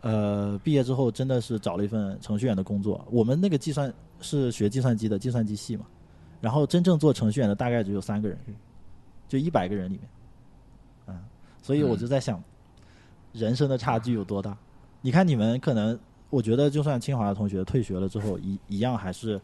[0.00, 5.84] 呃毕业之后真的是找了一份程序员的工作，我们那个计算是学计算机的计算机系嘛，
[6.40, 8.38] 然后真正做程序员的大概只有三个人，
[9.28, 10.08] 就一百个人里面，
[11.08, 11.18] 嗯，
[11.62, 12.42] 所以我就在想，
[13.32, 14.56] 人生的差距有多大？
[15.02, 15.98] 你看你们可能，
[16.34, 19.40] 我觉得就算清华的同学退学了之后，一一样还是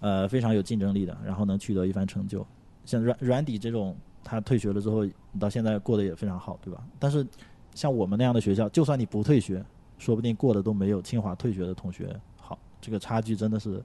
[0.00, 2.44] 呃非常有竞争力的，然后能取得一番成就。
[2.86, 3.94] 像软软底这种，
[4.24, 5.06] 他退学了之后，
[5.38, 6.82] 到现在过得也非常好，对吧？
[6.98, 7.26] 但是
[7.74, 9.62] 像我们那样的学校，就算你不退学，
[9.98, 12.58] 说不定过得都没有清华退学的同学好。
[12.80, 13.82] 这个差距真的是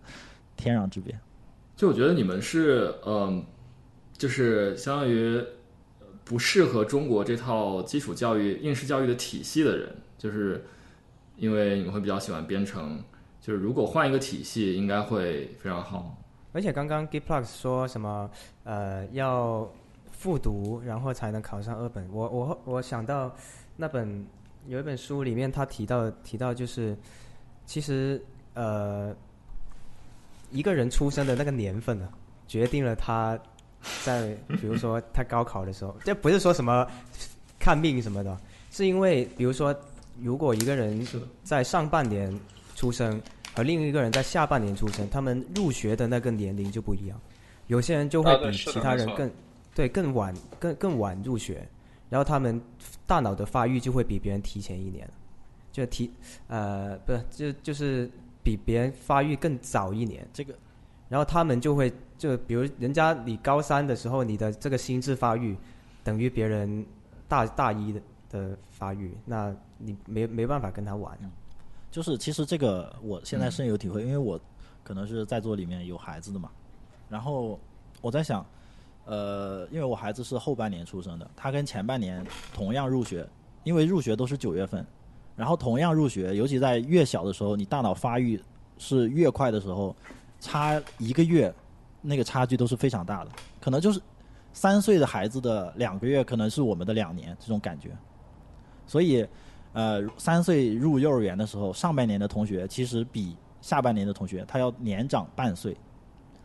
[0.56, 1.14] 天壤之别。
[1.76, 3.44] 就我觉得你们是，嗯，
[4.14, 5.44] 就是相当于
[6.24, 10.64] 不适合中国这套基础教育、应试教育的体系的人，就是
[11.41, 13.03] 因为你会比较喜欢编程，
[13.41, 16.15] 就是如果换一个体系，应该会非常好。
[16.53, 18.30] 而且刚刚 Giplux 说什么
[18.63, 19.68] 呃要
[20.11, 22.07] 复读，然后才能考上二本。
[22.13, 23.35] 我我我想到
[23.76, 24.23] 那本
[24.68, 26.95] 有一本书里面他提到提到就是，
[27.65, 28.23] 其实
[28.53, 29.15] 呃，
[30.51, 32.07] 一个人出生的那个年份呢，
[32.47, 33.39] 决定了他
[34.03, 36.85] 在比如说他高考的时候，这不是说什么
[37.57, 38.38] 看命什么的，
[38.69, 39.76] 是因为比如说
[40.20, 41.06] 如果一个人
[41.44, 42.38] 在上半年
[42.76, 43.22] 出生
[43.56, 47.20] 和另一个人在下半年出生，他们入学的那个年龄就不一样。
[47.68, 49.32] 有些人就会比其他人更
[49.74, 51.66] 对更晚更更晚入学，
[52.10, 52.62] 然后他们
[53.06, 55.10] 大脑的发育就会比别人提前一年，
[55.72, 56.12] 就提
[56.48, 58.10] 呃不是就就是
[58.44, 60.54] 比别人发育更早一年，这个。
[61.08, 65.56] 然后他们就会就比如人家你高三的时候，你的这个心智发育
[66.04, 66.86] 等于别人
[67.28, 68.02] 大大一的
[68.32, 71.18] 的发育，那你没没办法跟他玩。
[71.91, 74.40] 就是其实这个我现在深有体会，因为我
[74.82, 76.49] 可能是在座里面有孩子的嘛，
[77.10, 77.60] 然后
[77.99, 78.45] 我在想，
[79.06, 83.28] 呃，因为我孩子是后半年出生的，他跟前半年同样入学，
[83.66, 84.86] 因为入学都是九月份，
[85.36, 88.41] 然后同样入学，尤其在越小的时候，你大脑发育
[88.78, 89.94] 是越快的时候，
[90.40, 91.53] 差一个月，
[92.02, 94.02] 那个差距都是非常大的，可能就是
[94.53, 97.90] 三岁的孩子的两个月，可能是我们的两年这种感觉，
[98.91, 99.26] 所以。
[99.73, 105.73] 呃，三岁入幼儿园的时候，上半年的同学其实比下半年的同学他要年长半岁，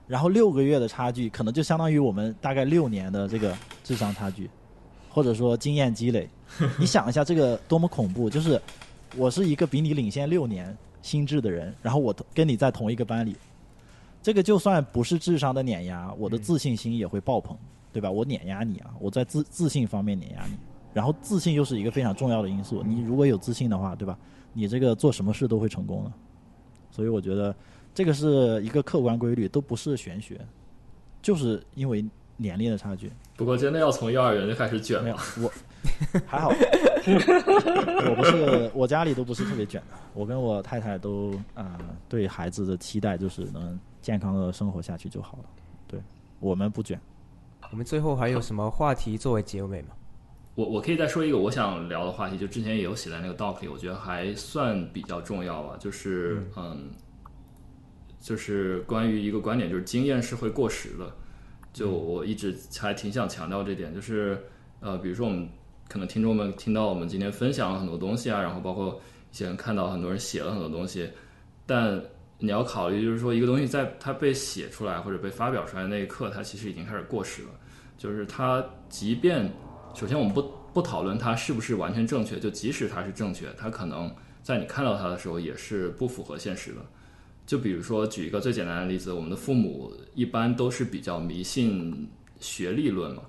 [0.07, 3.53] 然后六个月的差距，可能就相当于我们大概六年的这个
[3.83, 4.49] 智商差距，
[5.11, 6.29] 或者说经验积累。
[6.79, 8.31] 你想一下，这个多么恐怖！
[8.31, 8.63] 就是
[9.17, 13.35] 我是一个比你领先六年心智的人，然后我跟你在同一个班里，
[14.23, 17.59] 这个就算不是智商的碾压，我的自信心也会爆棚，
[17.93, 18.09] 对吧？
[18.09, 20.57] 我碾压你啊，我在自自信方面碾压你。
[20.97, 22.83] 然后自信又是一个非常重要的因素。
[22.83, 24.19] 你如果有自信的话，对吧？
[24.55, 26.13] 你这个做什么事都会成功的。
[26.91, 27.55] 所以我觉得
[27.93, 30.41] 这个是一个客观规律，都不是玄学，
[31.21, 32.03] 就是因为
[32.39, 33.13] 年龄的差距。
[33.37, 35.53] 不过真的要从幼儿园就开始卷没有了，我
[36.27, 36.49] 还好，
[38.09, 39.99] 我不是我家里都不是特别卷的。
[40.15, 45.45] 我跟我太太都啊、呃对孩子的期待就是能健康的生活下去就好了。
[45.87, 46.01] 对
[46.41, 46.99] 我们不卷。
[47.71, 49.89] 我们最后还有什么话题作为结尾吗？
[50.57, 56.91] 我我可以再说一个我想聊的话题，就之前也有写在那个 doc 里，我觉得还算比较重要吧，就是嗯
[58.19, 61.15] 就是关于一个观点，就是经验是会过时的。
[61.75, 64.43] 就我一直还挺想强调这点，就是
[64.81, 65.47] 呃，比如说我们
[65.91, 68.99] 可能听众们听到我们今天分享了很多东西啊，然后包括
[69.31, 71.11] 一些人看到很多人写了很多东西，
[71.67, 72.03] 但
[72.39, 77.49] 你要考虑，就是说一个东西在它被写出来或者被发表出来的那一刻，它其实已经开始过时了。
[77.99, 79.51] 就是它即便
[79.97, 80.43] 首先我们不
[80.75, 86.85] 不讨论它是不是完全正确，就即使它是正确，它可能在你看到它的时候也是不符合现实的。
[87.47, 92.07] 就比如说举一个最简单的例子，我们的父母一般都是比较迷信
[92.41, 93.23] 学历论嘛，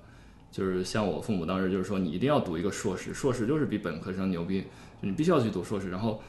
[0.52, 4.64] 就是像我父母当时就是说你一定要读一个硕士，硕士就是比本科生牛逼，
[5.00, 5.88] 你必须要去读硕士。
[5.88, 6.20] 然后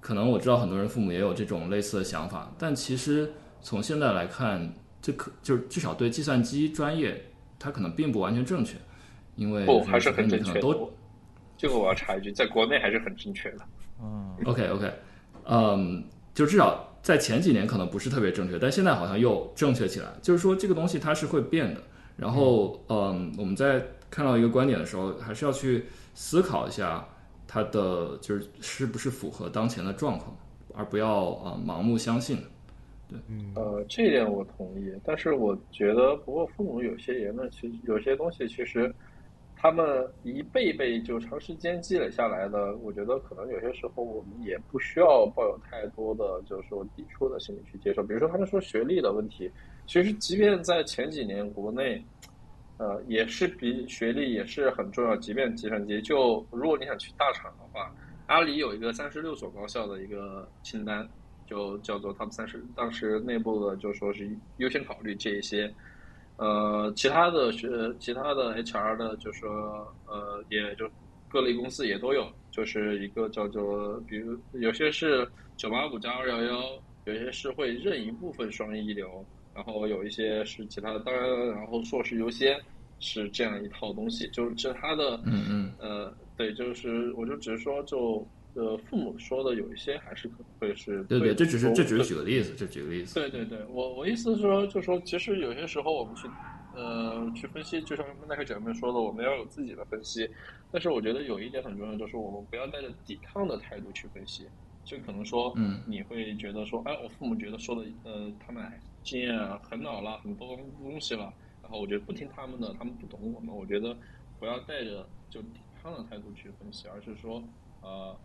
[0.00, 3.30] 可能我知道很多人父母也有这种类似的想法，但其实
[3.62, 8.76] 从现在来看，这可就是至少对计算机专业，它可能并不完全正确，
[9.36, 10.60] 因为不，还是很你正确的。
[10.60, 10.92] 都
[11.56, 13.58] 这个我要插一句，在国内还是很正确的。
[14.02, 14.92] 嗯，OK OK，
[15.44, 16.04] 嗯，
[16.34, 20.08] 就至少在前几年可能不是特别正确，但现在好像又正确起来。
[20.20, 21.80] 就是说这个东西它是会变的。
[22.16, 25.84] 然后，嗯，我们在看到一个观点的时候，还是要去
[26.14, 27.06] 思考一下
[27.46, 30.34] 它的就是是不是符合当前的状况，
[30.74, 32.38] 而不要呃盲目相信。
[33.08, 33.18] 对
[33.54, 38.92] 呃，这一点我同意，但是我觉得，不过父母有些言论，其实有些东西，其实
[39.56, 48.02] 他们一辈辈就长时间积累下来的，我觉得可能有些时候我们也不需要抱有太多的就是说抵触的心理去接受。
[48.02, 49.50] 比如说他们说学历的问题，
[49.86, 52.04] 其实即便在前几年国内，
[52.76, 55.16] 呃，也是比学历也是很重要。
[55.16, 57.90] 即便计算机，就如果你想去大厂的话，
[58.26, 61.08] 阿里有一个三十六所高校的一个清单。
[61.48, 65.72] 就叫做他们三十，当时内部的就说是优先考虑这一些，
[66.36, 67.68] 呃，其他的学，
[67.98, 69.48] 其他的 HR 的，就说
[70.04, 70.90] 呃，也就
[71.28, 75.26] 各类公司也都有，就是一个叫做，比如有些是
[75.56, 76.60] 九八五加二幺幺，
[77.04, 82.60] 有些是会认一部分双一流，然后有一些是其他的，当然，然后硕士优先
[83.00, 88.28] 是这样一套东西，就是其他的，嗯嗯，呃，对，就是我就只是说就。
[88.56, 93.14] 呃，父母说的有一些还是可能会是对对，这只是这只是举个例子，这举个例子。
[93.14, 96.26] 对对对，我我意思是说，就说其实有些时候我们去
[96.74, 100.26] 呃去分析，就像那个姐妹说的，我们要有自己的分析。
[100.72, 104.46] 但是我觉得有一点很重要，就是我们不要带着抵抗的态度去分析。
[104.86, 108.64] 就可能说，嗯，你会觉得说，哎，我父母觉得说的，呃，他们
[109.02, 111.30] 经验啊很老了，很多东西了，
[111.62, 113.54] 然后我觉得不听他们的，他们不懂我们。
[113.54, 113.94] 我觉得
[114.38, 117.42] 不要带着就抵抗的态度去分析，而是说，
[117.82, 118.16] 呃。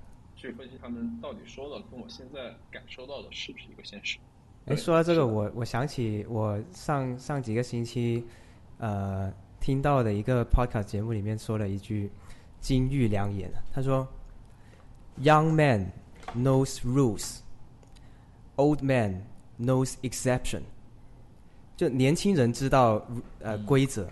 [0.42, 4.18] 去分析他们到底说的跟我现在感受到的是不是一个现实。
[4.66, 8.26] 哎，说到这个，我我想起我上上几个星期，
[8.80, 12.10] 呃，听到的一个 podcast 节目里面说了一句
[12.60, 14.08] 金玉良言，他说
[15.20, 15.92] ：“Young man
[16.36, 17.42] knows rules,
[18.56, 19.28] old man
[19.60, 20.62] knows exception。”
[21.78, 23.06] 就年轻人知道
[23.40, 24.08] 呃嗯规则，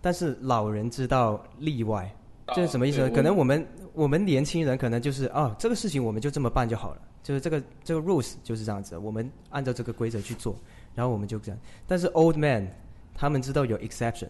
[0.00, 2.14] 但是老人知道例外。
[2.54, 3.10] 这是什么意思呢？
[3.10, 10.56] 可能我们我们年轻人可能就是哦，这个事情我们就这么办就好了，就是这个这个 rules 就是这样子，我们按照这个规则去做，
[10.94, 11.60] 然后我们就这样。
[11.86, 12.68] 但是 old man
[13.14, 14.28] 他们知道有 exception，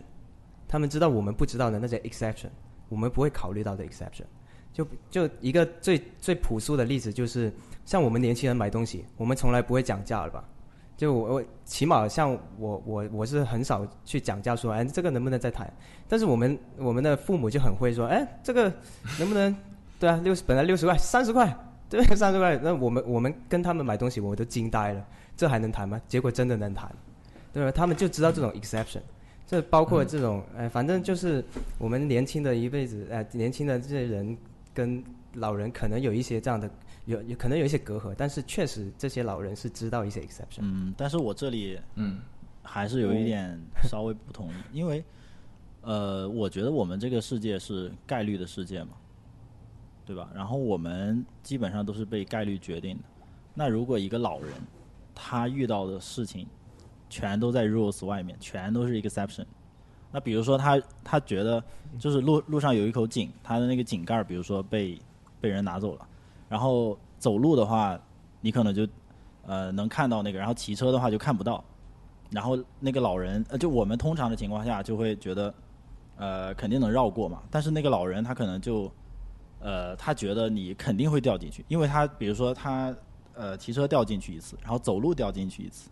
[0.67, 2.51] 他们知道我们不知道的那些 exception，
[2.89, 4.25] 我们不会考虑到的 exception。
[4.73, 7.53] 就就一个最最朴素的例子就是，
[7.85, 10.49] 像我们年轻人买东西，我们从来不会讲价了吧？
[10.97, 15.73] 就我我起码像我我我是很少去讲价说，哎，这个能不能再谈？
[16.09, 18.73] 但是我们我们的父母就很会说，哎，这个
[19.19, 19.55] 能不能？
[19.99, 21.57] 对啊，六十本来六十块，三十块，
[21.89, 22.59] 对，三十块。
[22.61, 25.07] 那我们我们跟他们买东西，我们都惊呆了，
[25.37, 26.01] 这还能谈吗？
[26.09, 26.91] 结果真的能谈，
[27.53, 27.71] 对吧？
[27.71, 28.99] 他们就知道这种 exception，
[29.47, 31.45] 这包括这种，哎，反正就是
[31.79, 34.37] 我们年轻的一辈子，哎，年轻的这些人
[34.75, 35.01] 跟
[35.35, 36.69] 老人可能有一些这样的，
[37.05, 40.61] 有有可能有一些隔阂，但是确实这些老人是知道一些 exception。
[40.61, 42.21] 嗯，但是我这里嗯
[42.63, 45.05] 还是有一点稍微不同意，因为
[45.81, 48.91] 呃，我觉得我们这个世界是概率的世界嘛，
[50.07, 50.31] 对吧？
[50.33, 53.03] 然后我们基本上都是被概率决定的。
[53.53, 54.53] 那如果一个老人
[55.15, 56.47] 他遇到的事情
[57.11, 59.45] 全都在 rules 外面，全都是 exception，
[60.13, 61.63] 那比如说他他觉得
[61.99, 64.97] 就是路路上有一口井，他的那个井盖儿比如说被
[65.41, 66.09] 被人拿走了，
[66.53, 67.99] 然后走路的话，
[68.43, 68.87] 你可能就
[69.47, 71.65] 呃能看到那个，然后骑车的话就看不到。
[72.31, 75.55] 然后那个老人，呃，就我们通常的情况下就会觉得，
[76.19, 77.41] 呃，肯定能绕过嘛。
[77.51, 78.93] 但是那个老人他可能就，
[79.61, 82.95] 呃，他觉得你肯定会掉进去，因为他比如说他
[83.35, 85.89] 呃骑车掉进去一次，然后走路掉进去一次，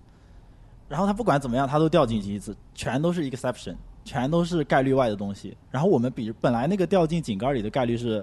[0.90, 5.56] 然后他不管怎么样他都掉进去一次，全都是 exception，全都是概率外的东西。
[5.70, 8.22] 然后我们比本来那个掉进井盖里的概率是，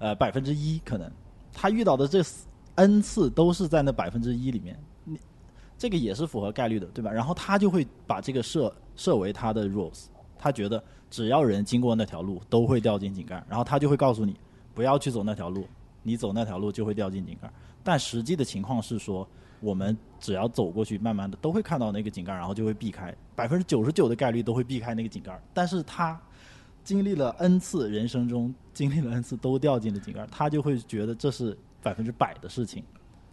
[0.00, 1.10] 呃百分之一可能，
[1.58, 2.22] 他遇到的这
[2.74, 4.78] n 次都是在那百分之一里面。
[5.04, 5.18] 你
[5.78, 7.10] 这个也是符合概率的，对吧？
[7.10, 10.04] 然后他就会把这个设设为他的 rules，
[10.38, 14.36] 他觉得只要人经过那条路都会掉进井盖，然后他就会告诉你
[14.74, 15.66] 不要去走那条路，
[16.02, 17.50] 你走那条路就会掉进井盖。
[17.82, 19.26] 但实际的情况是说，
[19.60, 25.40] 我们只要走过去，慢慢的都会看到那个井盖，然后就会避开，百分之九十九的概率都会避开那个井盖。
[25.54, 26.20] 但是他
[26.86, 32.84] 经历了 n 次人生中经历了 n 次都掉进了井盖，他就会觉得这是百分之百的事情。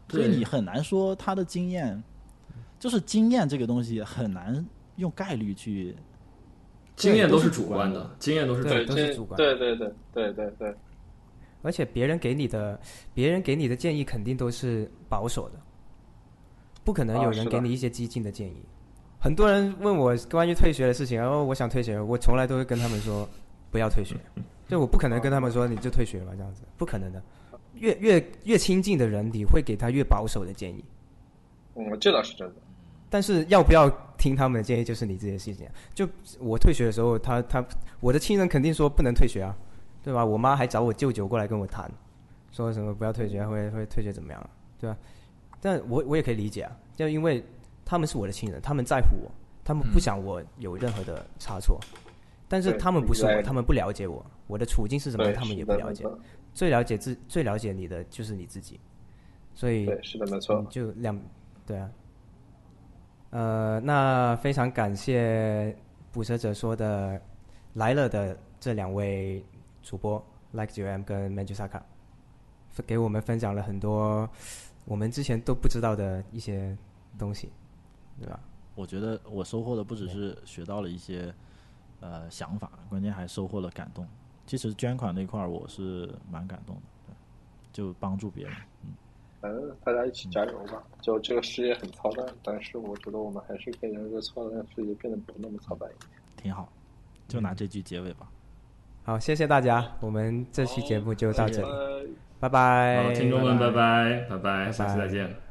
[0.10, 2.04] 所以你很难说他的经验，
[2.80, 4.66] 就是经验这个东西很难
[4.96, 5.96] 用概率去。
[6.96, 10.76] 经验都是是主主观的的，经验都是主对观的这都是主观对对对对对对，
[11.62, 12.80] 而且别人给你的，
[13.14, 15.60] 别人给你的建议肯定都是保守的，
[16.84, 18.58] 不可能有人给你一些激进的建议。
[19.20, 23.28] 很多人问我关于退学的事情，然后我想退学，我从来都会跟他们说
[23.74, 24.16] 不要退学，
[24.68, 27.22] 就我不可能跟他们说你就退学吧，这样子不可能的。
[27.74, 30.86] 越越越亲近的人，你会给他越保守的建议，
[31.74, 32.56] 嗯，这倒是真的。
[33.10, 35.68] 但是要不要听他们的建议，就是你自己的事情。
[35.96, 36.08] 就
[36.40, 37.66] 我退学的时候，他他
[38.00, 39.58] 我的亲人肯定说不能退学啊，
[40.04, 40.24] 对吧？
[40.24, 41.92] 我妈还找我舅舅过来跟我谈，
[42.52, 44.96] 说什么不要退学，会会退学怎么样啊，对吧？
[45.60, 47.44] 但我我也可以理解啊，就因为
[47.84, 49.32] 他们是我的亲人，他们在乎我，
[49.64, 51.80] 他们不想我有任何的差错。
[52.48, 56.06] 但是他们不是我，他们不了解我，我的处境是什么，他们也不了解。
[56.54, 58.80] 最了解自最了解你的就是你自己，
[59.56, 60.68] 所以对，是的，没错嗯。
[60.70, 61.20] 就两
[61.66, 61.90] 对啊。
[63.32, 65.76] 呃，那非常感谢
[66.12, 67.20] 捕蛇者说的
[67.74, 69.44] 来了的这两位
[69.82, 71.82] 主播 Like 九 M 跟 m a j u Saka，
[72.86, 74.30] 给我们分享了很多
[74.86, 76.78] 我们之前都不知道的一些
[77.18, 77.50] 东西，
[78.20, 78.40] 对吧？
[78.76, 81.34] 我觉得我收获的不只是学到了一些
[82.04, 84.06] 呃想法，关键还收获了感动。
[84.46, 87.14] 其实捐款那块儿我是蛮感动的，对，
[87.72, 88.54] 就帮助别人。
[89.40, 90.84] 反正大家一起加油吧。
[91.02, 96.12] 就这个世界很操蛋，但是我觉得我们还是可以让这个操蛋的世界变得不那么操蛋一点。
[96.36, 96.68] 挺好，
[97.28, 98.30] 就拿这句结尾吧。
[99.06, 102.06] 好，谢谢大家，我们这期节目就到这里，呃
[102.40, 103.04] 拜拜。
[103.04, 105.43] 好，听众们，拜拜拜，拜拜，下次再拜见。